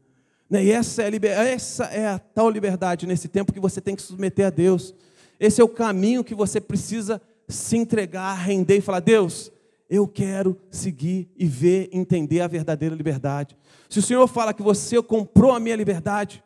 Né, 0.49 0.65
e 0.65 0.71
essa 0.71 1.03
é, 1.03 1.07
a 1.07 1.43
essa 1.43 1.86
é 1.86 2.07
a 2.07 2.19
tal 2.19 2.49
liberdade 2.49 3.05
nesse 3.05 3.27
tempo 3.27 3.51
que 3.51 3.60
você 3.60 3.81
tem 3.81 3.95
que 3.95 4.01
submeter 4.01 4.47
a 4.47 4.49
Deus. 4.49 4.93
Esse 5.39 5.60
é 5.62 5.63
o 5.63 5.69
caminho 5.69 6.23
que 6.23 6.33
você 6.33 6.62
precisa 6.62 7.21
se 7.47 7.77
entregar, 7.77 8.33
render 8.36 8.77
e 8.77 8.81
falar: 8.81 9.01
Deus, 9.01 9.51
eu 9.89 10.07
quero 10.07 10.57
seguir 10.71 11.29
e 11.36 11.45
ver, 11.45 11.89
entender 11.91 12.41
a 12.41 12.47
verdadeira 12.47 12.95
liberdade. 12.95 13.57
Se 13.89 13.99
o 13.99 14.01
Senhor 14.01 14.27
fala 14.27 14.53
que 14.53 14.63
você 14.63 15.01
comprou 15.01 15.51
a 15.51 15.60
minha 15.60 15.75
liberdade, 15.75 16.43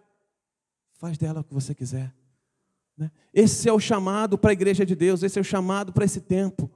Faz 1.01 1.17
dela 1.17 1.39
o 1.39 1.43
que 1.43 1.51
você 1.51 1.73
quiser. 1.73 2.13
Né? 2.95 3.09
Esse 3.33 3.67
é 3.67 3.73
o 3.73 3.79
chamado 3.79 4.37
para 4.37 4.51
a 4.51 4.53
igreja 4.53 4.85
de 4.85 4.95
Deus, 4.95 5.23
esse 5.23 5.39
é 5.39 5.41
o 5.41 5.43
chamado 5.43 5.91
para 5.91 6.05
esse 6.05 6.21
tempo. 6.21 6.69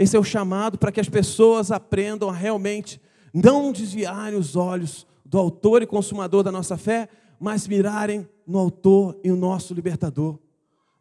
Esse 0.00 0.16
é 0.16 0.18
o 0.18 0.24
chamado 0.24 0.78
para 0.78 0.90
que 0.90 0.98
as 0.98 1.10
pessoas 1.10 1.70
aprendam 1.70 2.30
a 2.30 2.32
realmente 2.32 2.98
não 3.34 3.70
desviarem 3.70 4.38
os 4.38 4.56
olhos 4.56 5.06
do 5.26 5.36
autor 5.36 5.82
e 5.82 5.86
consumador 5.86 6.42
da 6.42 6.50
nossa 6.50 6.78
fé, 6.78 7.06
mas 7.38 7.68
mirarem 7.68 8.26
no 8.46 8.58
autor 8.58 9.20
e 9.22 9.30
o 9.30 9.36
nosso 9.36 9.74
libertador. 9.74 10.38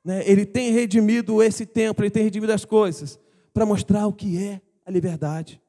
Né? 0.03 0.21
Ele 0.29 0.45
tem 0.45 0.73
redimido 0.73 1.41
esse 1.41 1.65
tempo, 1.65 2.01
ele 2.01 2.09
tem 2.09 2.23
redimido 2.23 2.51
as 2.51 2.65
coisas 2.65 3.17
para 3.53 3.65
mostrar 3.65 4.05
o 4.05 4.11
que 4.11 4.37
é 4.37 4.59
a 4.85 4.91
liberdade. 4.91 5.61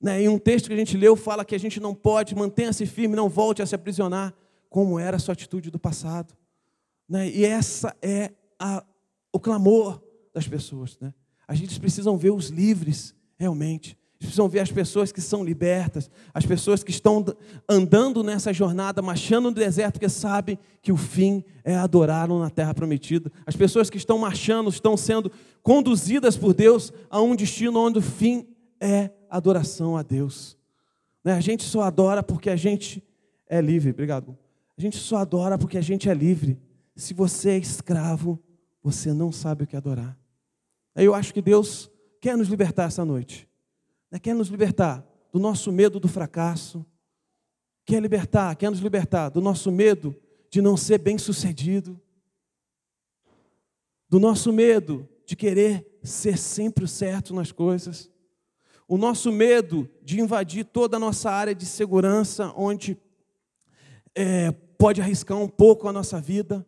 Né? 0.00 0.22
Em 0.22 0.28
um 0.28 0.38
texto 0.38 0.68
que 0.68 0.74
a 0.74 0.78
gente 0.78 0.96
leu, 0.96 1.16
fala 1.16 1.44
que 1.44 1.56
a 1.56 1.58
gente 1.58 1.80
não 1.80 1.96
pode, 1.96 2.32
mantenha-se 2.36 2.86
firme, 2.86 3.16
não 3.16 3.28
volte 3.28 3.60
a 3.60 3.66
se 3.66 3.74
aprisionar 3.74 4.32
como 4.70 5.00
era 5.00 5.16
a 5.16 5.18
sua 5.18 5.32
atitude 5.32 5.68
do 5.68 5.80
passado. 5.80 6.32
Né? 7.08 7.28
E 7.28 7.44
essa 7.44 7.92
é 8.00 8.30
a, 8.56 8.84
o 9.32 9.40
clamor 9.40 10.00
das 10.32 10.46
pessoas. 10.46 10.96
Né? 11.00 11.12
A 11.48 11.54
gente 11.54 11.78
precisam 11.78 12.16
ver 12.16 12.32
os 12.32 12.48
livres, 12.48 13.14
realmente. 13.36 13.96
Precisam 14.18 14.48
ver 14.48 14.60
as 14.60 14.72
pessoas 14.72 15.12
que 15.12 15.20
são 15.20 15.44
libertas, 15.44 16.10
as 16.32 16.46
pessoas 16.46 16.82
que 16.82 16.90
estão 16.90 17.24
andando 17.68 18.22
nessa 18.24 18.52
jornada, 18.52 19.02
marchando 19.02 19.50
no 19.50 19.54
deserto, 19.54 19.94
porque 19.94 20.08
sabem 20.08 20.58
que 20.80 20.90
o 20.90 20.96
fim 20.96 21.44
é 21.62 21.76
adorá-lo 21.76 22.38
na 22.38 22.48
terra 22.48 22.72
prometida. 22.72 23.30
As 23.44 23.54
pessoas 23.54 23.90
que 23.90 23.98
estão 23.98 24.18
marchando, 24.18 24.70
estão 24.70 24.96
sendo 24.96 25.30
conduzidas 25.62 26.36
por 26.36 26.54
Deus 26.54 26.92
a 27.10 27.20
um 27.20 27.36
destino 27.36 27.78
onde 27.78 27.98
o 27.98 28.02
fim 28.02 28.46
é 28.80 29.10
adoração 29.28 29.96
a 29.96 30.02
Deus. 30.02 30.56
Né? 31.22 31.34
A 31.34 31.40
gente 31.40 31.64
só 31.64 31.82
adora 31.82 32.22
porque 32.22 32.48
a 32.48 32.56
gente 32.56 33.04
é 33.46 33.60
livre. 33.60 33.90
Obrigado. 33.90 34.36
A 34.78 34.80
gente 34.80 34.96
só 34.96 35.18
adora 35.18 35.58
porque 35.58 35.76
a 35.76 35.82
gente 35.82 36.08
é 36.08 36.14
livre. 36.14 36.58
Se 36.94 37.12
você 37.12 37.50
é 37.50 37.58
escravo, 37.58 38.42
você 38.82 39.12
não 39.12 39.30
sabe 39.30 39.64
o 39.64 39.66
que 39.66 39.76
adorar. 39.76 40.16
Eu 41.02 41.14
acho 41.14 41.34
que 41.34 41.42
Deus 41.42 41.90
quer 42.20 42.36
nos 42.36 42.48
libertar 42.48 42.84
essa 42.84 43.04
noite. 43.04 43.48
Né? 44.10 44.18
Quer 44.18 44.34
nos 44.34 44.48
libertar 44.48 45.06
do 45.30 45.38
nosso 45.38 45.70
medo 45.70 46.00
do 46.00 46.08
fracasso. 46.08 46.84
Quer 47.84 48.00
libertar, 48.00 48.56
quer 48.56 48.70
nos 48.70 48.80
libertar 48.80 49.28
do 49.28 49.40
nosso 49.40 49.70
medo 49.70 50.16
de 50.50 50.62
não 50.62 50.76
ser 50.76 50.98
bem-sucedido. 50.98 52.00
Do 54.08 54.18
nosso 54.18 54.52
medo 54.52 55.06
de 55.26 55.36
querer 55.36 55.98
ser 56.02 56.38
sempre 56.38 56.84
o 56.84 56.88
certo 56.88 57.34
nas 57.34 57.52
coisas. 57.52 58.10
O 58.88 58.96
nosso 58.96 59.30
medo 59.30 59.88
de 60.02 60.20
invadir 60.20 60.64
toda 60.64 60.96
a 60.96 61.00
nossa 61.00 61.30
área 61.30 61.54
de 61.54 61.66
segurança, 61.66 62.52
onde 62.56 62.96
é, 64.14 64.50
pode 64.50 65.02
arriscar 65.02 65.36
um 65.36 65.48
pouco 65.48 65.88
a 65.88 65.92
nossa 65.92 66.20
vida. 66.20 66.66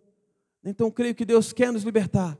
Então, 0.62 0.90
creio 0.90 1.14
que 1.14 1.24
Deus 1.24 1.52
quer 1.52 1.72
nos 1.72 1.84
libertar 1.84 2.38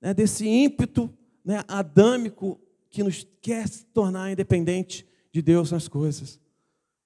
né, 0.00 0.12
desse 0.12 0.46
ímpeto 0.46 1.10
né, 1.44 1.62
adâmico 1.68 2.60
que 2.90 3.02
nos 3.02 3.26
quer 3.40 3.68
se 3.68 3.84
tornar 3.86 4.32
independente 4.32 5.06
de 5.32 5.40
Deus 5.40 5.70
nas 5.70 5.88
coisas. 5.88 6.40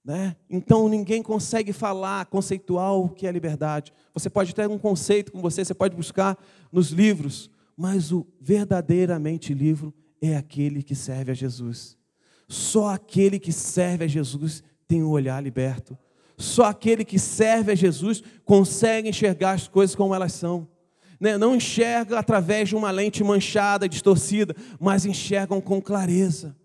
Né? 0.04 0.36
Então, 0.50 0.88
ninguém 0.88 1.22
consegue 1.22 1.72
falar, 1.72 2.26
conceituar 2.26 2.94
o 2.94 3.08
que 3.08 3.26
é 3.26 3.32
liberdade. 3.32 3.92
Você 4.12 4.28
pode 4.28 4.54
ter 4.54 4.68
um 4.68 4.78
conceito 4.78 5.32
com 5.32 5.40
você, 5.40 5.64
você 5.64 5.74
pode 5.74 5.96
buscar 5.96 6.38
nos 6.70 6.90
livros, 6.90 7.50
mas 7.76 8.12
o 8.12 8.26
verdadeiramente 8.40 9.54
livro 9.54 9.94
é 10.20 10.36
aquele 10.36 10.82
que 10.82 10.94
serve 10.94 11.32
a 11.32 11.34
Jesus. 11.34 11.96
Só 12.48 12.88
aquele 12.88 13.38
que 13.38 13.52
serve 13.52 14.04
a 14.04 14.08
Jesus 14.08 14.62
tem 14.86 15.02
o 15.02 15.08
um 15.08 15.10
olhar 15.10 15.42
liberto. 15.42 15.96
Só 16.36 16.64
aquele 16.64 17.04
que 17.04 17.18
serve 17.18 17.72
a 17.72 17.74
Jesus 17.74 18.22
consegue 18.44 19.08
enxergar 19.08 19.52
as 19.52 19.68
coisas 19.68 19.96
como 19.96 20.14
elas 20.14 20.32
são. 20.32 20.68
Né? 21.20 21.38
Não 21.38 21.54
enxerga 21.54 22.18
através 22.18 22.68
de 22.68 22.76
uma 22.76 22.90
lente 22.90 23.22
manchada, 23.22 23.88
distorcida, 23.88 24.54
mas 24.80 25.04
enxergam 25.04 25.60
com 25.60 25.80
clareza. 25.80 26.56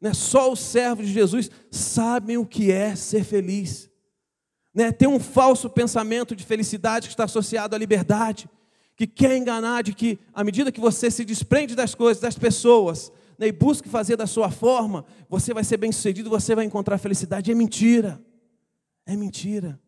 Né? 0.00 0.12
Só 0.12 0.52
os 0.52 0.60
servos 0.60 1.06
de 1.06 1.12
Jesus 1.12 1.50
sabem 1.70 2.36
o 2.36 2.46
que 2.46 2.70
é 2.70 2.94
ser 2.94 3.24
feliz. 3.24 3.90
Né? 4.74 4.92
Tem 4.92 5.08
um 5.08 5.20
falso 5.20 5.70
pensamento 5.70 6.34
de 6.34 6.44
felicidade 6.44 7.06
que 7.08 7.14
está 7.14 7.24
associado 7.24 7.74
à 7.74 7.78
liberdade, 7.78 8.48
que 8.96 9.06
quer 9.06 9.36
enganar 9.36 9.82
de 9.82 9.94
que, 9.94 10.18
à 10.32 10.44
medida 10.44 10.70
que 10.70 10.80
você 10.80 11.10
se 11.10 11.24
desprende 11.24 11.74
das 11.74 11.94
coisas, 11.94 12.20
das 12.20 12.38
pessoas, 12.38 13.10
né, 13.38 13.48
e 13.48 13.52
busca 13.52 13.88
fazer 13.88 14.16
da 14.16 14.26
sua 14.26 14.50
forma, 14.50 15.04
você 15.28 15.52
vai 15.52 15.64
ser 15.64 15.76
bem 15.76 15.90
sucedido, 15.90 16.30
você 16.30 16.54
vai 16.54 16.64
encontrar 16.64 16.98
felicidade. 16.98 17.50
É 17.50 17.54
mentira. 17.54 18.22
É 19.06 19.16
mentira. 19.16 19.80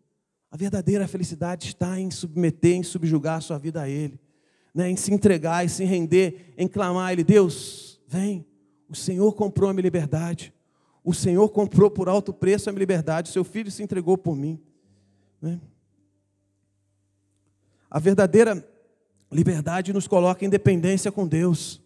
A 0.57 0.59
verdadeira 0.59 1.07
felicidade 1.07 1.66
está 1.66 2.01
em 2.01 2.11
submeter, 2.11 2.77
em 2.77 2.83
subjugar 2.83 3.37
a 3.37 3.40
sua 3.42 3.59
vida 3.59 3.83
a 3.83 3.90
Ele, 3.90 4.19
né? 4.75 4.88
em 4.88 4.97
se 4.97 5.12
entregar, 5.12 5.62
em 5.62 5.69
se 5.69 5.85
render, 5.85 6.55
em 6.57 6.66
clamar 6.66 7.09
a 7.09 7.12
Ele: 7.12 7.23
Deus, 7.23 8.01
vem, 8.09 8.42
o 8.88 8.95
Senhor 8.95 9.35
comprou 9.35 9.69
a 9.69 9.75
minha 9.75 9.83
liberdade, 9.83 10.55
o 11.05 11.12
Senhor 11.12 11.47
comprou 11.51 11.90
por 11.90 12.09
alto 12.09 12.33
preço 12.33 12.71
a 12.71 12.73
minha 12.73 12.79
liberdade, 12.79 13.29
o 13.29 13.33
seu 13.35 13.45
filho 13.45 13.71
se 13.71 13.83
entregou 13.83 14.16
por 14.16 14.35
mim. 14.35 14.59
Né? 15.42 15.61
A 17.90 17.99
verdadeira 17.99 18.66
liberdade 19.31 19.92
nos 19.92 20.09
coloca 20.09 20.42
em 20.42 20.49
dependência 20.49 21.12
com 21.12 21.29
Deus. 21.29 21.83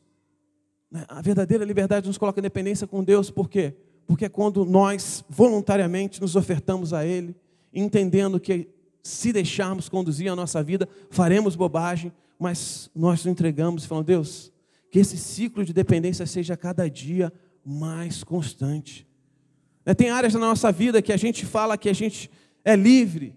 Né? 0.89 1.05
A 1.09 1.21
verdadeira 1.21 1.65
liberdade 1.65 2.07
nos 2.07 2.17
coloca 2.17 2.39
em 2.39 2.43
dependência 2.45 2.87
com 2.87 3.03
Deus, 3.03 3.33
por 3.33 3.51
quê? 3.51 3.75
Porque 4.07 4.27
é 4.27 4.29
quando 4.29 4.65
nós 4.65 5.25
voluntariamente 5.29 6.21
nos 6.21 6.37
ofertamos 6.37 6.93
a 6.93 7.05
Ele, 7.05 7.35
entendendo 7.73 8.41
que 8.41 8.69
se 9.03 9.33
deixarmos 9.33 9.89
conduzir 9.89 10.31
a 10.31 10.37
nossa 10.37 10.63
vida, 10.63 10.89
faremos 11.11 11.57
bobagem, 11.57 12.13
mas 12.39 12.91
nós 12.95 13.25
nos 13.25 13.27
entregamos 13.27 13.85
e 13.85 13.89
falamos, 13.89 14.07
Deus, 14.07 14.53
que 14.91 14.99
esse 14.99 15.17
ciclo 15.17 15.65
de 15.65 15.73
dependência 15.73 16.27
seja 16.27 16.57
cada 16.57 16.89
dia 16.89 17.33
mais 17.65 18.25
constante. 18.25 19.07
Né, 19.85 19.95
tem 19.95 20.11
áreas 20.11 20.33
da 20.33 20.39
nossa 20.39 20.71
vida 20.73 21.01
que 21.01 21.13
a 21.13 21.17
gente 21.17 21.47
fala 21.47 21.79
que 21.79 21.89
a 21.89 21.93
gente 21.93 22.31
é 22.65 22.77
livre, 22.77 23.37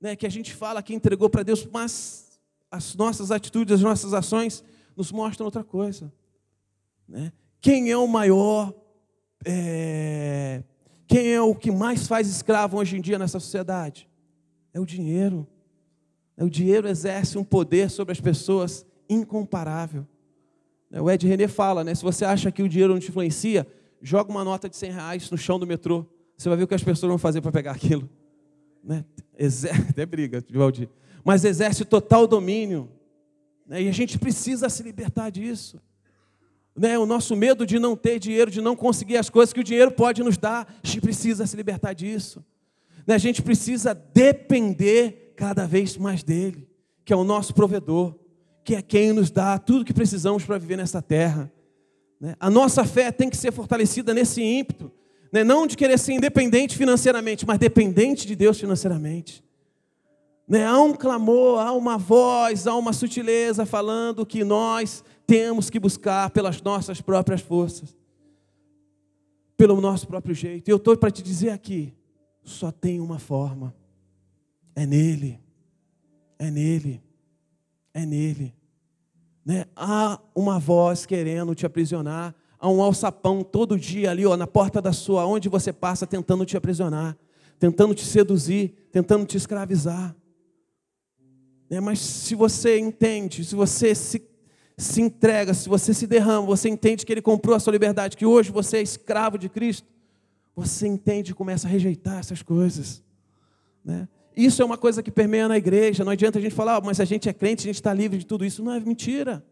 né, 0.00 0.16
que 0.16 0.26
a 0.26 0.30
gente 0.30 0.54
fala 0.54 0.82
que 0.82 0.94
entregou 0.94 1.28
para 1.28 1.42
Deus, 1.42 1.66
mas 1.70 2.40
as 2.70 2.94
nossas 2.94 3.30
atitudes, 3.30 3.74
as 3.74 3.82
nossas 3.82 4.14
ações 4.14 4.64
nos 4.96 5.10
mostram 5.10 5.46
outra 5.46 5.64
coisa. 5.64 6.12
Né? 7.08 7.32
Quem 7.60 7.90
é 7.90 7.96
o 7.96 8.06
maior 8.06 8.72
é, 9.44 10.62
quem 11.10 11.32
é 11.32 11.42
o 11.42 11.56
que 11.56 11.72
mais 11.72 12.06
faz 12.06 12.28
escravo 12.28 12.78
hoje 12.78 12.96
em 12.96 13.00
dia 13.00 13.18
nessa 13.18 13.40
sociedade? 13.40 14.08
É 14.72 14.78
o 14.78 14.86
dinheiro. 14.86 15.44
É, 16.36 16.44
o 16.44 16.48
dinheiro 16.48 16.86
exerce 16.86 17.36
um 17.36 17.42
poder 17.42 17.90
sobre 17.90 18.12
as 18.12 18.20
pessoas 18.20 18.86
incomparável. 19.08 20.06
É, 20.88 21.02
o 21.02 21.10
Ed 21.10 21.26
René 21.26 21.48
fala, 21.48 21.82
né? 21.82 21.96
Se 21.96 22.04
você 22.04 22.24
acha 22.24 22.52
que 22.52 22.62
o 22.62 22.68
dinheiro 22.68 22.92
não 22.92 23.00
te 23.00 23.10
influencia, 23.10 23.66
joga 24.00 24.30
uma 24.30 24.44
nota 24.44 24.68
de 24.68 24.76
100 24.76 24.92
reais 24.92 25.30
no 25.32 25.36
chão 25.36 25.58
do 25.58 25.66
metrô. 25.66 26.06
Você 26.36 26.48
vai 26.48 26.56
ver 26.56 26.62
o 26.62 26.68
que 26.68 26.76
as 26.76 26.84
pessoas 26.84 27.10
vão 27.10 27.18
fazer 27.18 27.40
para 27.40 27.50
pegar 27.50 27.72
aquilo. 27.72 28.08
Né? 28.82 29.04
Exer... 29.36 29.74
Até 29.90 30.06
briga, 30.06 30.44
Valdir. 30.48 30.88
Mas 31.24 31.44
exerce 31.44 31.84
total 31.84 32.28
domínio. 32.28 32.88
Né? 33.66 33.82
E 33.82 33.88
a 33.88 33.92
gente 33.92 34.16
precisa 34.16 34.68
se 34.68 34.80
libertar 34.84 35.28
disso 35.30 35.80
né, 36.80 36.98
o 36.98 37.04
nosso 37.04 37.36
medo 37.36 37.66
de 37.66 37.78
não 37.78 37.94
ter 37.94 38.18
dinheiro, 38.18 38.50
de 38.50 38.62
não 38.62 38.74
conseguir 38.74 39.18
as 39.18 39.28
coisas 39.28 39.52
que 39.52 39.60
o 39.60 39.64
dinheiro 39.64 39.90
pode 39.90 40.22
nos 40.22 40.38
dar, 40.38 40.66
a 40.82 40.86
gente 40.86 41.02
precisa 41.02 41.46
se 41.46 41.54
libertar 41.54 41.92
disso. 41.92 42.42
Né, 43.06 43.14
a 43.14 43.18
gente 43.18 43.42
precisa 43.42 43.92
depender 43.92 45.34
cada 45.36 45.66
vez 45.66 45.98
mais 45.98 46.22
dele. 46.22 46.66
que 47.04 47.12
é 47.12 47.16
o 47.16 47.24
nosso 47.24 47.52
provedor, 47.52 48.14
que 48.64 48.74
é 48.74 48.80
quem 48.80 49.12
nos 49.12 49.30
dá 49.30 49.58
tudo 49.58 49.84
que 49.84 49.92
precisamos 49.92 50.44
para 50.44 50.56
viver 50.56 50.76
nessa 50.76 51.02
terra. 51.02 51.52
Né? 52.18 52.34
A 52.40 52.48
nossa 52.48 52.82
fé 52.84 53.12
tem 53.12 53.28
que 53.28 53.36
ser 53.36 53.52
fortalecida 53.52 54.14
nesse 54.14 54.40
ímpeto, 54.40 54.90
né? 55.30 55.44
não 55.44 55.66
de 55.66 55.76
querer 55.76 55.98
ser 55.98 56.14
independente 56.14 56.78
financeiramente, 56.78 57.44
mas 57.46 57.58
dependente 57.58 58.26
de 58.26 58.34
Deus 58.34 58.58
financeiramente. 58.58 59.44
Né? 60.48 60.64
Há 60.64 60.80
um 60.80 60.94
clamor, 60.94 61.60
há 61.60 61.72
uma 61.72 61.98
voz, 61.98 62.66
há 62.66 62.74
uma 62.74 62.94
sutileza 62.94 63.66
falando 63.66 64.24
que 64.24 64.44
nós 64.44 65.04
temos 65.30 65.70
que 65.70 65.78
buscar 65.78 66.28
pelas 66.30 66.60
nossas 66.60 67.00
próprias 67.00 67.40
forças, 67.40 67.96
pelo 69.56 69.80
nosso 69.80 70.04
próprio 70.08 70.34
jeito. 70.34 70.66
E 70.66 70.72
eu 70.72 70.76
estou 70.76 70.96
para 70.96 71.08
te 71.08 71.22
dizer 71.22 71.50
aqui: 71.50 71.94
só 72.42 72.72
tem 72.72 72.98
uma 72.98 73.20
forma, 73.20 73.72
é 74.74 74.84
nele, 74.84 75.38
é 76.36 76.50
nele, 76.50 77.00
é 77.94 78.04
nele. 78.04 78.56
Né? 79.46 79.66
Há 79.76 80.18
uma 80.34 80.58
voz 80.58 81.06
querendo 81.06 81.54
te 81.54 81.64
aprisionar, 81.64 82.34
há 82.58 82.68
um 82.68 82.82
alçapão 82.82 83.44
todo 83.44 83.78
dia 83.78 84.10
ali, 84.10 84.26
ó, 84.26 84.36
na 84.36 84.48
porta 84.48 84.82
da 84.82 84.92
sua, 84.92 85.24
onde 85.26 85.48
você 85.48 85.72
passa, 85.72 86.08
tentando 86.08 86.44
te 86.44 86.56
aprisionar, 86.56 87.16
tentando 87.56 87.94
te 87.94 88.04
seduzir, 88.04 88.88
tentando 88.90 89.24
te 89.24 89.36
escravizar. 89.36 90.12
Né? 91.70 91.78
Mas 91.78 92.00
se 92.00 92.34
você 92.34 92.80
entende, 92.80 93.44
se 93.44 93.54
você 93.54 93.94
se, 93.94 94.28
se 94.80 95.02
entrega, 95.02 95.52
se 95.52 95.68
você 95.68 95.92
se 95.92 96.06
derrama, 96.06 96.46
você 96.46 96.68
entende 96.68 97.04
que 97.04 97.12
Ele 97.12 97.22
comprou 97.22 97.54
a 97.54 97.60
sua 97.60 97.72
liberdade, 97.72 98.16
que 98.16 98.24
hoje 98.24 98.50
você 98.50 98.78
é 98.78 98.82
escravo 98.82 99.36
de 99.36 99.48
Cristo, 99.48 99.86
você 100.56 100.86
entende 100.86 101.32
e 101.32 101.34
começa 101.34 101.68
a 101.68 101.70
rejeitar 101.70 102.18
essas 102.18 102.42
coisas. 102.42 103.02
Né? 103.84 104.08
Isso 104.36 104.62
é 104.62 104.64
uma 104.64 104.78
coisa 104.78 105.02
que 105.02 105.10
permeia 105.10 105.48
na 105.48 105.56
igreja. 105.56 106.04
Não 106.04 106.12
adianta 106.12 106.38
a 106.38 106.42
gente 106.42 106.54
falar, 106.54 106.78
oh, 106.78 106.84
mas 106.84 106.98
a 106.98 107.04
gente 107.04 107.28
é 107.28 107.32
crente, 107.32 107.60
a 107.60 107.68
gente 107.68 107.76
está 107.76 107.92
livre 107.92 108.18
de 108.18 108.26
tudo 108.26 108.44
isso. 108.44 108.62
Não 108.62 108.72
é 108.72 108.80
mentira. 108.80 109.44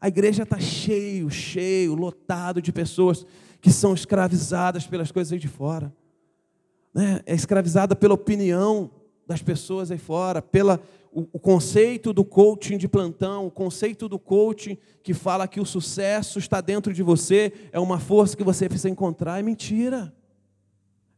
A 0.00 0.08
igreja 0.08 0.42
está 0.42 0.58
cheio, 0.58 1.30
cheio, 1.30 1.94
lotado 1.94 2.60
de 2.60 2.72
pessoas 2.72 3.24
que 3.60 3.70
são 3.70 3.94
escravizadas 3.94 4.86
pelas 4.86 5.12
coisas 5.12 5.32
aí 5.32 5.38
de 5.38 5.48
fora. 5.48 5.94
Né? 6.92 7.20
É 7.24 7.34
escravizada 7.34 7.94
pela 7.94 8.14
opinião 8.14 8.90
das 9.26 9.40
pessoas 9.42 9.90
aí 9.90 9.98
fora, 9.98 10.42
pela 10.42 10.80
o, 11.12 11.28
o 11.34 11.38
conceito 11.38 12.12
do 12.12 12.24
coaching 12.24 12.78
de 12.78 12.88
plantão, 12.88 13.46
o 13.46 13.50
conceito 13.50 14.08
do 14.08 14.18
coaching 14.18 14.78
que 15.02 15.12
fala 15.12 15.46
que 15.46 15.60
o 15.60 15.66
sucesso 15.66 16.38
está 16.38 16.60
dentro 16.60 16.92
de 16.92 17.02
você, 17.02 17.52
é 17.70 17.78
uma 17.78 18.00
força 18.00 18.36
que 18.36 18.42
você 18.42 18.66
precisa 18.66 18.88
encontrar. 18.88 19.38
É 19.38 19.42
mentira. 19.42 20.12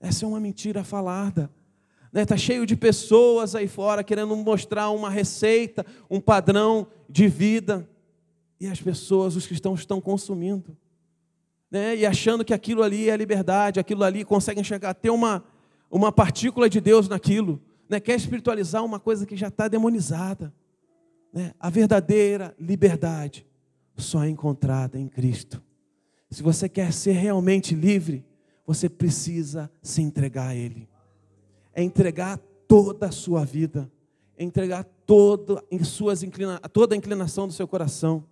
Essa 0.00 0.24
é 0.24 0.28
uma 0.28 0.40
mentira 0.40 0.82
falada. 0.82 1.48
Está 2.12 2.34
né? 2.34 2.38
cheio 2.38 2.66
de 2.66 2.76
pessoas 2.76 3.54
aí 3.54 3.68
fora 3.68 4.02
querendo 4.02 4.34
mostrar 4.36 4.90
uma 4.90 5.08
receita, 5.08 5.86
um 6.10 6.20
padrão 6.20 6.86
de 7.08 7.28
vida. 7.28 7.88
E 8.60 8.66
as 8.66 8.80
pessoas, 8.80 9.36
os 9.36 9.46
cristãos, 9.46 9.80
estão 9.80 10.00
consumindo. 10.00 10.76
Né? 11.70 11.96
E 11.96 12.06
achando 12.06 12.44
que 12.44 12.54
aquilo 12.54 12.82
ali 12.82 13.08
é 13.08 13.16
liberdade, 13.16 13.80
aquilo 13.80 14.02
ali 14.02 14.24
consegue 14.24 14.60
enxergar, 14.60 14.94
ter 14.94 15.10
uma, 15.10 15.44
uma 15.90 16.10
partícula 16.10 16.68
de 16.68 16.80
Deus 16.80 17.08
naquilo. 17.08 17.60
Né? 17.88 18.00
Quer 18.00 18.16
espiritualizar 18.16 18.84
uma 18.84 18.98
coisa 18.98 19.26
que 19.26 19.36
já 19.36 19.48
está 19.48 19.68
demonizada. 19.68 20.52
Né? 21.32 21.52
A 21.58 21.70
verdadeira 21.70 22.54
liberdade 22.58 23.46
só 23.96 24.24
é 24.24 24.28
encontrada 24.28 24.98
em 24.98 25.08
Cristo. 25.08 25.62
Se 26.30 26.42
você 26.42 26.68
quer 26.68 26.92
ser 26.92 27.12
realmente 27.12 27.74
livre, 27.74 28.24
você 28.66 28.88
precisa 28.88 29.70
se 29.82 30.02
entregar 30.02 30.48
a 30.48 30.54
Ele 30.54 30.88
é 31.74 31.82
entregar 31.82 32.38
toda 32.68 33.06
a 33.06 33.12
sua 33.12 33.44
vida, 33.44 33.90
é 34.38 34.44
entregar 34.44 34.84
toda, 35.04 35.62
em 35.70 35.82
suas 35.82 36.22
inclina, 36.22 36.58
toda 36.72 36.94
a 36.94 36.98
inclinação 36.98 37.46
do 37.46 37.52
seu 37.52 37.66
coração. 37.66 38.24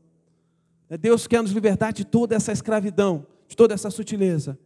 É, 0.89 0.97
Deus 0.97 1.27
quer 1.27 1.43
nos 1.43 1.53
libertar 1.53 1.93
de 1.93 2.05
toda 2.05 2.35
essa 2.35 2.53
escravidão, 2.53 3.27
de 3.49 3.57
toda 3.57 3.75
essa 3.75 3.91
sutileza. 3.91 4.59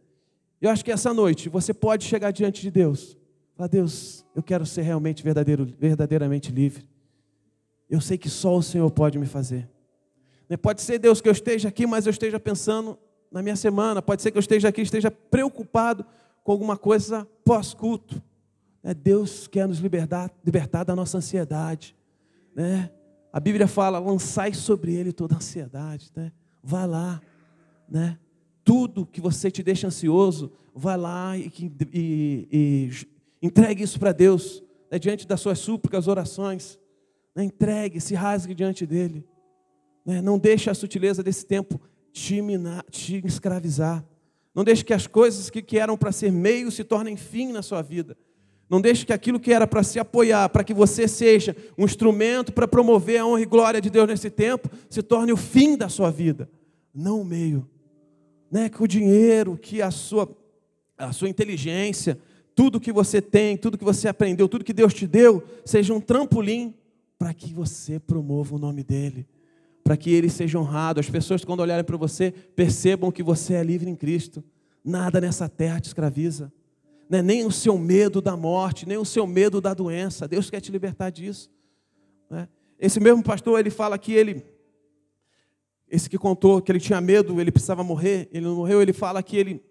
Eu 0.61 0.69
acho 0.69 0.85
que 0.85 0.91
essa 0.91 1.13
noite 1.13 1.49
você 1.49 1.73
pode 1.73 2.05
chegar 2.05 2.31
diante 2.31 2.61
de 2.61 2.71
Deus. 2.71 3.17
Falar, 3.57 3.69
Deus, 3.69 4.23
eu 4.35 4.43
quero 4.43 4.67
ser 4.67 4.83
realmente 4.83 5.23
verdadeiro, 5.23 5.65
verdadeiramente 5.65 6.51
livre. 6.51 6.87
Eu 7.89 7.99
sei 7.99 8.15
que 8.15 8.29
só 8.29 8.55
o 8.55 8.61
Senhor 8.61 8.89
pode 8.91 9.17
me 9.17 9.25
fazer. 9.25 9.67
Né, 10.47 10.55
pode 10.55 10.79
ser, 10.83 10.99
Deus, 10.99 11.19
que 11.19 11.27
eu 11.27 11.31
esteja 11.31 11.69
aqui, 11.69 11.87
mas 11.87 12.05
eu 12.05 12.11
esteja 12.11 12.39
pensando 12.39 12.99
na 13.31 13.41
minha 13.41 13.55
semana. 13.55 13.99
Pode 13.99 14.21
ser 14.21 14.29
que 14.29 14.37
eu 14.37 14.41
esteja 14.41 14.67
aqui, 14.67 14.81
esteja 14.81 15.09
preocupado 15.09 16.05
com 16.43 16.51
alguma 16.51 16.77
coisa 16.77 17.27
pós-culto. 17.43 18.21
É, 18.83 18.93
Deus 18.93 19.47
quer 19.47 19.67
nos 19.67 19.79
libertar, 19.79 20.31
libertar 20.45 20.83
da 20.83 20.95
nossa 20.95 21.17
ansiedade. 21.17 21.95
Né? 22.55 22.91
A 23.33 23.39
Bíblia 23.39 23.67
fala: 23.67 23.97
lançai 23.97 24.53
sobre 24.53 24.93
ele 24.93 25.11
toda 25.11 25.33
a 25.33 25.37
ansiedade. 25.37 26.11
Né? 26.15 26.31
Vá 26.61 26.85
lá. 26.85 27.19
Né? 27.89 28.19
Tudo 28.63 29.03
que 29.03 29.19
você 29.19 29.49
te 29.49 29.63
deixa 29.63 29.87
ansioso, 29.87 30.51
vá 30.75 30.95
lá 30.95 31.35
e, 31.35 31.51
e, 31.91 32.47
e 32.51 33.16
entregue 33.41 33.83
isso 33.83 33.99
para 33.99 34.11
Deus, 34.11 34.63
né? 34.91 34.97
diante 34.97 35.27
das 35.27 35.39
suas 35.41 35.59
súplicas, 35.59 36.07
orações. 36.07 36.79
Né? 37.35 37.43
Entregue, 37.43 38.01
se 38.01 38.15
rasgue 38.15 38.53
diante 38.53 38.85
dele. 38.85 39.25
Né? 40.05 40.21
Não 40.21 40.39
deixe 40.39 40.69
a 40.69 40.73
sutileza 40.73 41.21
desse 41.21 41.45
tempo 41.45 41.79
te, 42.11 42.41
minar, 42.41 42.83
te 42.89 43.21
escravizar. 43.25 44.03
Não 44.55 44.63
deixe 44.63 44.83
que 44.83 44.93
as 44.93 45.05
coisas 45.05 45.49
que, 45.49 45.61
que 45.61 45.77
eram 45.77 45.95
para 45.95 46.11
ser 46.11 46.31
meio 46.31 46.71
se 46.71 46.83
tornem 46.83 47.15
fim 47.15 47.51
na 47.51 47.61
sua 47.61 47.81
vida. 47.81 48.17
Não 48.69 48.81
deixe 48.81 49.05
que 49.05 49.13
aquilo 49.13 49.39
que 49.39 49.53
era 49.53 49.65
para 49.65 49.83
se 49.83 49.99
apoiar, 49.99 50.49
para 50.49 50.63
que 50.63 50.73
você 50.73 51.07
seja 51.07 51.55
um 51.77 51.85
instrumento 51.85 52.51
para 52.51 52.67
promover 52.67 53.19
a 53.19 53.25
honra 53.25 53.41
e 53.41 53.45
glória 53.45 53.79
de 53.79 53.89
Deus 53.89 54.07
nesse 54.07 54.29
tempo, 54.29 54.69
se 54.89 55.01
torne 55.01 55.31
o 55.31 55.37
fim 55.37 55.77
da 55.77 55.87
sua 55.87 56.11
vida, 56.11 56.49
não 56.93 57.21
o 57.21 57.25
meio. 57.25 57.69
Né? 58.51 58.67
Que 58.67 58.83
o 58.83 58.87
dinheiro, 58.87 59.57
que 59.57 59.81
a 59.81 59.91
sua, 59.91 60.29
a 60.97 61.13
sua 61.13 61.29
inteligência, 61.29 62.19
tudo 62.57 62.79
que 62.79 62.91
você 62.91 63.21
tem, 63.21 63.55
tudo 63.55 63.77
que 63.77 63.85
você 63.85 64.09
aprendeu, 64.09 64.49
tudo 64.49 64.65
que 64.65 64.73
Deus 64.73 64.93
te 64.93 65.07
deu, 65.07 65.41
seja 65.63 65.93
um 65.93 66.01
trampolim 66.01 66.73
para 67.17 67.33
que 67.33 67.53
você 67.53 67.99
promova 67.99 68.55
o 68.55 68.59
nome 68.59 68.83
dEle, 68.83 69.25
para 69.83 69.95
que 69.95 70.09
Ele 70.09 70.29
seja 70.29 70.59
honrado. 70.59 70.99
As 70.99 71.09
pessoas, 71.09 71.45
quando 71.45 71.59
olharem 71.61 71.85
para 71.85 71.95
você, 71.95 72.31
percebam 72.31 73.11
que 73.11 73.23
você 73.23 73.53
é 73.53 73.63
livre 73.63 73.89
em 73.89 73.95
Cristo. 73.95 74.43
Nada 74.83 75.21
nessa 75.21 75.47
terra 75.47 75.79
te 75.79 75.85
escraviza 75.85 76.51
né, 77.09 77.21
nem 77.21 77.45
o 77.45 77.51
seu 77.51 77.77
medo 77.77 78.21
da 78.21 78.35
morte, 78.35 78.87
nem 78.87 78.97
o 78.97 79.05
seu 79.05 79.25
medo 79.25 79.61
da 79.61 79.73
doença. 79.73 80.27
Deus 80.27 80.49
quer 80.49 80.59
te 80.59 80.71
libertar 80.71 81.09
disso. 81.09 81.49
Né? 82.29 82.47
Esse 82.79 82.99
mesmo 82.99 83.23
pastor, 83.23 83.59
ele 83.59 83.69
fala 83.69 83.97
que 83.97 84.11
ele, 84.11 84.45
esse 85.89 86.09
que 86.09 86.17
contou 86.17 86.61
que 86.61 86.71
ele 86.71 86.79
tinha 86.79 86.99
medo, 86.99 87.39
ele 87.39 87.51
precisava 87.51 87.83
morrer, 87.83 88.27
ele 88.31 88.45
não 88.45 88.55
morreu, 88.55 88.81
ele 88.81 88.93
fala 88.93 89.23
que 89.23 89.37
ele, 89.37 89.63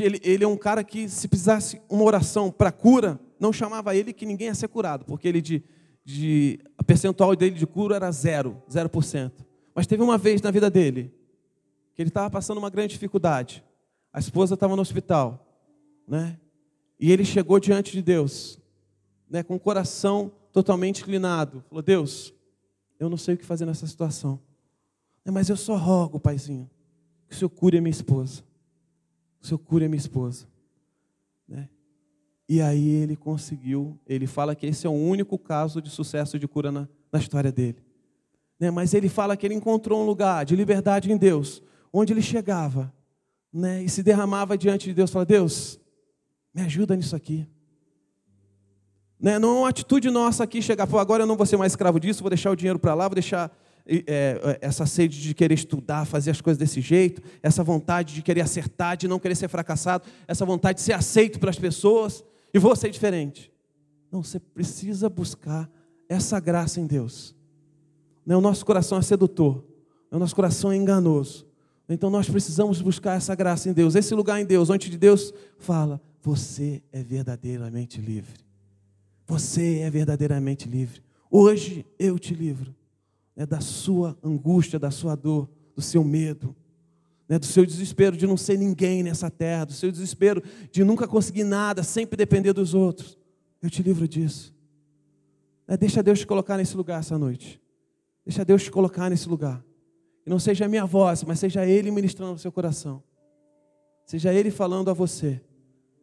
ele, 0.00 0.20
ele 0.22 0.44
é 0.44 0.48
um 0.48 0.56
cara 0.56 0.84
que 0.84 1.08
se 1.08 1.28
precisasse 1.28 1.80
uma 1.88 2.04
oração 2.04 2.50
para 2.50 2.70
cura, 2.70 3.18
não 3.38 3.52
chamava 3.52 3.94
ele 3.94 4.12
que 4.12 4.26
ninguém 4.26 4.48
ia 4.48 4.54
ser 4.54 4.68
curado, 4.68 5.04
porque 5.04 5.26
ele 5.26 5.40
de, 5.40 5.62
de 6.04 6.60
a 6.78 6.84
percentual 6.84 7.34
dele 7.34 7.56
de 7.56 7.66
cura 7.66 7.96
era 7.96 8.10
zero, 8.10 8.62
zero 8.70 8.88
por 8.88 9.04
cento. 9.04 9.44
Mas 9.74 9.86
teve 9.86 10.02
uma 10.02 10.16
vez 10.16 10.40
na 10.40 10.50
vida 10.50 10.70
dele 10.70 11.12
que 11.94 12.02
ele 12.02 12.10
estava 12.10 12.30
passando 12.30 12.58
uma 12.58 12.70
grande 12.70 12.94
dificuldade. 12.94 13.64
A 14.12 14.18
esposa 14.18 14.54
estava 14.54 14.76
no 14.76 14.82
hospital 14.82 15.44
né? 16.06 16.38
E 16.98 17.10
ele 17.10 17.24
chegou 17.24 17.58
diante 17.58 17.92
de 17.92 18.02
Deus, 18.02 18.58
né, 19.28 19.42
com 19.42 19.56
o 19.56 19.60
coração 19.60 20.32
totalmente 20.52 21.02
inclinado. 21.02 21.64
Falou: 21.68 21.82
Deus, 21.82 22.32
eu 22.98 23.08
não 23.08 23.16
sei 23.16 23.34
o 23.34 23.38
que 23.38 23.44
fazer 23.44 23.66
nessa 23.66 23.86
situação, 23.86 24.40
né, 25.24 25.32
mas 25.32 25.48
eu 25.48 25.56
só 25.56 25.76
rogo, 25.76 26.20
Paizinho, 26.20 26.70
que 27.28 27.34
o 27.34 27.38
Senhor 27.38 27.50
cure 27.50 27.78
a 27.78 27.80
minha 27.80 27.90
esposa. 27.90 28.42
O 29.44 29.46
Senhor 29.46 29.58
cure 29.58 29.84
a 29.84 29.88
minha 29.90 29.98
esposa. 29.98 30.46
Né? 31.46 31.68
E 32.48 32.62
aí 32.62 32.88
ele 32.88 33.14
conseguiu, 33.14 34.00
ele 34.06 34.26
fala 34.26 34.54
que 34.54 34.64
esse 34.64 34.86
é 34.86 34.90
o 34.90 34.94
único 34.94 35.38
caso 35.38 35.82
de 35.82 35.90
sucesso 35.90 36.38
de 36.38 36.48
cura 36.48 36.72
na, 36.72 36.88
na 37.12 37.18
história 37.18 37.52
dele. 37.52 37.76
Né? 38.58 38.70
Mas 38.70 38.94
ele 38.94 39.06
fala 39.06 39.36
que 39.36 39.46
ele 39.46 39.54
encontrou 39.54 40.02
um 40.02 40.06
lugar 40.06 40.46
de 40.46 40.56
liberdade 40.56 41.12
em 41.12 41.18
Deus, 41.18 41.62
onde 41.92 42.14
ele 42.14 42.22
chegava 42.22 42.90
né? 43.52 43.82
e 43.82 43.88
se 43.90 44.02
derramava 44.02 44.56
diante 44.56 44.86
de 44.86 44.94
Deus. 44.94 45.10
Fala, 45.10 45.26
Deus, 45.26 45.78
me 46.54 46.62
ajuda 46.62 46.96
nisso 46.96 47.14
aqui. 47.14 47.46
Né? 49.20 49.38
Não 49.38 49.56
é 49.56 49.60
uma 49.60 49.68
atitude 49.68 50.08
nossa 50.08 50.44
aqui 50.44 50.62
chegar, 50.62 50.88
agora 50.98 51.24
eu 51.24 51.26
não 51.26 51.36
vou 51.36 51.44
ser 51.44 51.58
mais 51.58 51.72
escravo 51.72 52.00
disso, 52.00 52.22
vou 52.22 52.30
deixar 52.30 52.50
o 52.50 52.56
dinheiro 52.56 52.78
para 52.78 52.94
lá, 52.94 53.08
vou 53.08 53.14
deixar 53.14 53.54
é, 53.86 54.04
é, 54.06 54.58
essa 54.62 54.86
sede 54.86 55.20
de 55.20 55.34
querer 55.34 55.54
estudar, 55.54 56.06
fazer 56.06 56.30
as 56.30 56.40
coisas 56.40 56.58
desse 56.58 56.80
jeito, 56.80 57.22
essa 57.42 57.62
vontade 57.62 58.14
de 58.14 58.22
querer 58.22 58.40
acertar, 58.40 58.96
de 58.96 59.06
não 59.06 59.18
querer 59.18 59.34
ser 59.34 59.48
fracassado, 59.48 60.04
essa 60.26 60.44
vontade 60.44 60.78
de 60.78 60.82
ser 60.82 60.94
aceito 60.94 61.38
pelas 61.38 61.58
pessoas, 61.58 62.24
e 62.52 62.58
vou 62.58 62.74
ser 62.74 62.90
diferente. 62.90 63.52
Não, 64.10 64.22
você 64.22 64.40
precisa 64.40 65.08
buscar 65.10 65.70
essa 66.08 66.40
graça 66.40 66.80
em 66.80 66.86
Deus. 66.86 67.34
Né? 68.24 68.34
O 68.36 68.40
nosso 68.40 68.64
coração 68.64 68.96
é 68.96 69.02
sedutor, 69.02 69.64
o 70.10 70.18
nosso 70.18 70.34
coração 70.34 70.72
é 70.72 70.76
enganoso. 70.76 71.46
Então 71.86 72.08
nós 72.08 72.28
precisamos 72.28 72.80
buscar 72.80 73.16
essa 73.16 73.34
graça 73.34 73.68
em 73.68 73.72
Deus, 73.74 73.94
esse 73.94 74.14
lugar 74.14 74.40
em 74.40 74.46
Deus, 74.46 74.70
onde 74.70 74.96
Deus 74.96 75.34
fala: 75.58 76.00
você 76.22 76.82
é 76.90 77.02
verdadeiramente 77.02 78.00
livre. 78.00 78.42
Você 79.26 79.80
é 79.80 79.90
verdadeiramente 79.90 80.66
livre. 80.66 81.02
Hoje 81.30 81.84
eu 81.98 82.18
te 82.18 82.32
livro 82.34 82.74
né, 83.36 83.44
da 83.46 83.60
sua 83.60 84.16
angústia, 84.22 84.78
da 84.78 84.90
sua 84.90 85.14
dor, 85.14 85.48
do 85.74 85.82
seu 85.82 86.04
medo, 86.04 86.54
né, 87.28 87.38
do 87.38 87.46
seu 87.46 87.64
desespero 87.64 88.16
de 88.16 88.26
não 88.26 88.36
ser 88.36 88.58
ninguém 88.58 89.02
nessa 89.02 89.30
terra, 89.30 89.66
do 89.66 89.72
seu 89.72 89.90
desespero 89.90 90.42
de 90.70 90.84
nunca 90.84 91.08
conseguir 91.08 91.44
nada, 91.44 91.82
sempre 91.82 92.16
depender 92.16 92.52
dos 92.52 92.74
outros. 92.74 93.18
Eu 93.62 93.70
te 93.70 93.82
livro 93.82 94.06
disso. 94.06 94.54
Né, 95.66 95.76
deixa 95.76 96.02
Deus 96.02 96.20
te 96.20 96.26
colocar 96.26 96.56
nesse 96.56 96.76
lugar 96.76 97.00
essa 97.00 97.18
noite. 97.18 97.60
Deixa 98.24 98.44
Deus 98.44 98.62
te 98.62 98.70
colocar 98.70 99.10
nesse 99.10 99.28
lugar. 99.28 99.64
E 100.26 100.30
não 100.30 100.38
seja 100.38 100.64
a 100.64 100.68
minha 100.68 100.86
voz, 100.86 101.22
mas 101.24 101.38
seja 101.38 101.66
Ele 101.66 101.90
ministrando 101.90 102.32
no 102.32 102.38
seu 102.38 102.52
coração. 102.52 103.02
Seja 104.06 104.32
Ele 104.32 104.50
falando 104.50 104.90
a 104.90 104.94
você. 104.94 105.40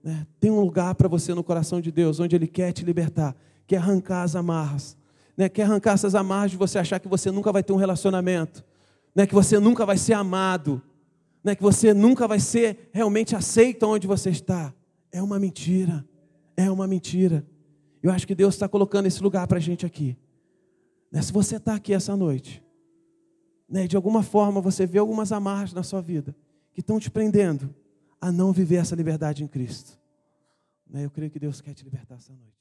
Né? 0.04 0.26
Tem 0.40 0.52
um 0.52 0.60
lugar 0.60 0.96
para 0.96 1.08
você 1.08 1.34
no 1.34 1.44
coração 1.44 1.82
de 1.82 1.92
Deus, 1.92 2.20
onde 2.20 2.36
Ele 2.36 2.48
quer 2.48 2.72
te 2.72 2.84
libertar, 2.84 3.36
quer 3.66 3.78
arrancar 3.78 4.24
as 4.24 4.36
amarras, 4.36 4.98
né? 5.42 5.50
quer 5.50 5.64
arrancar 5.64 5.94
essas 5.94 6.14
amarras 6.14 6.52
de 6.52 6.58
você 6.58 6.78
achar 6.78 7.00
que 7.00 7.08
você 7.08 7.32
nunca 7.32 7.52
vai 7.52 7.64
ter 7.64 7.74
um 7.74 7.78
relacionamento, 7.78 8.64
né? 9.16 9.26
que 9.26 9.34
você 9.34 9.58
nunca 9.60 9.88
vai 9.88 9.98
ser 9.98 10.14
amado, 10.14 10.80
né? 11.44 11.56
que 11.56 11.64
você 11.64 11.96
nunca 11.96 12.28
vai 12.28 12.40
ser 12.40 12.92
realmente 12.94 13.36
aceito 13.36 13.88
onde 13.88 14.06
você 14.06 14.30
está. 14.30 14.72
É 15.12 15.20
uma 15.20 15.40
mentira, 15.40 16.08
é 16.56 16.70
uma 16.70 16.86
mentira. 16.86 17.44
Eu 18.04 18.12
acho 18.12 18.28
que 18.28 18.36
Deus 18.36 18.54
está 18.54 18.70
colocando 18.70 19.08
esse 19.08 19.22
lugar 19.24 19.48
para 19.48 19.58
a 19.58 19.60
gente 19.60 19.84
aqui. 19.84 20.16
Né? 21.12 21.24
Se 21.24 21.34
você 21.34 21.56
está 21.56 21.74
aqui 21.74 21.92
essa 21.92 22.16
noite, 22.16 22.64
né? 23.68 23.88
de 23.88 23.96
alguma 23.96 24.22
forma 24.22 24.62
você 24.62 24.86
vê 24.86 25.00
algumas 25.00 25.32
amarras 25.32 25.74
na 25.74 25.82
sua 25.82 26.04
vida 26.04 26.36
que 26.72 26.82
estão 26.82 27.00
te 27.00 27.10
prendendo 27.10 27.74
a 28.22 28.32
não 28.32 28.54
viver 28.54 28.76
essa 28.76 28.96
liberdade 28.96 29.44
em 29.44 29.48
Cristo. 29.48 30.00
Né? 30.88 31.04
Eu 31.04 31.10
creio 31.10 31.32
que 31.32 31.40
Deus 31.40 31.62
quer 31.62 31.74
te 31.74 31.84
libertar 31.84 32.18
essa 32.18 32.32
noite. 32.32 32.61